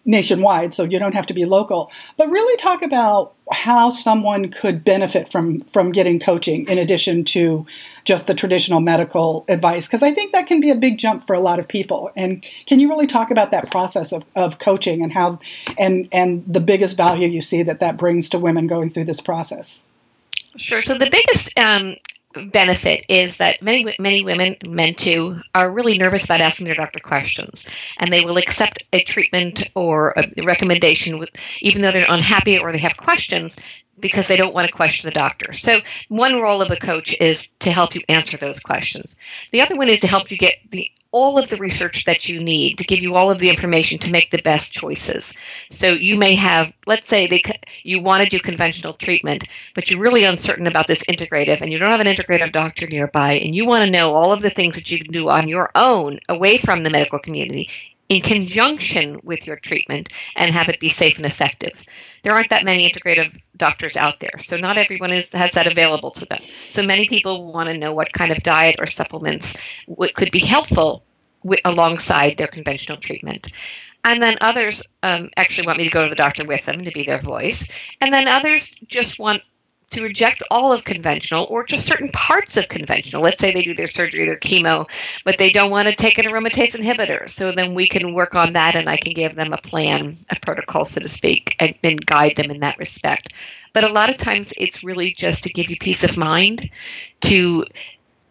nationwide, 0.09 0.73
so 0.73 0.85
you 0.85 0.99
don't 0.99 1.15
have 1.15 1.27
to 1.27 1.35
be 1.35 1.45
local. 1.45 1.93
But 2.17 2.31
really 2.31 2.57
talk 2.57 2.83
about 2.83 3.35
how 3.53 3.91
someone 3.91 4.51
could 4.51 4.83
benefit 4.83 5.31
from 5.31 5.61
from 5.65 5.93
getting 5.93 6.19
coaching 6.19 6.67
in 6.67 6.79
addition 6.79 7.25
to 7.25 7.67
just 8.05 8.27
the 8.27 8.35
traditional 8.35 8.81
medical 8.81 9.45
advice, 9.49 9.87
because 9.87 10.03
I 10.03 10.13
think 10.13 10.33
that 10.33 10.47
can 10.47 10.61
be 10.61 10.71
a 10.71 10.75
big 10.75 10.99
jump 10.99 11.27
for 11.27 11.35
a 11.35 11.41
lot 11.41 11.59
of 11.59 11.69
people. 11.69 12.11
And 12.17 12.45
can 12.67 12.81
you 12.81 12.89
really 12.89 13.07
talk 13.07 13.31
about 13.31 13.51
that 13.51 13.71
process 13.71 14.13
of, 14.13 14.25
of 14.35 14.59
coaching 14.59 15.03
and 15.03 15.13
how 15.13 15.39
and 15.77 16.09
and 16.11 16.43
the 16.47 16.61
biggest 16.61 16.97
value 16.97 17.29
you 17.29 17.43
see 17.43 17.63
that 17.63 17.81
that 17.81 17.99
brings 17.99 18.31
to 18.31 18.39
women 18.39 18.67
going 18.67 18.89
through 18.89 19.05
this 19.05 19.21
process? 19.21 19.85
Sure. 20.57 20.81
So 20.81 20.95
the 20.95 21.11
biggest 21.11 21.59
um, 21.59 21.97
benefit 22.53 23.05
is 23.09 23.39
that 23.39 23.63
many 23.63 23.95
many 23.99 24.23
women, 24.23 24.57
men 24.67 24.95
too, 24.95 25.41
are 25.55 25.71
really 25.71 25.99
nervous 25.99 26.25
about 26.25 26.41
asking 26.41 26.67
their 26.67 26.75
doctor 26.75 27.01
questions, 27.01 27.69
and 27.99 28.13
they 28.13 28.25
will 28.25 28.37
accept 28.37 28.85
a 28.93 29.03
treatment 29.03 29.65
or 29.75 30.15
a 30.17 30.43
recommendation, 30.43 31.19
with, 31.19 31.31
even 31.61 31.83
though 31.83 31.91
they're 31.91 32.07
unhappy 32.09 32.59
or 32.59 32.73
they 32.73 32.79
have 32.79 32.97
questions, 32.97 33.57
because 34.01 34.27
they 34.27 34.37
don't 34.37 34.55
want 34.55 34.67
to 34.67 34.73
question 34.73 35.09
the 35.09 35.15
doctor. 35.15 35.53
So 35.53 35.81
one 36.09 36.41
role 36.41 36.63
of 36.63 36.71
a 36.71 36.77
coach 36.77 37.17
is 37.21 37.49
to 37.61 37.71
help 37.71 37.95
you 37.95 38.03
answer 38.09 38.37
those 38.37 38.61
questions. 38.61 39.19
The 39.51 39.61
other 39.61 39.77
one 39.77 39.89
is 39.89 40.01
to 40.01 40.07
help 40.07 40.31
you 40.31 40.37
get 40.37 40.55
the 40.71 40.91
all 41.11 41.39
of 41.39 41.49
the 41.49 41.57
research 41.57 42.05
that 42.05 42.29
you 42.29 42.39
need 42.39 42.77
to 42.77 42.85
give 42.85 43.01
you 43.01 43.15
all 43.15 43.31
of 43.31 43.39
the 43.39 43.49
information 43.49 43.99
to 43.99 44.11
make 44.11 44.31
the 44.31 44.43
best 44.43 44.73
choices. 44.73 45.35
So 45.71 45.93
you 45.93 46.17
may 46.17 46.35
have, 46.35 46.73
let's 46.87 47.09
say, 47.09 47.27
they, 47.27 47.43
you 47.83 48.03
want 48.03 48.23
to 48.23 48.29
do 48.29 48.39
conventional 48.39 48.93
treatment, 48.93 49.45
but 49.75 49.91
you're 49.91 50.01
really 50.01 50.25
uncertain 50.25 50.67
about 50.67 50.87
this 50.87 51.03
integrative, 51.05 51.63
and 51.63 51.73
you 51.73 51.79
don't 51.79 51.91
have 51.91 52.01
an 52.01 52.07
integrative 52.07 52.53
doctor 52.53 52.87
nearby, 52.87 53.33
and 53.33 53.55
you 53.55 53.65
want 53.65 53.85
to 53.85 53.91
know 53.91 54.13
all 54.13 54.33
of 54.33 54.43
the 54.43 54.51
things 54.51 54.75
that 54.75 54.91
you 54.91 54.99
can 54.99 55.11
do 55.11 55.31
on 55.31 55.49
your 55.49 55.71
own, 55.75 56.21
away 56.29 56.59
from 56.59 56.83
the 56.83 56.91
medical 56.91 57.19
community. 57.19 57.71
In 58.09 58.23
conjunction 58.23 59.21
with 59.23 59.47
your 59.47 59.57
treatment 59.57 60.11
and 60.37 60.53
have 60.53 60.69
it 60.69 60.81
be 60.81 60.89
safe 60.89 61.17
and 61.19 61.27
effective. 61.27 61.83
There 62.23 62.33
aren't 62.33 62.51
that 62.51 62.65
many 62.65 62.89
integrative 62.89 63.39
doctors 63.57 63.97
out 63.97 64.21
there, 64.21 64.39
so 64.39 64.57
not 64.57 64.79
everyone 64.79 65.13
is, 65.13 65.33
has 65.33 65.53
that 65.53 65.67
available 65.71 66.11
to 66.13 66.27
them. 66.27 66.41
So 66.43 66.83
many 66.83 67.07
people 67.09 67.53
want 67.53 67.69
to 67.69 67.79
know 67.79 67.93
what 67.93 68.13
kind 68.13 68.33
of 68.33 68.43
diet 68.43 68.77
or 68.79 68.87
supplements 68.87 69.57
w- 69.89 70.13
could 70.15 70.31
be 70.31 70.41
helpful 70.41 71.05
w- 71.43 71.61
alongside 71.65 72.37
their 72.37 72.47
conventional 72.49 72.99
treatment. 72.99 73.49
And 74.05 74.23
then 74.23 74.39
others 74.41 74.83
um, 75.03 75.31
actually 75.37 75.67
want 75.67 75.79
me 75.79 75.85
to 75.85 75.91
go 75.91 76.05
to 76.05 76.11
the 76.11 76.17
doctor 76.17 76.45
with 76.47 76.65
them 76.65 76.83
to 76.83 76.91
be 76.93 77.05
their 77.05 77.19
voice. 77.21 77.69
And 78.01 78.13
then 78.13 78.29
others 78.29 78.75
just 78.87 79.19
want 79.19 79.43
to 79.91 80.03
reject 80.03 80.43
all 80.51 80.73
of 80.73 80.85
conventional 80.85 81.47
or 81.49 81.65
just 81.65 81.87
certain 81.87 82.11
parts 82.13 82.57
of 82.57 82.69
conventional. 82.69 83.23
Let's 83.23 83.41
say 83.41 83.53
they 83.53 83.63
do 83.63 83.75
their 83.75 83.87
surgery, 83.87 84.27
their 84.27 84.39
chemo, 84.39 84.89
but 85.25 85.39
they 85.39 85.51
don't 85.51 85.71
want 85.71 85.89
to 85.89 85.95
take 85.95 86.19
an 86.19 86.27
aromatase 86.27 86.77
inhibitor. 86.77 87.29
So 87.29 87.53
then 87.53 87.75
we 87.75 87.87
can 87.87 88.13
work 88.13 88.35
on 88.35 88.53
that 88.53 88.77
and 88.77 88.89
I 88.89 88.97
can 88.99 89.15
give 89.15 89.35
them 89.35 89.53
a 89.53 89.59
plan, 89.59 90.17
a 90.31 90.37
protocol, 90.41 90.85
so 90.85 91.01
to 91.01 91.09
speak, 91.09 91.57
and, 91.59 91.75
guide 92.07 92.37
them 92.37 92.51
in 92.51 92.61
that 92.61 92.79
respect. 92.79 93.33
But 93.73 93.85
a 93.85 93.89
lot 93.89 94.11
of 94.11 94.19
times 94.19 94.53
it's 94.59 94.85
really 94.85 95.13
just 95.15 95.43
to 95.45 95.53
give 95.53 95.71
you 95.71 95.77
peace 95.77 96.05
of 96.05 96.17
mind, 96.17 96.71
to 97.23 97.65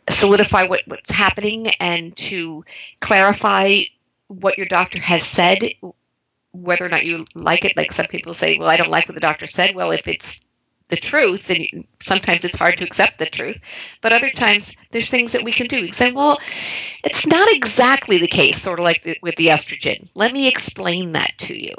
solidify 0.09 0.63
what, 0.63 0.81
what's 0.87 1.11
happening, 1.11 1.67
and 1.79 2.15
to 2.17 2.63
clarify 2.99 3.81
what 4.27 4.57
your 4.57 4.67
doctor 4.67 4.99
has 4.99 5.25
said, 5.25 5.63
whether 6.51 6.85
or 6.85 6.89
not 6.89 7.05
you 7.05 7.25
like 7.33 7.65
it. 7.65 7.75
Like 7.77 7.91
some 7.91 8.07
people 8.07 8.33
say, 8.33 8.57
well, 8.57 8.69
I 8.69 8.77
don't 8.77 8.89
like 8.89 9.07
what 9.07 9.15
the 9.15 9.21
doctor 9.21 9.47
said. 9.47 9.75
Well, 9.75 9.91
if 9.91 10.07
it's 10.07 10.39
the 10.89 10.95
truth 10.95 11.49
and 11.49 11.85
sometimes 12.01 12.43
it's 12.43 12.57
hard 12.57 12.77
to 12.77 12.83
accept 12.83 13.17
the 13.17 13.25
truth 13.25 13.59
but 14.01 14.13
other 14.13 14.29
times 14.29 14.75
there's 14.91 15.09
things 15.09 15.31
that 15.31 15.43
we 15.43 15.51
can 15.51 15.67
do 15.67 15.85
you 15.85 15.91
say 15.91 16.11
well 16.11 16.39
it's 17.03 17.25
not 17.25 17.51
exactly 17.51 18.17
the 18.17 18.27
case 18.27 18.61
sort 18.61 18.79
of 18.79 18.85
like 18.85 19.03
the, 19.03 19.17
with 19.21 19.35
the 19.35 19.47
estrogen 19.47 20.09
let 20.15 20.33
me 20.33 20.47
explain 20.47 21.13
that 21.13 21.33
to 21.37 21.53
you 21.53 21.73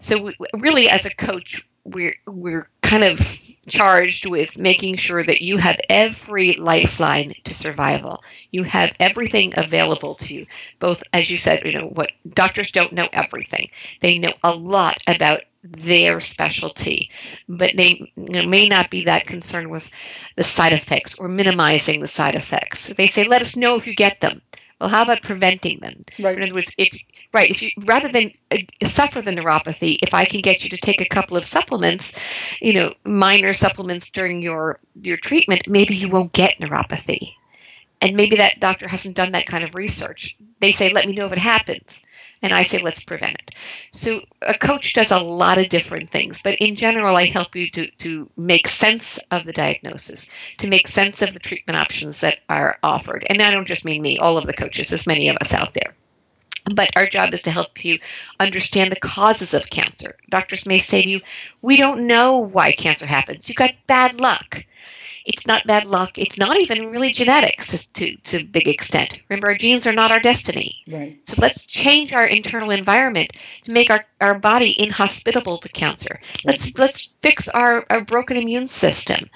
so 0.00 0.22
we, 0.22 0.36
really 0.54 0.88
as 0.88 1.04
a 1.04 1.14
coach 1.14 1.66
we're 1.84 2.14
we're 2.26 2.68
kind 2.82 3.04
of 3.04 3.20
charged 3.68 4.28
with 4.28 4.58
making 4.58 4.96
sure 4.96 5.22
that 5.24 5.42
you 5.42 5.56
have 5.56 5.78
every 5.88 6.52
lifeline 6.54 7.32
to 7.44 7.52
survival. 7.52 8.22
You 8.52 8.62
have 8.62 8.94
everything 9.00 9.52
available 9.56 10.14
to 10.16 10.34
you. 10.34 10.46
Both 10.78 11.02
as 11.12 11.30
you 11.30 11.36
said, 11.36 11.64
you 11.64 11.72
know, 11.72 11.88
what 11.88 12.12
doctors 12.28 12.70
don't 12.70 12.92
know 12.92 13.08
everything. 13.12 13.70
They 14.00 14.18
know 14.18 14.34
a 14.44 14.54
lot 14.54 14.98
about 15.06 15.42
their 15.72 16.20
specialty, 16.20 17.10
but 17.48 17.76
they 17.76 18.12
you 18.16 18.42
know, 18.42 18.46
may 18.46 18.68
not 18.68 18.90
be 18.90 19.04
that 19.04 19.26
concerned 19.26 19.70
with 19.70 19.88
the 20.36 20.44
side 20.44 20.72
effects 20.72 21.14
or 21.16 21.28
minimizing 21.28 22.00
the 22.00 22.08
side 22.08 22.34
effects. 22.34 22.88
They 22.88 23.06
say, 23.06 23.24
"Let 23.24 23.42
us 23.42 23.56
know 23.56 23.76
if 23.76 23.86
you 23.86 23.94
get 23.94 24.20
them." 24.20 24.42
Well, 24.80 24.90
how 24.90 25.02
about 25.02 25.22
preventing 25.22 25.78
them? 25.80 26.04
Right. 26.18 26.36
In 26.36 26.42
other 26.42 26.54
words, 26.54 26.74
if 26.76 26.94
right, 27.32 27.50
if 27.50 27.62
you 27.62 27.70
rather 27.84 28.08
than 28.08 28.32
uh, 28.50 28.58
suffer 28.84 29.22
the 29.22 29.30
neuropathy, 29.30 29.96
if 30.02 30.12
I 30.12 30.24
can 30.26 30.42
get 30.42 30.64
you 30.64 30.70
to 30.70 30.76
take 30.76 31.00
a 31.00 31.08
couple 31.08 31.36
of 31.36 31.46
supplements, 31.46 32.18
you 32.60 32.74
know, 32.74 32.94
minor 33.04 33.52
supplements 33.54 34.10
during 34.10 34.42
your 34.42 34.78
your 35.02 35.16
treatment, 35.16 35.66
maybe 35.68 35.94
you 35.94 36.08
won't 36.08 36.32
get 36.32 36.58
neuropathy. 36.58 37.32
And 38.02 38.14
maybe 38.14 38.36
that 38.36 38.60
doctor 38.60 38.86
hasn't 38.86 39.16
done 39.16 39.32
that 39.32 39.46
kind 39.46 39.64
of 39.64 39.74
research. 39.74 40.36
They 40.60 40.72
say, 40.72 40.90
"Let 40.90 41.06
me 41.06 41.14
know 41.14 41.26
if 41.26 41.32
it 41.32 41.38
happens." 41.38 42.02
And 42.46 42.54
I 42.54 42.62
say 42.62 42.78
let's 42.78 43.02
prevent 43.02 43.34
it. 43.34 43.50
So 43.90 44.20
a 44.40 44.54
coach 44.54 44.94
does 44.94 45.10
a 45.10 45.18
lot 45.18 45.58
of 45.58 45.68
different 45.68 46.12
things, 46.12 46.40
but 46.42 46.54
in 46.60 46.76
general, 46.76 47.16
I 47.16 47.24
help 47.24 47.56
you 47.56 47.68
to, 47.70 47.90
to 47.90 48.30
make 48.36 48.68
sense 48.68 49.18
of 49.32 49.44
the 49.44 49.52
diagnosis, 49.52 50.30
to 50.58 50.68
make 50.68 50.86
sense 50.86 51.22
of 51.22 51.34
the 51.34 51.40
treatment 51.40 51.80
options 51.80 52.20
that 52.20 52.38
are 52.48 52.78
offered. 52.84 53.26
And 53.28 53.42
I 53.42 53.50
don't 53.50 53.66
just 53.66 53.84
mean 53.84 54.00
me, 54.00 54.18
all 54.18 54.38
of 54.38 54.46
the 54.46 54.52
coaches, 54.52 54.88
there's 54.88 55.08
many 55.08 55.28
of 55.28 55.36
us 55.40 55.52
out 55.52 55.74
there. 55.74 55.96
But 56.72 56.96
our 56.96 57.08
job 57.08 57.34
is 57.34 57.42
to 57.42 57.50
help 57.50 57.84
you 57.84 57.98
understand 58.38 58.92
the 58.92 59.00
causes 59.00 59.52
of 59.52 59.68
cancer. 59.68 60.16
Doctors 60.30 60.66
may 60.66 60.78
say 60.78 61.02
to 61.02 61.08
you, 61.08 61.20
We 61.62 61.76
don't 61.76 62.06
know 62.06 62.38
why 62.38 62.70
cancer 62.70 63.06
happens. 63.06 63.48
You 63.48 63.56
got 63.56 63.74
bad 63.88 64.20
luck 64.20 64.64
it's 65.26 65.46
not 65.46 65.66
bad 65.66 65.84
luck. 65.84 66.18
It's 66.18 66.38
not 66.38 66.56
even 66.56 66.90
really 66.90 67.12
genetics 67.12 67.86
to, 67.86 68.16
to, 68.16 68.38
a 68.38 68.44
big 68.44 68.68
extent. 68.68 69.20
Remember, 69.28 69.48
our 69.48 69.56
genes 69.56 69.86
are 69.86 69.92
not 69.92 70.12
our 70.12 70.20
destiny. 70.20 70.76
Right. 70.88 71.18
So 71.26 71.36
let's 71.38 71.66
change 71.66 72.12
our 72.12 72.24
internal 72.24 72.70
environment 72.70 73.32
to 73.64 73.72
make 73.72 73.90
our, 73.90 74.06
our 74.20 74.38
body 74.38 74.80
inhospitable 74.80 75.58
to 75.58 75.68
cancer. 75.68 76.20
Let's 76.44 76.78
let's 76.78 77.06
fix 77.16 77.48
our, 77.48 77.84
our 77.90 78.02
broken 78.02 78.36
immune 78.36 78.68
system. 78.68 79.28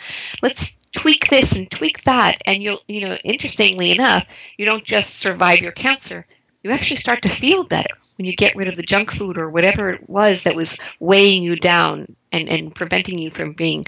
Let's 0.43 0.77
tweak 0.93 1.29
this 1.29 1.57
and 1.57 1.71
tweak 1.71 2.05
that. 2.05 2.41
And 2.47 2.63
you'll 2.63 2.83
you 2.87 3.01
know, 3.01 3.17
interestingly 3.25 3.91
enough, 3.91 4.27
you 4.57 4.67
don't 4.67 4.85
just 4.85 5.19
survive 5.19 5.59
your 5.59 5.73
cancer, 5.73 6.25
you 6.63 6.71
actually 6.71 6.99
start 6.99 7.23
to 7.23 7.29
feel 7.29 7.65
better 7.65 8.00
when 8.21 8.27
you 8.27 8.37
get 8.37 8.55
rid 8.55 8.69
of 8.69 8.77
the 8.77 8.83
junk 8.83 9.11
food 9.11 9.39
or 9.39 9.49
whatever 9.49 9.89
it 9.89 10.07
was 10.07 10.43
that 10.43 10.55
was 10.55 10.79
weighing 10.99 11.43
you 11.43 11.57
down 11.57 12.15
and, 12.33 12.51
and 12.51 12.75
preventing 12.75 13.19
you 13.19 13.31
from 13.31 13.55
being 13.55 13.87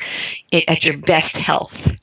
at 0.67 0.87
your 0.87 0.97
best 0.97 1.37
health. 1.37 1.95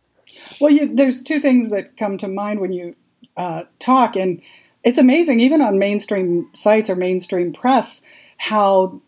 Well, 0.62 0.70
you, 0.70 0.94
there's 0.94 1.24
two 1.24 1.40
things 1.40 1.72
that 1.72 1.98
come 1.98 2.20
to 2.20 2.28
mind 2.28 2.60
when 2.60 2.72
you 2.72 2.96
uh, 3.36 3.64
talk, 3.80 4.16
and 4.16 4.44
it's 4.84 5.00
amazing, 5.00 5.40
even 5.40 5.60
on 5.60 5.80
mainstream 5.80 6.48
sites 6.54 6.88
or 6.88 6.96
mainstream 6.96 7.52
press, 7.52 8.04
how 8.38 9.02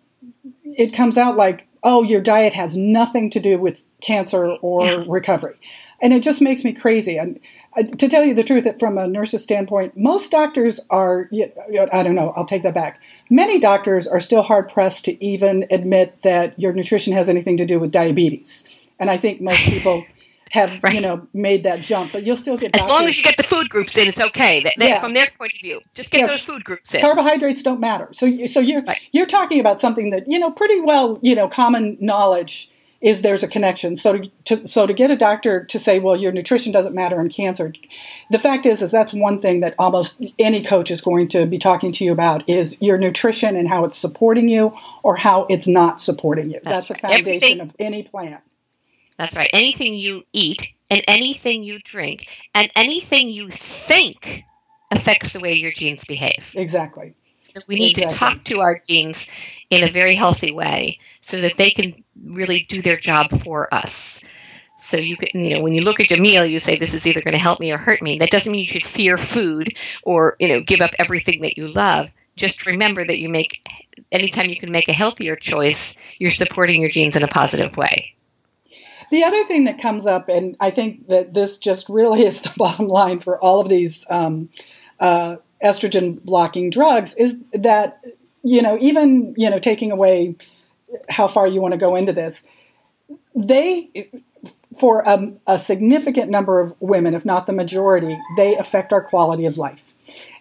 it 0.63 0.91
comes 0.91 1.15
out 1.15 1.37
like, 1.37 1.67
oh, 1.83 2.01
your 2.01 2.21
diet 2.21 2.53
has 2.53 2.75
nothing 2.75 3.29
to 3.29 3.39
do 3.39 3.59
with 3.59 3.83
cancer 4.01 4.47
or 4.63 4.83
yeah. 4.83 5.03
recovery 5.07 5.59
and 6.01 6.13
it 6.13 6.23
just 6.23 6.41
makes 6.41 6.63
me 6.63 6.73
crazy. 6.73 7.17
And 7.17 7.39
uh, 7.77 7.83
to 7.83 8.07
tell 8.07 8.23
you 8.23 8.33
the 8.33 8.43
truth, 8.43 8.63
that 8.63 8.79
from 8.79 8.97
a 8.97 9.07
nurse's 9.07 9.43
standpoint, 9.43 9.95
most 9.95 10.31
doctors 10.31 10.79
are, 10.89 11.29
I 11.93 12.03
don't 12.03 12.15
know, 12.15 12.33
I'll 12.35 12.45
take 12.45 12.63
that 12.63 12.73
back. 12.73 12.99
Many 13.29 13.59
doctors 13.59 14.07
are 14.07 14.19
still 14.19 14.41
hard 14.41 14.67
pressed 14.67 15.05
to 15.05 15.23
even 15.23 15.65
admit 15.69 16.21
that 16.23 16.59
your 16.59 16.73
nutrition 16.73 17.13
has 17.13 17.29
anything 17.29 17.57
to 17.57 17.65
do 17.65 17.79
with 17.79 17.91
diabetes. 17.91 18.63
And 18.99 19.09
I 19.09 19.17
think 19.17 19.41
most 19.41 19.59
people 19.59 20.05
have 20.51 20.83
right. 20.83 20.93
you 20.93 21.01
know 21.01 21.25
made 21.33 21.63
that 21.63 21.81
jump, 21.81 22.11
but 22.11 22.25
you'll 22.25 22.35
still 22.35 22.57
get 22.57 22.75
as 22.75 22.85
long 22.85 23.07
as 23.07 23.17
you 23.17 23.23
get 23.23 23.37
the 23.37 23.43
food 23.43 23.69
groups 23.69 23.97
in, 23.97 24.07
it's 24.07 24.19
okay. 24.19 24.61
That, 24.61 24.73
yeah. 24.77 24.99
From 24.99 25.13
their 25.13 25.27
point 25.37 25.53
of 25.53 25.61
view, 25.61 25.79
just 25.93 26.11
get 26.11 26.21
yeah. 26.21 26.27
those 26.27 26.41
food 26.41 26.63
groups 26.65 26.93
in. 26.93 27.01
Carbohydrates 27.01 27.63
don't 27.63 27.79
matter. 27.79 28.09
So 28.11 28.45
so 28.47 28.59
you're 28.59 28.83
right. 28.83 28.99
you're 29.13 29.25
talking 29.25 29.59
about 29.59 29.79
something 29.79 30.09
that 30.09 30.25
you 30.27 30.37
know 30.37 30.51
pretty 30.51 30.81
well 30.81 31.19
you 31.21 31.35
know 31.35 31.47
common 31.47 31.97
knowledge 31.99 32.70
is 33.01 33.21
there's 33.21 33.41
a 33.41 33.47
connection. 33.47 33.95
So 33.95 34.19
to, 34.19 34.31
to, 34.45 34.67
so 34.67 34.85
to 34.85 34.93
get 34.93 35.09
a 35.09 35.15
doctor 35.15 35.63
to 35.65 35.79
say, 35.79 35.99
well, 35.99 36.15
your 36.15 36.31
nutrition 36.31 36.71
doesn't 36.71 36.93
matter 36.93 37.19
in 37.19 37.29
cancer, 37.29 37.73
the 38.29 38.39
fact 38.39 38.65
is 38.65 38.81
is 38.81 38.91
that's 38.91 39.13
one 39.13 39.41
thing 39.41 39.61
that 39.61 39.73
almost 39.79 40.21
any 40.37 40.63
coach 40.63 40.91
is 40.91 41.01
going 41.01 41.27
to 41.29 41.45
be 41.45 41.57
talking 41.57 41.91
to 41.93 42.05
you 42.05 42.11
about 42.11 42.47
is 42.47 42.79
your 42.81 42.97
nutrition 42.97 43.55
and 43.55 43.67
how 43.67 43.85
it's 43.85 43.97
supporting 43.97 44.47
you 44.47 44.71
or 45.03 45.15
how 45.15 45.47
it's 45.49 45.67
not 45.67 45.99
supporting 45.99 46.51
you. 46.51 46.59
That's, 46.63 46.87
that's 46.87 46.89
right. 46.89 47.01
the 47.01 47.07
foundation 47.07 47.35
Everything, 47.35 47.59
of 47.61 47.75
any 47.79 48.03
plan. 48.03 48.37
That's 49.17 49.35
right. 49.35 49.49
Anything 49.53 49.95
you 49.95 50.23
eat 50.33 50.69
and 50.89 51.03
anything 51.07 51.63
you 51.63 51.79
drink 51.79 52.27
and 52.53 52.71
anything 52.75 53.29
you 53.29 53.49
think 53.49 54.43
affects 54.91 55.33
the 55.33 55.39
way 55.39 55.53
your 55.53 55.71
genes 55.71 56.03
behave. 56.05 56.51
Exactly. 56.53 57.15
So 57.41 57.59
we 57.67 57.75
need 57.75 57.93
to 57.95 58.07
talk 58.07 58.43
to 58.45 58.61
our 58.61 58.81
genes 58.87 59.27
in 59.69 59.83
a 59.83 59.91
very 59.91 60.15
healthy 60.15 60.51
way 60.51 60.99
so 61.21 61.41
that 61.41 61.57
they 61.57 61.71
can 61.71 62.03
really 62.23 62.65
do 62.69 62.81
their 62.81 62.97
job 62.97 63.31
for 63.41 63.73
us. 63.73 64.23
So 64.77 64.97
you 64.97 65.15
can, 65.15 65.43
you 65.43 65.55
know, 65.55 65.61
when 65.61 65.73
you 65.73 65.83
look 65.83 65.99
at 65.99 66.09
your 66.09 66.19
meal, 66.19 66.45
you 66.45 66.59
say 66.59 66.75
this 66.75 66.93
is 66.93 67.05
either 67.05 67.21
going 67.21 67.33
to 67.33 67.39
help 67.39 67.59
me 67.59 67.71
or 67.71 67.77
hurt 67.77 68.01
me. 68.01 68.17
That 68.17 68.31
doesn't 68.31 68.51
mean 68.51 68.61
you 68.61 68.65
should 68.65 68.83
fear 68.83 69.17
food 69.17 69.77
or, 70.03 70.35
you 70.39 70.47
know, 70.47 70.61
give 70.61 70.81
up 70.81 70.91
everything 70.97 71.41
that 71.41 71.57
you 71.57 71.67
love. 71.67 72.11
Just 72.35 72.65
remember 72.65 73.05
that 73.05 73.19
you 73.19 73.29
make 73.29 73.61
anytime 74.11 74.49
you 74.49 74.55
can 74.55 74.71
make 74.71 74.89
a 74.89 74.93
healthier 74.93 75.35
choice, 75.35 75.95
you're 76.17 76.31
supporting 76.31 76.81
your 76.81 76.89
genes 76.89 77.15
in 77.15 77.23
a 77.23 77.27
positive 77.27 77.77
way. 77.77 78.15
The 79.11 79.23
other 79.23 79.43
thing 79.43 79.65
that 79.65 79.81
comes 79.81 80.05
up, 80.07 80.29
and 80.29 80.55
I 80.59 80.71
think 80.71 81.09
that 81.09 81.33
this 81.33 81.57
just 81.57 81.89
really 81.89 82.23
is 82.25 82.41
the 82.41 82.53
bottom 82.57 82.87
line 82.87 83.19
for 83.19 83.39
all 83.39 83.59
of 83.59 83.69
these 83.69 84.05
um, 84.09 84.49
uh, 84.99 85.37
estrogen 85.63 86.21
blocking 86.23 86.69
drugs, 86.69 87.13
is 87.15 87.37
that 87.53 88.03
you 88.43 88.61
know 88.61 88.77
even 88.81 89.33
you 89.37 89.49
know 89.49 89.59
taking 89.59 89.91
away 89.91 90.35
how 91.09 91.27
far 91.27 91.47
you 91.47 91.61
want 91.61 91.73
to 91.73 91.77
go 91.77 91.95
into 91.95 92.13
this, 92.13 92.43
they 93.35 94.09
for 94.77 95.01
a, 95.01 95.33
a 95.47 95.59
significant 95.59 96.29
number 96.29 96.59
of 96.59 96.75
women, 96.79 97.13
if 97.13 97.25
not 97.25 97.45
the 97.45 97.53
majority, 97.53 98.17
they 98.37 98.57
affect 98.57 98.93
our 98.93 99.03
quality 99.03 99.45
of 99.45 99.57
life. 99.57 99.83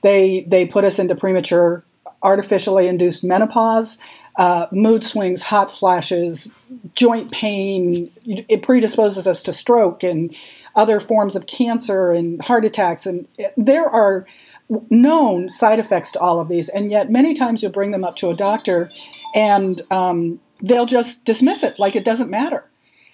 They 0.02 0.44
they 0.48 0.66
put 0.66 0.84
us 0.84 0.98
into 0.98 1.14
premature, 1.14 1.84
artificially 2.22 2.88
induced 2.88 3.24
menopause 3.24 3.98
uh, 4.36 4.66
mood 4.70 5.04
swings, 5.04 5.42
hot 5.42 5.70
flashes, 5.70 6.50
joint 6.94 7.30
pain. 7.30 8.10
It 8.24 8.62
predisposes 8.62 9.26
us 9.26 9.42
to 9.44 9.52
stroke 9.52 10.02
and 10.02 10.34
other 10.74 11.00
forms 11.00 11.36
of 11.36 11.46
cancer 11.46 12.10
and 12.10 12.40
heart 12.40 12.64
attacks. 12.64 13.06
And 13.06 13.26
there 13.56 13.88
are 13.88 14.26
known 14.88 15.50
side 15.50 15.78
effects 15.78 16.12
to 16.12 16.20
all 16.20 16.40
of 16.40 16.48
these, 16.48 16.68
and 16.68 16.90
yet 16.90 17.10
many 17.10 17.34
times 17.34 17.62
you'll 17.62 17.72
bring 17.72 17.90
them 17.90 18.04
up 18.04 18.16
to 18.16 18.30
a 18.30 18.34
doctor 18.34 18.88
and 19.34 19.82
um, 19.90 20.40
they'll 20.62 20.86
just 20.86 21.24
dismiss 21.24 21.62
it 21.62 21.78
like 21.78 21.96
it 21.96 22.04
doesn't 22.04 22.30
matter. 22.30 22.64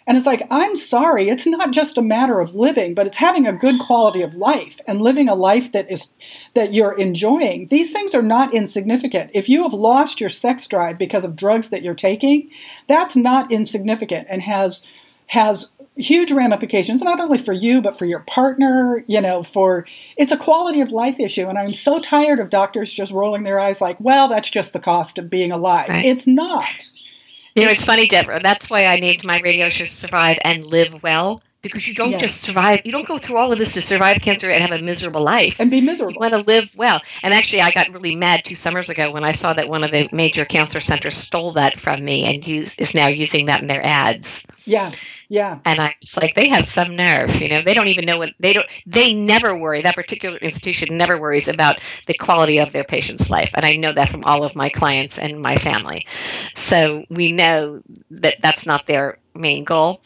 And 0.08 0.16
it's 0.16 0.26
like, 0.26 0.46
I'm 0.52 0.76
sorry, 0.76 1.28
it's 1.28 1.46
not 1.46 1.72
just 1.72 1.98
a 1.98 2.02
matter 2.02 2.38
of 2.38 2.54
living, 2.54 2.94
but 2.94 3.08
it's 3.08 3.16
having 3.16 3.46
a 3.46 3.52
good 3.52 3.74
quality 3.80 4.22
of 4.22 4.36
life 4.36 4.78
and 4.86 5.02
living 5.02 5.28
a 5.28 5.34
life 5.34 5.72
that 5.72 5.90
is 5.90 6.14
that 6.54 6.72
you're 6.72 6.96
enjoying. 6.96 7.66
These 7.70 7.90
things 7.90 8.14
are 8.14 8.22
not 8.22 8.54
insignificant. 8.54 9.32
If 9.34 9.48
you 9.48 9.64
have 9.64 9.74
lost 9.74 10.20
your 10.20 10.30
sex 10.30 10.64
drive 10.68 10.96
because 10.96 11.24
of 11.24 11.34
drugs 11.34 11.70
that 11.70 11.82
you're 11.82 11.94
taking, 11.94 12.50
that's 12.86 13.16
not 13.16 13.50
insignificant 13.50 14.28
and 14.30 14.42
has 14.42 14.84
has 15.28 15.72
huge 15.96 16.30
ramifications 16.30 17.02
not 17.02 17.20
only 17.20 17.38
for 17.38 17.52
you 17.52 17.80
but 17.80 17.96
for 17.96 18.04
your 18.04 18.20
partner 18.20 19.02
you 19.06 19.20
know 19.20 19.42
for 19.42 19.86
it's 20.16 20.30
a 20.32 20.36
quality 20.36 20.80
of 20.82 20.90
life 20.90 21.18
issue 21.18 21.48
and 21.48 21.56
i'm 21.56 21.72
so 21.72 21.98
tired 21.98 22.38
of 22.38 22.50
doctors 22.50 22.92
just 22.92 23.12
rolling 23.12 23.44
their 23.44 23.58
eyes 23.58 23.80
like 23.80 23.98
well 23.98 24.28
that's 24.28 24.50
just 24.50 24.74
the 24.74 24.78
cost 24.78 25.16
of 25.16 25.30
being 25.30 25.50
alive 25.50 25.88
right. 25.88 26.04
it's 26.04 26.26
not 26.26 26.90
you 27.56 27.64
know, 27.64 27.70
it's 27.70 27.84
funny, 27.86 28.06
Deborah. 28.06 28.40
That's 28.42 28.68
why 28.68 28.84
I 28.84 29.00
named 29.00 29.24
my 29.24 29.40
radio 29.40 29.70
show 29.70 29.86
Survive 29.86 30.36
and 30.44 30.66
Live 30.66 31.02
Well. 31.02 31.42
Because 31.62 31.88
you 31.88 31.94
don't 31.94 32.10
yes. 32.10 32.20
just 32.20 32.40
survive, 32.42 32.82
you 32.84 32.92
don't 32.92 33.08
go 33.08 33.18
through 33.18 33.38
all 33.38 33.50
of 33.50 33.58
this 33.58 33.72
to 33.74 33.82
survive 33.82 34.20
cancer 34.20 34.50
and 34.50 34.60
have 34.60 34.78
a 34.78 34.84
miserable 34.84 35.22
life. 35.22 35.58
And 35.58 35.70
be 35.70 35.80
miserable. 35.80 36.12
You 36.12 36.20
want 36.20 36.32
to 36.34 36.40
live 36.40 36.76
well. 36.76 37.00
And 37.22 37.32
actually, 37.32 37.62
I 37.62 37.72
got 37.72 37.88
really 37.88 38.14
mad 38.14 38.44
two 38.44 38.54
summers 38.54 38.88
ago 38.88 39.10
when 39.10 39.24
I 39.24 39.32
saw 39.32 39.54
that 39.54 39.68
one 39.68 39.82
of 39.82 39.90
the 39.90 40.08
major 40.12 40.44
cancer 40.44 40.80
centers 40.80 41.16
stole 41.16 41.52
that 41.52 41.80
from 41.80 42.04
me 42.04 42.24
and 42.24 42.46
use, 42.46 42.74
is 42.76 42.94
now 42.94 43.08
using 43.08 43.46
that 43.46 43.62
in 43.62 43.68
their 43.68 43.84
ads. 43.84 44.44
Yeah. 44.64 44.92
Yeah. 45.28 45.58
And 45.64 45.80
I 45.80 45.94
was 46.00 46.16
like, 46.16 46.34
they 46.34 46.48
have 46.48 46.68
some 46.68 46.96
nerve, 46.96 47.34
you 47.40 47.48
know, 47.48 47.62
they 47.62 47.74
don't 47.74 47.88
even 47.88 48.04
know 48.04 48.18
what 48.18 48.30
they 48.38 48.52
don't, 48.52 48.66
they 48.86 49.12
never 49.14 49.56
worry. 49.56 49.82
That 49.82 49.94
particular 49.94 50.38
institution 50.38 50.96
never 50.96 51.20
worries 51.20 51.48
about 51.48 51.80
the 52.06 52.14
quality 52.14 52.58
of 52.58 52.72
their 52.72 52.84
patient's 52.84 53.30
life. 53.30 53.50
And 53.54 53.64
I 53.64 53.76
know 53.76 53.92
that 53.92 54.08
from 54.08 54.24
all 54.24 54.44
of 54.44 54.54
my 54.54 54.68
clients 54.68 55.18
and 55.18 55.40
my 55.40 55.56
family. 55.56 56.06
So 56.54 57.04
we 57.10 57.32
know 57.32 57.82
that 58.10 58.36
that's 58.40 58.66
not 58.66 58.86
their 58.86 59.18
main 59.34 59.64
goal. 59.64 60.02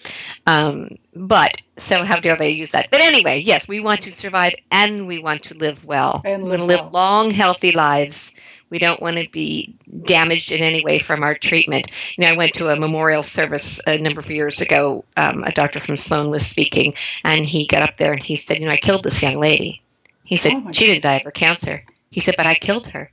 Um, 0.47 0.97
but 1.15 1.61
so 1.77 2.05
how 2.05 2.21
dare 2.21 2.37
they 2.37 2.51
use 2.51 2.71
that? 2.71 2.91
But 2.91 3.01
anyway, 3.01 3.41
yes, 3.41 3.69
we 3.69 3.81
want 3.81 4.03
to 4.03 4.13
survive 4.13 4.55
and 4.71 5.07
we 5.07 5.19
want 5.19 5.43
to 5.45 5.55
live 5.55 5.85
well. 5.85 6.23
And 6.25 6.45
we 6.45 6.51
want 6.51 6.61
to 6.61 6.67
live 6.67 6.81
well. 6.81 6.91
long, 6.93 7.31
healthy 7.31 7.73
lives 7.73 8.35
we 8.71 8.79
don't 8.79 9.03
want 9.03 9.17
to 9.17 9.29
be 9.31 9.77
damaged 10.05 10.51
in 10.51 10.61
any 10.61 10.83
way 10.83 10.99
from 10.99 11.23
our 11.23 11.35
treatment. 11.35 11.91
You 12.17 12.23
know, 12.23 12.31
I 12.31 12.37
went 12.37 12.55
to 12.55 12.71
a 12.71 12.77
memorial 12.77 13.23
service 13.23 13.81
a 13.87 13.99
number 13.99 14.21
of 14.21 14.31
years 14.31 14.61
ago. 14.61 15.05
Um, 15.17 15.45
a 15.45 15.53
doctor 15.53 15.81
from 15.81 15.97
Sloan 15.97 16.31
was 16.31 16.47
speaking, 16.47 16.95
and 17.25 17.45
he 17.45 17.67
got 17.67 17.83
up 17.83 17.97
there 17.97 18.13
and 18.13 18.23
he 18.23 18.37
said, 18.37 18.59
"You 18.61 18.67
know, 18.67 18.73
I 18.73 18.77
killed 18.77 19.03
this 19.03 19.23
young 19.23 19.37
lady." 19.37 19.83
He 20.25 20.37
said 20.37 20.53
oh 20.55 20.73
she 20.73 20.87
didn't 20.87 21.03
die 21.03 21.15
of 21.15 21.25
her 21.25 21.31
cancer. 21.31 21.85
He 22.11 22.21
said, 22.21 22.37
"But 22.37 22.47
I 22.47 22.55
killed 22.55 22.87
her. 22.89 23.11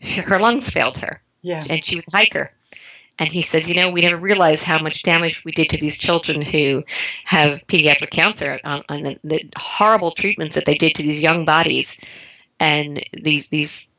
Her 0.00 0.38
lungs 0.38 0.70
failed 0.70 0.98
her. 0.98 1.20
Yeah, 1.42 1.64
and 1.68 1.84
she 1.84 1.96
was 1.96 2.08
a 2.08 2.16
hiker." 2.16 2.50
And 3.18 3.30
he 3.30 3.42
says, 3.42 3.68
you 3.68 3.76
know, 3.76 3.90
we 3.90 4.00
never 4.00 4.16
realized 4.16 4.64
how 4.64 4.80
much 4.80 5.04
damage 5.04 5.44
we 5.44 5.52
did 5.52 5.68
to 5.70 5.76
these 5.76 5.96
children 5.96 6.42
who 6.42 6.82
have 7.24 7.64
pediatric 7.68 8.10
cancer 8.10 8.58
on, 8.64 8.82
on 8.88 9.02
the, 9.04 9.18
the, 9.22 9.48
horrible 9.56 10.10
treatments 10.10 10.56
that 10.56 10.64
they 10.64 10.74
did 10.74 10.96
to 10.96 11.02
these 11.04 11.22
young 11.22 11.44
bodies, 11.44 12.00
and 12.58 13.04
these 13.12 13.48
these 13.50 13.90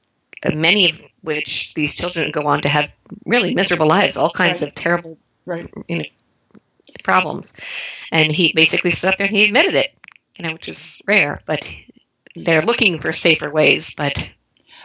many 0.54 0.89
of 0.89 1.02
which 1.22 1.74
these 1.74 1.96
children 1.96 2.32
go 2.32 2.46
on 2.48 2.62
to 2.62 2.70
have 2.70 2.89
really 3.26 3.54
miserable 3.54 3.88
lives, 3.88 4.18
all 4.18 4.32
kinds 4.32 4.62
right. 4.62 4.70
of 4.70 4.76
terrible 4.76 5.18
right. 5.46 5.72
you 5.88 5.98
know, 5.98 6.06
problems. 7.04 7.56
And 8.12 8.32
he 8.32 8.54
basically 8.54 8.91
stood 8.91 9.10
up 9.10 9.18
there 9.18 9.28
and 9.28 9.36
he 9.36 9.46
admitted 9.46 9.74
it, 9.74 9.93
you 10.38 10.46
know, 10.46 10.54
which 10.54 10.68
is 10.68 11.02
rare, 11.08 11.41
but 11.46 11.68
they're 12.36 12.62
looking 12.62 12.98
for 12.98 13.12
safer 13.12 13.50
ways, 13.50 13.93
but 13.96 14.30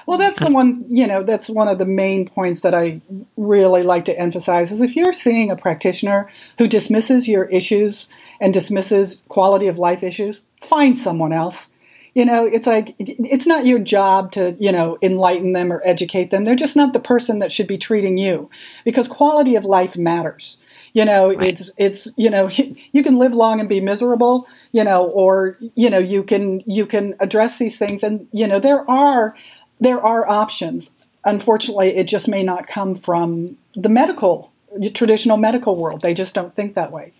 well, 0.07 0.19
that's 0.19 0.41
the 0.41 0.49
one, 0.49 0.85
you 0.89 1.07
know, 1.07 1.23
that's 1.23 1.49
one 1.49 1.69
of 1.69 1.79
the 1.79 1.85
main 1.85 2.27
points 2.27 2.63
that 2.63 2.75
I 2.75 3.01
really 3.37 3.83
like 3.83 4.05
to 4.07 4.19
emphasize 4.19 4.73
is 4.73 4.81
if 4.81 4.97
you're 4.97 5.13
seeing 5.13 5.51
a 5.51 5.57
practitioner 5.57 6.29
who 6.59 6.67
dismisses 6.67 7.29
your 7.29 7.45
issues 7.45 8.09
and 8.41 8.53
dismisses 8.53 9.23
quality 9.29 9.69
of 9.69 9.79
life 9.79 10.03
issues, 10.03 10.47
find 10.61 10.99
someone 10.99 11.33
else 11.33 11.69
you 12.15 12.25
know 12.25 12.45
it's 12.45 12.67
like 12.67 12.95
it's 12.99 13.47
not 13.47 13.67
your 13.67 13.79
job 13.79 14.33
to 14.33 14.57
you 14.59 14.73
know 14.73 14.99
enlighten 15.03 15.53
them 15.53 15.73
or 15.73 15.81
educate 15.85 16.31
them. 16.31 16.45
They're 16.45 16.55
just 16.55 16.77
not 16.77 16.93
the 16.93 17.01
person 17.01 17.39
that 17.39 17.53
should 17.53 17.67
be 17.67 17.79
treating 17.79 18.19
you 18.19 18.51
because 18.85 19.09
quality 19.09 19.55
of 19.57 19.65
life 19.65 19.97
matters. 19.97 20.59
You 20.93 21.05
know 21.05 21.29
right. 21.29 21.49
it's 21.49 21.73
it's 21.79 22.09
you 22.17 22.31
know 22.31 22.49
you 22.93 23.03
can 23.03 23.19
live 23.19 23.35
long 23.35 23.61
and 23.61 23.69
be 23.69 23.81
miserable 23.81 24.49
you 24.73 24.85
know 24.85 25.05
or 25.05 25.57
you 25.75 25.91
know 25.91 25.99
you 25.99 26.23
can 26.23 26.63
you 26.67 26.87
can 26.87 27.15
address 27.21 27.59
these 27.59 27.79
things. 27.79 28.03
And 28.03 28.27
you 28.33 28.47
know 28.47 28.61
there 28.61 28.89
are 28.91 29.35
there 29.79 30.05
are 30.05 30.29
options. 30.29 30.95
Unfortunately 31.25 31.97
it 31.97 32.05
just 32.05 32.29
may 32.29 32.43
not 32.43 32.67
come 32.67 32.95
from 32.95 33.57
the 33.75 33.89
medical 33.89 34.51
traditional 34.95 35.37
medical 35.37 35.77
world. 35.77 36.01
They 36.01 36.15
just 36.15 36.35
don't 36.35 36.55
think 36.55 36.75
that 36.75 36.93
way 36.93 37.13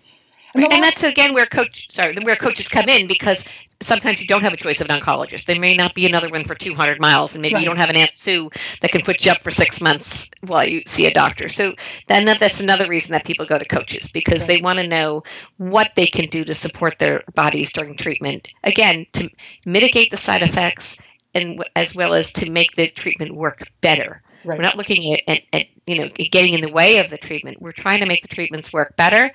and, 0.53 0.63
and 0.63 0.83
that's 0.83 1.03
again 1.03 1.33
where 1.33 1.45
coach 1.45 1.91
sorry 1.91 2.15
where 2.23 2.35
coaches 2.35 2.67
come 2.67 2.89
in 2.89 3.07
because 3.07 3.47
sometimes 3.81 4.21
you 4.21 4.27
don't 4.27 4.43
have 4.43 4.53
a 4.53 4.57
choice 4.57 4.79
of 4.79 4.89
an 4.89 4.99
oncologist. 4.99 5.45
There 5.45 5.59
may 5.59 5.75
not 5.75 5.95
be 5.95 6.05
another 6.05 6.29
one 6.29 6.43
for 6.43 6.55
200 6.55 6.99
miles, 6.99 7.33
and 7.33 7.41
maybe 7.41 7.55
right. 7.55 7.61
you 7.61 7.67
don't 7.67 7.77
have 7.77 7.89
an 7.89 7.95
Aunt 7.95 8.15
Sue 8.15 8.49
that 8.81 8.91
can 8.91 9.01
put 9.01 9.25
you 9.25 9.31
up 9.31 9.41
for 9.41 9.51
six 9.51 9.81
months 9.81 10.29
while 10.41 10.65
you 10.65 10.83
see 10.85 11.05
a 11.07 11.13
doctor. 11.13 11.49
So 11.49 11.75
then 12.07 12.25
that's 12.25 12.61
another 12.61 12.87
reason 12.87 13.11
that 13.11 13.25
people 13.25 13.45
go 13.45 13.57
to 13.57 13.65
coaches 13.65 14.11
because 14.11 14.41
right. 14.41 14.47
they 14.47 14.61
want 14.61 14.79
to 14.79 14.87
know 14.87 15.23
what 15.57 15.91
they 15.95 16.05
can 16.05 16.29
do 16.29 16.43
to 16.45 16.53
support 16.53 16.99
their 16.99 17.23
bodies 17.33 17.73
during 17.73 17.97
treatment. 17.97 18.49
Again, 18.63 19.05
to 19.13 19.29
mitigate 19.65 20.11
the 20.11 20.17
side 20.17 20.41
effects 20.41 20.99
and 21.33 21.63
as 21.75 21.95
well 21.95 22.13
as 22.13 22.31
to 22.33 22.49
make 22.49 22.75
the 22.75 22.89
treatment 22.89 23.35
work 23.35 23.67
better. 23.81 24.21
Right. 24.43 24.57
We're 24.57 24.63
not 24.63 24.77
looking 24.77 25.13
at, 25.13 25.21
at, 25.27 25.41
at 25.53 25.67
you 25.85 25.97
know 25.97 26.09
getting 26.09 26.53
in 26.53 26.61
the 26.61 26.71
way 26.71 26.97
of 26.97 27.09
the 27.09 27.17
treatment. 27.17 27.61
We're 27.61 27.71
trying 27.71 27.99
to 28.01 28.05
make 28.05 28.21
the 28.21 28.27
treatments 28.27 28.73
work 28.73 28.95
better 28.95 29.31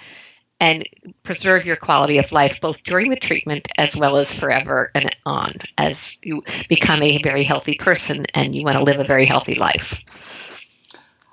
and 0.60 0.88
preserve 1.22 1.66
your 1.66 1.76
quality 1.76 2.18
of 2.18 2.32
life 2.32 2.60
both 2.60 2.82
during 2.82 3.10
the 3.10 3.16
treatment 3.16 3.68
as 3.76 3.96
well 3.96 4.16
as 4.16 4.38
forever 4.38 4.90
and 4.94 5.14
on 5.26 5.52
as 5.76 6.18
you 6.22 6.42
become 6.68 7.02
a 7.02 7.18
very 7.22 7.44
healthy 7.44 7.74
person 7.74 8.24
and 8.34 8.54
you 8.54 8.64
want 8.64 8.78
to 8.78 8.84
live 8.84 8.98
a 8.98 9.04
very 9.04 9.26
healthy 9.26 9.54
life. 9.54 10.00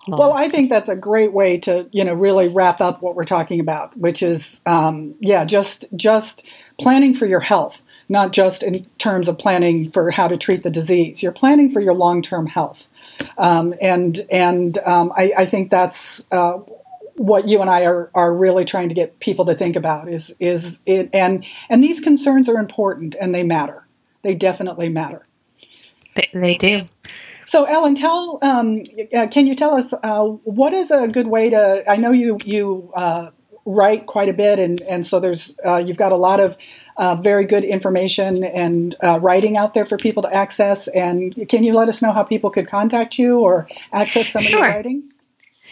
Well, 0.08 0.34
I 0.34 0.50
think 0.50 0.70
that's 0.70 0.90
a 0.90 0.96
great 0.96 1.32
way 1.32 1.58
to, 1.60 1.88
you 1.92 2.04
know, 2.04 2.14
really 2.14 2.50
wrap 2.50 2.82
up 2.82 3.02
what 3.02 3.16
we're 3.16 3.24
talking 3.24 3.60
about, 3.60 3.96
which 3.98 4.22
is, 4.22 4.60
um, 4.66 5.16
yeah, 5.20 5.46
just 5.46 5.86
just 5.96 6.44
planning 6.80 7.14
for 7.14 7.26
your 7.26 7.40
health, 7.40 7.82
not 8.10 8.34
just 8.34 8.64
in 8.64 8.86
terms 8.98 9.30
of 9.30 9.38
planning 9.38 9.92
for 9.92 10.12
how 10.12 10.28
to 10.28 10.36
treat 10.36 10.64
the 10.64 10.70
disease. 10.70 11.24
You're 11.24 11.32
planning 11.32 11.72
for 11.72 11.80
your 11.80 11.94
long-term 11.94 12.48
health, 12.48 12.88
um, 13.38 13.74
and 13.80 14.26
and 14.30 14.78
um, 14.80 15.14
I, 15.16 15.32
I, 15.38 15.46
think 15.46 15.70
that's 15.72 16.26
uh, 16.32 16.60
what 17.16 17.48
you 17.48 17.62
and 17.62 17.70
I 17.70 17.86
are, 17.86 18.10
are 18.14 18.34
really 18.34 18.66
trying 18.66 18.90
to 18.90 18.96
get 18.96 19.20
people 19.20 19.46
to 19.46 19.54
think 19.54 19.76
about 19.76 20.10
is 20.10 20.36
is 20.40 20.80
it 20.86 21.10
and 21.14 21.46
and 21.70 21.84
these 21.84 22.00
concerns 22.00 22.50
are 22.50 22.58
important 22.58 23.16
and 23.20 23.34
they 23.34 23.44
matter. 23.44 23.86
They 24.24 24.34
definitely 24.34 24.90
matter. 24.90 25.28
They 26.34 26.56
do. 26.56 26.86
So, 27.46 27.66
Elyn, 27.66 27.96
tell 27.96 28.40
um, 28.42 28.84
uh, 29.16 29.28
can 29.28 29.48
you 29.48 29.56
tell 29.56 29.76
us 29.76 29.94
uh, 30.02 30.24
what 30.24 30.74
is 30.74 30.92
a 30.92 31.08
good 31.08 31.28
way 31.28 31.50
to? 31.50 31.84
I 31.90 31.98
know 31.98 32.12
you 32.12 32.38
you 32.46 32.92
uh, 32.96 33.32
write 33.66 34.06
quite 34.06 34.30
a 34.30 34.34
bit, 34.34 34.60
and 34.60 34.82
and 34.84 35.06
so 35.06 35.20
there's 35.20 35.58
uh, 35.66 35.78
you've 35.78 35.98
got 35.98 36.12
a 36.12 36.18
lot 36.18 36.40
of 36.40 36.58
uh, 36.98 37.16
very 37.16 37.46
good 37.46 37.64
information 37.64 38.44
and 38.44 38.96
uh, 39.04 39.20
writing 39.20 39.58
out 39.58 39.74
there 39.74 39.86
for 39.86 39.98
people 39.98 40.24
to 40.24 40.34
access. 40.34 40.88
And 40.88 41.48
can 41.50 41.64
you 41.64 41.74
let 41.74 41.90
us 41.90 42.02
know 42.02 42.12
how 42.12 42.24
people 42.24 42.50
could 42.50 42.68
contact 42.68 43.18
you 43.20 43.40
or 43.40 43.68
access 43.92 44.30
some 44.30 44.42
sure. 44.42 44.60
of 44.60 44.66
your 44.66 44.76
writing? 44.76 45.13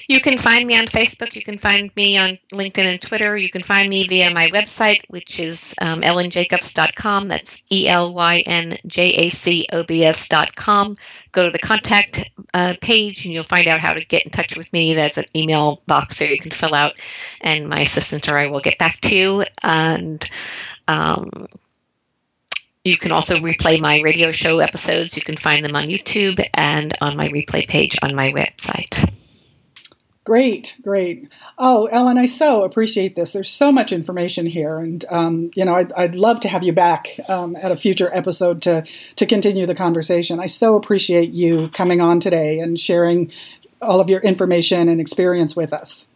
You 0.08 0.20
can 0.20 0.38
find 0.38 0.68
me 0.68 0.78
on 0.78 0.86
Facebook. 0.86 1.36
You 1.36 1.42
can 1.42 1.58
find 1.58 1.92
me 1.96 2.18
on 2.18 2.38
LinkedIn 2.52 2.86
and 2.86 3.02
Twitter. 3.02 3.38
You 3.38 3.50
can 3.50 3.64
find 3.64 3.90
me 3.90 4.08
via 4.08 4.34
my 4.34 4.48
website, 4.48 5.02
which 5.10 5.40
is 5.40 5.76
um, 5.82 6.02
elynjacobs.com. 6.02 7.28
That's 7.28 7.64
E 7.72 7.88
L 7.88 8.14
Y 8.14 8.40
N 8.46 8.78
J 8.88 9.10
A 9.10 9.30
C 9.30 9.68
O 9.72 9.84
B 9.84 10.04
S.com. 10.04 10.96
Go 11.32 11.46
to 11.46 11.52
the 11.52 11.60
contact 11.60 12.30
uh, 12.54 12.76
page 12.82 13.26
and 13.26 13.34
you'll 13.34 13.44
find 13.44 13.68
out 13.68 13.80
how 13.80 13.94
to 13.94 14.04
get 14.06 14.24
in 14.26 14.32
touch 14.32 14.58
with 14.58 14.72
me. 14.74 14.94
There's 14.94 15.18
an 15.18 15.26
email 15.36 15.82
box 15.88 16.20
there 16.20 16.32
you 16.32 16.40
can 16.40 16.52
fill 16.52 16.76
out, 16.76 16.94
and 17.42 17.70
my 17.70 17.82
assistant 17.82 18.28
or 18.28 18.38
I 18.38 18.48
will 18.48 18.60
get 18.60 18.78
back 18.78 19.00
to 19.02 19.16
you. 19.16 19.46
And 19.64 20.24
um, 20.88 21.48
you 22.84 22.98
can 22.98 23.12
also 23.12 23.38
replay 23.38 23.80
my 23.80 24.02
radio 24.02 24.32
show 24.32 24.60
episodes. 24.60 25.16
You 25.16 25.22
can 25.22 25.38
find 25.38 25.64
them 25.64 25.76
on 25.76 25.88
YouTube 25.88 26.44
and 26.56 26.94
on 27.00 27.16
my 27.16 27.30
replay 27.30 27.68
page 27.68 27.98
on 28.02 28.16
my 28.16 28.32
website. 28.32 29.08
Great, 30.32 30.78
great. 30.82 31.28
Oh, 31.58 31.90
Elyn, 31.92 32.18
I 32.18 32.26
so 32.26 32.64
appreciate 32.64 33.18
this. 33.18 33.34
There's 33.34 33.50
so 33.50 33.70
much 33.70 33.92
information 33.92 34.46
here, 34.46 34.78
and 34.78 35.04
um, 35.10 35.52
you 35.56 35.66
know, 35.66 35.76
I'd, 35.76 35.92
I'd, 35.92 36.16
love 36.16 36.40
to 36.40 36.48
have 36.48 36.64
you 36.64 36.72
back 36.72 37.20
um, 37.28 37.58
at 37.58 37.70
a 37.70 37.76
future 37.76 38.10
episode 38.14 38.62
to 38.62 38.86
to 39.18 39.26
continue 39.26 39.66
the 39.66 39.76
conversation. 39.76 40.40
I 40.40 40.46
so 40.46 40.78
appreciate 40.78 41.32
you 41.32 41.68
coming 41.74 42.00
on 42.00 42.22
today 42.22 42.60
and 42.60 42.80
sharing 42.80 43.30
all 43.82 44.00
of 44.00 44.10
your 44.10 44.22
information 44.22 44.88
and 44.88 45.02
experience 45.02 45.54
with 45.54 45.74
us. 45.74 46.08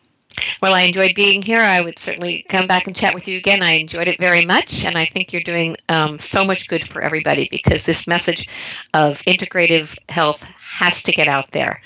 Well, 0.61 0.74
I 0.74 0.84
enjoyed 0.84 1.13
being 1.13 1.41
here. 1.41 1.59
I 1.59 1.82
would 1.82 1.99
certainly 1.99 2.45
come 2.47 2.68
back 2.68 2.88
and 2.88 2.95
chat 2.95 3.13
with 3.16 3.28
you 3.28 3.38
again. 3.38 3.61
I 3.61 3.72
enjoyed 3.72 4.07
it 4.07 4.22
very 4.22 4.45
much, 4.45 4.86
and 4.86 4.97
I 4.97 5.07
think 5.07 5.34
you're 5.34 5.43
doing 5.43 5.76
um, 5.89 6.20
so 6.20 6.45
much 6.45 6.70
good 6.70 6.88
for 6.88 7.01
everybody 7.01 7.49
because 7.51 7.86
this 7.86 8.07
message 8.07 8.47
of 8.93 9.22
integrative 9.24 9.97
health 10.07 10.41
has 10.61 11.03
to 11.03 11.11
get 11.11 11.28
out 11.28 11.51
there. 11.51 11.82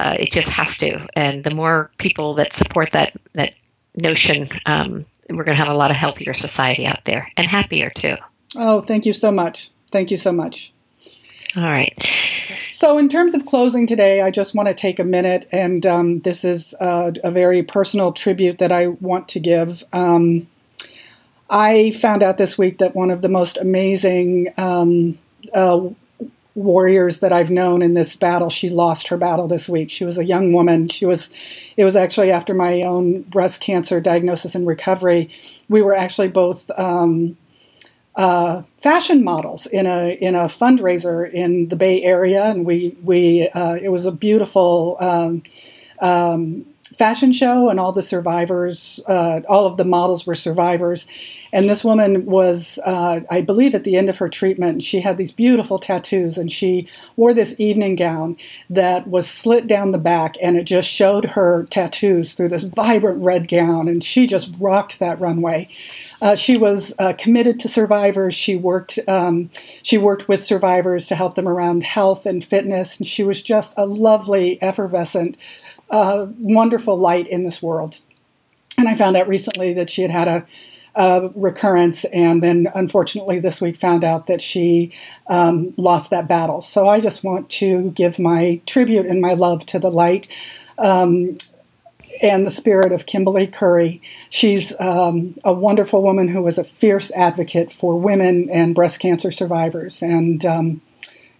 Uh, 0.00 0.16
it 0.18 0.32
just 0.32 0.48
has 0.48 0.78
to. 0.78 1.06
And 1.14 1.44
the 1.44 1.54
more 1.54 1.90
people 1.98 2.34
that 2.34 2.54
support 2.54 2.92
that 2.92 3.12
that 3.34 3.52
notion, 3.94 4.46
um, 4.64 5.04
we're 5.28 5.44
going 5.44 5.56
to 5.56 5.62
have 5.62 5.68
a 5.68 5.76
lot 5.76 5.90
of 5.90 5.96
healthier 5.98 6.32
society 6.32 6.86
out 6.86 7.04
there 7.04 7.28
and 7.36 7.46
happier 7.46 7.90
too. 7.90 8.16
Oh, 8.56 8.80
thank 8.80 9.04
you 9.04 9.12
so 9.12 9.30
much. 9.30 9.70
Thank 9.90 10.10
you 10.10 10.16
so 10.16 10.32
much. 10.32 10.72
All 11.54 11.64
right. 11.64 11.94
So, 12.70 12.96
in 12.96 13.10
terms 13.10 13.34
of 13.34 13.44
closing 13.44 13.86
today, 13.86 14.22
I 14.22 14.30
just 14.30 14.54
want 14.54 14.68
to 14.68 14.74
take 14.74 14.98
a 14.98 15.04
minute, 15.04 15.46
and 15.52 15.84
um, 15.84 16.20
this 16.20 16.44
is 16.44 16.74
uh, 16.80 17.12
a 17.22 17.30
very 17.30 17.62
personal 17.62 18.12
tribute 18.12 18.58
that 18.58 18.72
I 18.72 18.86
want 18.86 19.28
to 19.30 19.40
give. 19.40 19.84
Um, 19.92 20.48
I 21.50 21.90
found 21.90 22.22
out 22.22 22.38
this 22.38 22.56
week 22.56 22.78
that 22.78 22.94
one 22.94 23.10
of 23.10 23.20
the 23.20 23.28
most 23.28 23.58
amazing 23.58 24.54
um, 24.56 25.18
uh, 25.52 25.88
warriors 26.54 27.20
that 27.20 27.32
I've 27.32 27.50
known 27.50 27.82
in 27.82 27.94
this 27.94 28.16
battle, 28.16 28.50
she 28.50 28.70
lost 28.70 29.08
her 29.08 29.16
battle 29.16 29.46
this 29.46 29.68
week. 29.68 29.90
She 29.90 30.04
was 30.04 30.18
a 30.18 30.24
young 30.24 30.52
woman. 30.52 30.88
She 30.88 31.06
was, 31.06 31.30
it 31.76 31.84
was 31.84 31.96
actually 31.96 32.32
after 32.32 32.54
my 32.54 32.82
own 32.82 33.22
breast 33.22 33.60
cancer 33.60 34.00
diagnosis 34.00 34.54
and 34.54 34.66
recovery. 34.66 35.30
We 35.68 35.82
were 35.82 35.96
actually 35.96 36.28
both 36.28 36.70
um, 36.78 37.36
uh, 38.16 38.62
fashion 38.82 39.22
models 39.22 39.66
in 39.66 39.86
a 39.86 40.10
in 40.10 40.34
a 40.34 40.44
fundraiser 40.44 41.30
in 41.30 41.68
the 41.68 41.76
Bay 41.76 42.02
Area, 42.02 42.44
and 42.44 42.66
we 42.66 42.96
we 43.02 43.48
uh, 43.48 43.74
it 43.74 43.88
was 43.88 44.06
a 44.06 44.12
beautiful. 44.12 44.96
Um, 45.00 45.42
um, 46.00 46.66
fashion 46.96 47.32
show, 47.32 47.68
and 47.68 47.78
all 47.78 47.92
the 47.92 48.02
survivors, 48.02 49.00
uh, 49.06 49.40
all 49.48 49.66
of 49.66 49.76
the 49.76 49.84
models 49.84 50.26
were 50.26 50.34
survivors. 50.34 51.06
And 51.52 51.68
this 51.68 51.84
woman 51.84 52.26
was, 52.26 52.78
uh, 52.84 53.20
I 53.28 53.40
believe, 53.40 53.74
at 53.74 53.84
the 53.84 53.96
end 53.96 54.08
of 54.08 54.18
her 54.18 54.28
treatment, 54.28 54.82
she 54.82 55.00
had 55.00 55.16
these 55.16 55.32
beautiful 55.32 55.78
tattoos, 55.78 56.38
and 56.38 56.50
she 56.50 56.86
wore 57.16 57.34
this 57.34 57.54
evening 57.58 57.96
gown 57.96 58.36
that 58.68 59.08
was 59.08 59.28
slit 59.28 59.66
down 59.66 59.92
the 59.92 59.98
back, 59.98 60.36
and 60.40 60.56
it 60.56 60.64
just 60.64 60.88
showed 60.88 61.24
her 61.24 61.66
tattoos 61.70 62.34
through 62.34 62.48
this 62.48 62.64
vibrant 62.64 63.22
red 63.22 63.48
gown, 63.48 63.88
and 63.88 64.04
she 64.04 64.26
just 64.26 64.54
rocked 64.60 64.98
that 65.00 65.20
runway. 65.20 65.68
Uh, 66.22 66.34
she 66.34 66.56
was 66.56 66.94
uh, 66.98 67.14
committed 67.14 67.58
to 67.60 67.68
survivors. 67.68 68.34
She 68.34 68.54
worked. 68.54 68.98
Um, 69.08 69.50
she 69.82 69.96
worked 69.96 70.28
with 70.28 70.44
survivors 70.44 71.06
to 71.08 71.14
help 71.14 71.34
them 71.34 71.48
around 71.48 71.82
health 71.82 72.26
and 72.26 72.44
fitness, 72.44 72.98
and 72.98 73.06
she 73.06 73.22
was 73.22 73.42
just 73.42 73.74
a 73.76 73.86
lovely, 73.86 74.60
effervescent 74.62 75.36
uh, 75.90 76.26
wonderful 76.38 76.96
light 76.96 77.26
in 77.26 77.44
this 77.44 77.62
world. 77.62 77.98
And 78.78 78.88
I 78.88 78.94
found 78.94 79.16
out 79.16 79.28
recently 79.28 79.74
that 79.74 79.90
she 79.90 80.02
had 80.02 80.10
had 80.10 80.28
a, 80.28 80.46
a 80.94 81.30
recurrence, 81.34 82.04
and 82.06 82.42
then 82.42 82.68
unfortunately 82.74 83.38
this 83.38 83.60
week 83.60 83.76
found 83.76 84.04
out 84.04 84.26
that 84.26 84.40
she 84.40 84.92
um, 85.28 85.74
lost 85.76 86.10
that 86.10 86.28
battle. 86.28 86.62
So 86.62 86.88
I 86.88 87.00
just 87.00 87.22
want 87.22 87.50
to 87.50 87.90
give 87.90 88.18
my 88.18 88.60
tribute 88.66 89.06
and 89.06 89.20
my 89.20 89.34
love 89.34 89.66
to 89.66 89.78
the 89.78 89.90
light. 89.90 90.34
Um, 90.78 91.36
and 92.22 92.44
the 92.44 92.50
spirit 92.50 92.92
of 92.92 93.06
Kimberly 93.06 93.46
Curry. 93.46 94.02
She's 94.30 94.78
um, 94.80 95.36
a 95.44 95.52
wonderful 95.52 96.02
woman 96.02 96.28
who 96.28 96.42
was 96.42 96.58
a 96.58 96.64
fierce 96.64 97.10
advocate 97.12 97.72
for 97.72 97.98
women 97.98 98.50
and 98.50 98.74
breast 98.74 99.00
cancer 99.00 99.30
survivors. 99.30 100.02
And 100.02 100.44
um, 100.44 100.82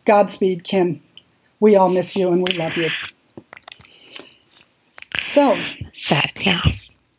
Godspeed, 0.04 0.64
Kim. 0.64 1.02
We 1.58 1.76
all 1.76 1.90
miss 1.90 2.16
you 2.16 2.32
and 2.32 2.42
we 2.42 2.54
love 2.54 2.76
you. 2.76 2.88
So 5.30 5.56
sad, 5.92 6.32
yeah. 6.40 6.60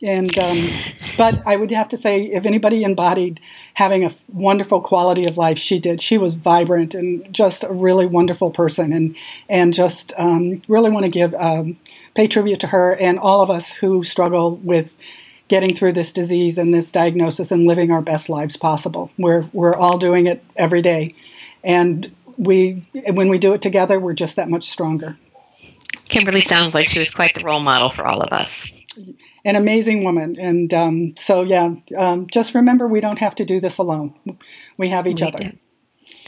And 0.02 0.38
um, 0.38 0.68
but 1.16 1.42
I 1.46 1.56
would 1.56 1.70
have 1.70 1.88
to 1.88 1.96
say, 1.96 2.24
if 2.24 2.44
anybody 2.44 2.84
embodied 2.84 3.40
having 3.72 4.04
a 4.04 4.10
wonderful 4.30 4.82
quality 4.82 5.26
of 5.26 5.38
life, 5.38 5.58
she 5.58 5.78
did. 5.78 5.98
She 6.02 6.18
was 6.18 6.34
vibrant 6.34 6.94
and 6.94 7.32
just 7.32 7.64
a 7.64 7.72
really 7.72 8.04
wonderful 8.04 8.50
person, 8.50 8.92
and 8.92 9.16
and 9.48 9.72
just 9.72 10.12
um, 10.18 10.60
really 10.68 10.90
want 10.90 11.04
to 11.04 11.10
give 11.10 11.34
um, 11.36 11.78
pay 12.14 12.26
tribute 12.26 12.60
to 12.60 12.66
her 12.66 12.94
and 12.94 13.18
all 13.18 13.40
of 13.40 13.50
us 13.50 13.70
who 13.72 14.02
struggle 14.02 14.56
with 14.56 14.94
getting 15.48 15.74
through 15.74 15.94
this 15.94 16.12
disease 16.12 16.58
and 16.58 16.74
this 16.74 16.92
diagnosis 16.92 17.50
and 17.50 17.64
living 17.66 17.90
our 17.90 18.02
best 18.02 18.28
lives 18.28 18.58
possible. 18.58 19.10
We're 19.16 19.48
we're 19.54 19.74
all 19.74 19.96
doing 19.96 20.26
it 20.26 20.44
every 20.54 20.82
day, 20.82 21.14
and 21.64 22.14
we 22.36 22.84
when 22.92 23.30
we 23.30 23.38
do 23.38 23.54
it 23.54 23.62
together, 23.62 23.98
we're 23.98 24.12
just 24.12 24.36
that 24.36 24.50
much 24.50 24.68
stronger. 24.68 25.16
Kimberly 26.12 26.42
sounds 26.42 26.74
like 26.74 26.88
she 26.88 26.98
was 26.98 27.14
quite 27.14 27.34
the 27.34 27.42
role 27.42 27.60
model 27.60 27.88
for 27.88 28.06
all 28.06 28.20
of 28.20 28.32
us. 28.34 28.70
An 29.46 29.56
amazing 29.56 30.04
woman. 30.04 30.38
And 30.38 30.72
um, 30.74 31.14
so, 31.16 31.40
yeah, 31.40 31.74
um, 31.96 32.26
just 32.26 32.54
remember 32.54 32.86
we 32.86 33.00
don't 33.00 33.18
have 33.18 33.34
to 33.36 33.46
do 33.46 33.60
this 33.60 33.78
alone. 33.78 34.14
We 34.76 34.90
have 34.90 35.06
each 35.06 35.22
we 35.22 35.26
other. 35.26 35.38
Do. 35.38 35.52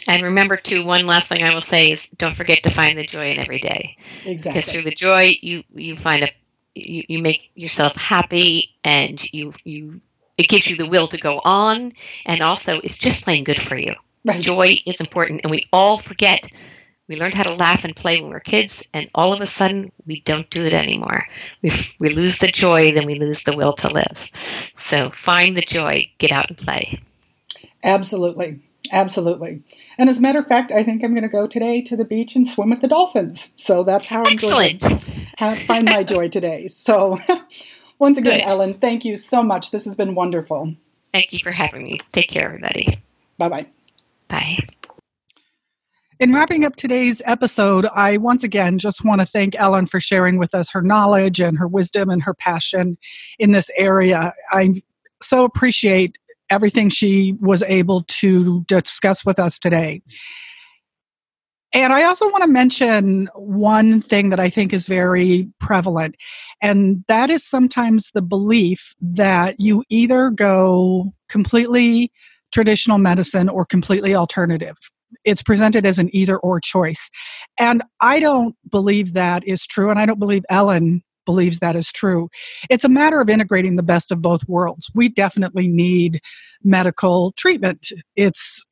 And 0.08 0.22
remember, 0.22 0.56
too, 0.56 0.86
one 0.86 1.06
last 1.06 1.28
thing 1.28 1.42
I 1.42 1.52
will 1.52 1.60
say 1.60 1.90
is 1.90 2.08
don't 2.08 2.34
forget 2.34 2.62
to 2.62 2.70
find 2.70 2.98
the 2.98 3.06
joy 3.06 3.26
in 3.26 3.38
every 3.38 3.58
day. 3.58 3.98
Exactly. 4.24 4.58
Because 4.58 4.72
through 4.72 4.82
the 4.84 4.94
joy, 4.94 5.34
you, 5.42 5.62
you 5.74 5.96
find 5.96 6.24
a, 6.24 6.30
you, 6.74 7.04
you 7.08 7.18
make 7.18 7.50
yourself 7.54 7.94
happy 7.94 8.74
and 8.84 9.22
you, 9.34 9.52
you, 9.64 10.00
it 10.38 10.48
gives 10.48 10.66
you 10.66 10.76
the 10.76 10.88
will 10.88 11.08
to 11.08 11.18
go 11.18 11.42
on. 11.44 11.92
And 12.24 12.40
also, 12.40 12.80
it's 12.80 12.96
just 12.96 13.24
plain 13.24 13.44
good 13.44 13.60
for 13.60 13.76
you. 13.76 13.94
Right. 14.24 14.40
Joy 14.40 14.76
is 14.86 15.00
important. 15.00 15.42
And 15.44 15.50
we 15.50 15.66
all 15.74 15.98
forget 15.98 16.50
we 17.08 17.16
learned 17.16 17.34
how 17.34 17.42
to 17.42 17.54
laugh 17.54 17.84
and 17.84 17.94
play 17.94 18.16
when 18.16 18.28
we 18.28 18.34
were 18.34 18.40
kids, 18.40 18.82
and 18.92 19.08
all 19.14 19.32
of 19.32 19.40
a 19.40 19.46
sudden 19.46 19.92
we 20.06 20.20
don't 20.20 20.48
do 20.50 20.64
it 20.64 20.72
anymore. 20.72 21.26
We, 21.62 21.70
we 21.98 22.08
lose 22.10 22.38
the 22.38 22.48
joy, 22.48 22.92
then 22.92 23.06
we 23.06 23.16
lose 23.16 23.42
the 23.42 23.56
will 23.56 23.72
to 23.74 23.92
live. 23.92 24.30
So 24.76 25.10
find 25.10 25.56
the 25.56 25.62
joy, 25.62 26.10
get 26.18 26.32
out 26.32 26.48
and 26.48 26.58
play. 26.58 26.98
Absolutely. 27.82 28.60
Absolutely. 28.92 29.62
And 29.98 30.10
as 30.10 30.18
a 30.18 30.20
matter 30.20 30.38
of 30.38 30.46
fact, 30.46 30.70
I 30.70 30.82
think 30.82 31.02
I'm 31.02 31.12
going 31.12 31.22
to 31.22 31.28
go 31.28 31.46
today 31.46 31.80
to 31.82 31.96
the 31.96 32.04
beach 32.04 32.36
and 32.36 32.46
swim 32.46 32.70
with 32.70 32.80
the 32.80 32.88
dolphins. 32.88 33.50
So 33.56 33.82
that's 33.82 34.08
how 34.08 34.20
I'm 34.20 34.32
Excellent. 34.32 34.82
going 34.82 34.98
to 35.38 35.66
find 35.66 35.86
my 35.88 36.04
joy 36.04 36.28
today. 36.28 36.68
So 36.68 37.18
once 37.98 38.18
again, 38.18 38.40
Good. 38.40 38.48
Elyn, 38.48 38.80
thank 38.80 39.04
you 39.04 39.16
so 39.16 39.42
much. 39.42 39.70
This 39.70 39.84
has 39.84 39.94
been 39.94 40.14
wonderful. 40.14 40.74
Thank 41.12 41.32
you 41.32 41.38
for 41.38 41.50
having 41.50 41.82
me. 41.82 42.00
Take 42.12 42.28
care, 42.28 42.46
everybody. 42.46 43.00
Bye-bye. 43.38 43.66
Bye. 44.28 44.58
In 46.20 46.32
wrapping 46.32 46.64
up 46.64 46.76
today's 46.76 47.20
episode, 47.24 47.86
I 47.92 48.18
once 48.18 48.44
again 48.44 48.78
just 48.78 49.04
want 49.04 49.20
to 49.20 49.26
thank 49.26 49.54
Elyn 49.54 49.88
for 49.88 49.98
sharing 49.98 50.38
with 50.38 50.54
us 50.54 50.70
her 50.70 50.80
knowledge 50.80 51.40
and 51.40 51.58
her 51.58 51.66
wisdom 51.66 52.08
and 52.08 52.22
her 52.22 52.34
passion 52.34 52.96
in 53.40 53.50
this 53.50 53.68
area. 53.76 54.32
I 54.50 54.82
so 55.20 55.44
appreciate 55.44 56.16
everything 56.50 56.88
she 56.88 57.34
was 57.40 57.64
able 57.64 58.02
to 58.02 58.62
discuss 58.68 59.24
with 59.24 59.40
us 59.40 59.58
today. 59.58 60.02
And 61.72 61.92
I 61.92 62.04
also 62.04 62.30
want 62.30 62.44
to 62.44 62.48
mention 62.48 63.28
one 63.34 64.00
thing 64.00 64.30
that 64.30 64.38
I 64.38 64.50
think 64.50 64.72
is 64.72 64.86
very 64.86 65.48
prevalent, 65.58 66.14
and 66.62 67.04
that 67.08 67.28
is 67.28 67.42
sometimes 67.44 68.12
the 68.14 68.22
belief 68.22 68.94
that 69.00 69.58
you 69.58 69.82
either 69.88 70.30
go 70.30 71.12
completely 71.28 72.12
traditional 72.52 72.98
medicine 72.98 73.48
or 73.48 73.64
completely 73.64 74.14
alternative 74.14 74.76
it's 75.24 75.42
presented 75.42 75.86
as 75.86 75.98
an 75.98 76.14
either 76.14 76.38
or 76.38 76.60
choice. 76.60 77.10
And 77.58 77.82
I 78.00 78.20
don't 78.20 78.56
believe 78.70 79.12
that 79.14 79.46
is 79.46 79.66
true. 79.66 79.90
And 79.90 79.98
I 79.98 80.06
don't 80.06 80.18
believe 80.18 80.44
Elyn 80.50 81.02
believes 81.24 81.58
that 81.60 81.76
is 81.76 81.90
true. 81.90 82.28
It's 82.70 82.84
a 82.84 82.88
matter 82.88 83.20
of 83.20 83.30
integrating 83.30 83.76
the 83.76 83.82
best 83.82 84.12
of 84.12 84.20
both 84.20 84.46
worlds. 84.48 84.90
We 84.94 85.08
definitely 85.08 85.68
need 85.68 86.20
medical 86.62 87.32
treatment. 87.32 87.88
It's 88.16 88.64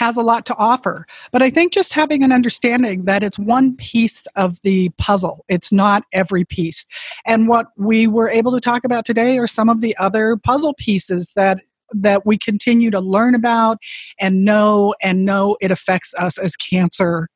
has 0.00 0.16
a 0.16 0.22
lot 0.22 0.46
to 0.46 0.54
offer. 0.56 1.06
But 1.30 1.42
I 1.42 1.50
think 1.50 1.74
just 1.74 1.92
having 1.92 2.24
an 2.24 2.32
understanding 2.32 3.04
that 3.04 3.22
it's 3.22 3.38
one 3.38 3.76
piece 3.76 4.26
of 4.34 4.58
the 4.62 4.88
puzzle, 4.96 5.44
it's 5.46 5.70
not 5.70 6.04
every 6.14 6.42
piece. 6.42 6.86
And 7.26 7.48
what 7.48 7.66
we 7.76 8.06
were 8.06 8.30
able 8.30 8.50
to 8.52 8.60
talk 8.60 8.82
about 8.82 9.04
today 9.04 9.36
are 9.36 9.46
some 9.46 9.68
of 9.68 9.82
the 9.82 9.94
other 9.98 10.38
puzzle 10.42 10.72
pieces 10.72 11.32
that 11.36 11.60
that 11.92 12.26
we 12.26 12.38
continue 12.38 12.90
to 12.90 13.00
learn 13.00 13.34
about 13.34 13.78
and 14.20 14.44
know 14.44 14.94
and 15.02 15.24
know 15.24 15.56
it 15.60 15.70
affects 15.70 16.14
us 16.14 16.38
as 16.38 16.56
cancer 16.56 17.28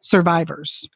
survivors. 0.00 0.88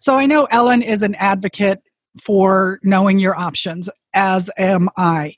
So 0.00 0.16
I 0.16 0.26
know 0.26 0.46
Elyn 0.50 0.82
is 0.82 1.02
an 1.02 1.14
advocate 1.16 1.82
for 2.22 2.80
knowing 2.82 3.18
your 3.18 3.38
options 3.38 3.88
as 4.14 4.50
am 4.58 4.88
I. 4.96 5.34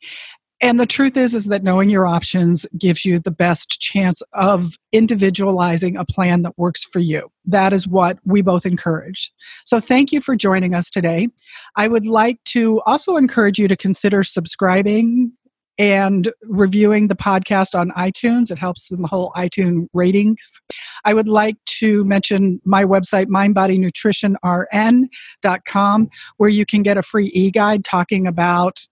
And 0.63 0.79
the 0.79 0.87
truth 0.87 1.17
is 1.17 1.35
is 1.35 1.47
that 1.47 1.65
knowing 1.65 1.91
your 1.91 2.07
options 2.07 2.65
gives 2.79 3.05
you 3.05 3.19
the 3.19 3.33
best 3.33 3.81
chance 3.81 4.23
of 4.33 4.79
individualizing 4.93 5.97
a 5.97 6.05
plan 6.05 6.43
that 6.43 6.57
works 6.57 6.85
for 6.85 7.01
you. 7.01 7.31
That 7.45 7.73
is 7.73 7.89
what 7.89 8.19
we 8.25 8.43
both 8.43 8.65
encourage. 8.65 9.33
So 9.67 9.81
thank 9.81 10.13
you 10.13 10.21
for 10.21 10.37
joining 10.37 10.73
us 10.73 10.89
today. 10.89 11.29
I 11.75 11.89
would 11.89 12.07
like 12.07 12.39
to 12.45 12.81
also 12.87 13.17
encourage 13.17 13.59
you 13.59 13.67
to 13.67 13.77
consider 13.77 14.23
subscribing 14.23 15.33
and 15.79 16.31
reviewing 16.43 17.09
the 17.09 17.17
podcast 17.17 17.75
on 17.79 17.91
iTunes. 17.93 18.51
It 18.51 18.59
helps 18.59 18.89
the 18.89 18.99
whole 19.07 19.33
iTunes 19.37 19.87
ratings. 19.93 20.61
I 21.05 21.13
would 21.15 21.29
like 21.29 21.57
to 21.79 22.05
mention 22.05 22.61
my 22.65 22.85
website, 22.85 23.27
mindbodynutritionrn.com, 23.27 26.11
where 26.37 26.51
you 26.51 26.67
can 26.67 26.83
get 26.83 26.99
a 26.99 27.03
free 27.03 27.31
e 27.35 27.51
guide 27.51 27.85
talking 27.85 28.27
about 28.27 28.87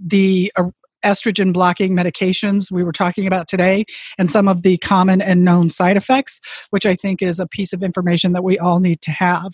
the 0.00 0.52
uh, 0.56 0.70
estrogen 1.04 1.52
blocking 1.52 1.94
medications 1.94 2.70
we 2.70 2.82
were 2.82 2.92
talking 2.92 3.26
about 3.26 3.48
today 3.48 3.84
and 4.18 4.30
some 4.30 4.48
of 4.48 4.62
the 4.62 4.76
common 4.78 5.20
and 5.20 5.44
known 5.44 5.70
side 5.70 5.96
effects, 5.96 6.40
which 6.70 6.86
I 6.86 6.96
think 6.96 7.22
is 7.22 7.38
a 7.38 7.46
piece 7.46 7.72
of 7.72 7.82
information 7.82 8.32
that 8.32 8.44
we 8.44 8.58
all 8.58 8.80
need 8.80 9.00
to 9.02 9.10
have. 9.12 9.52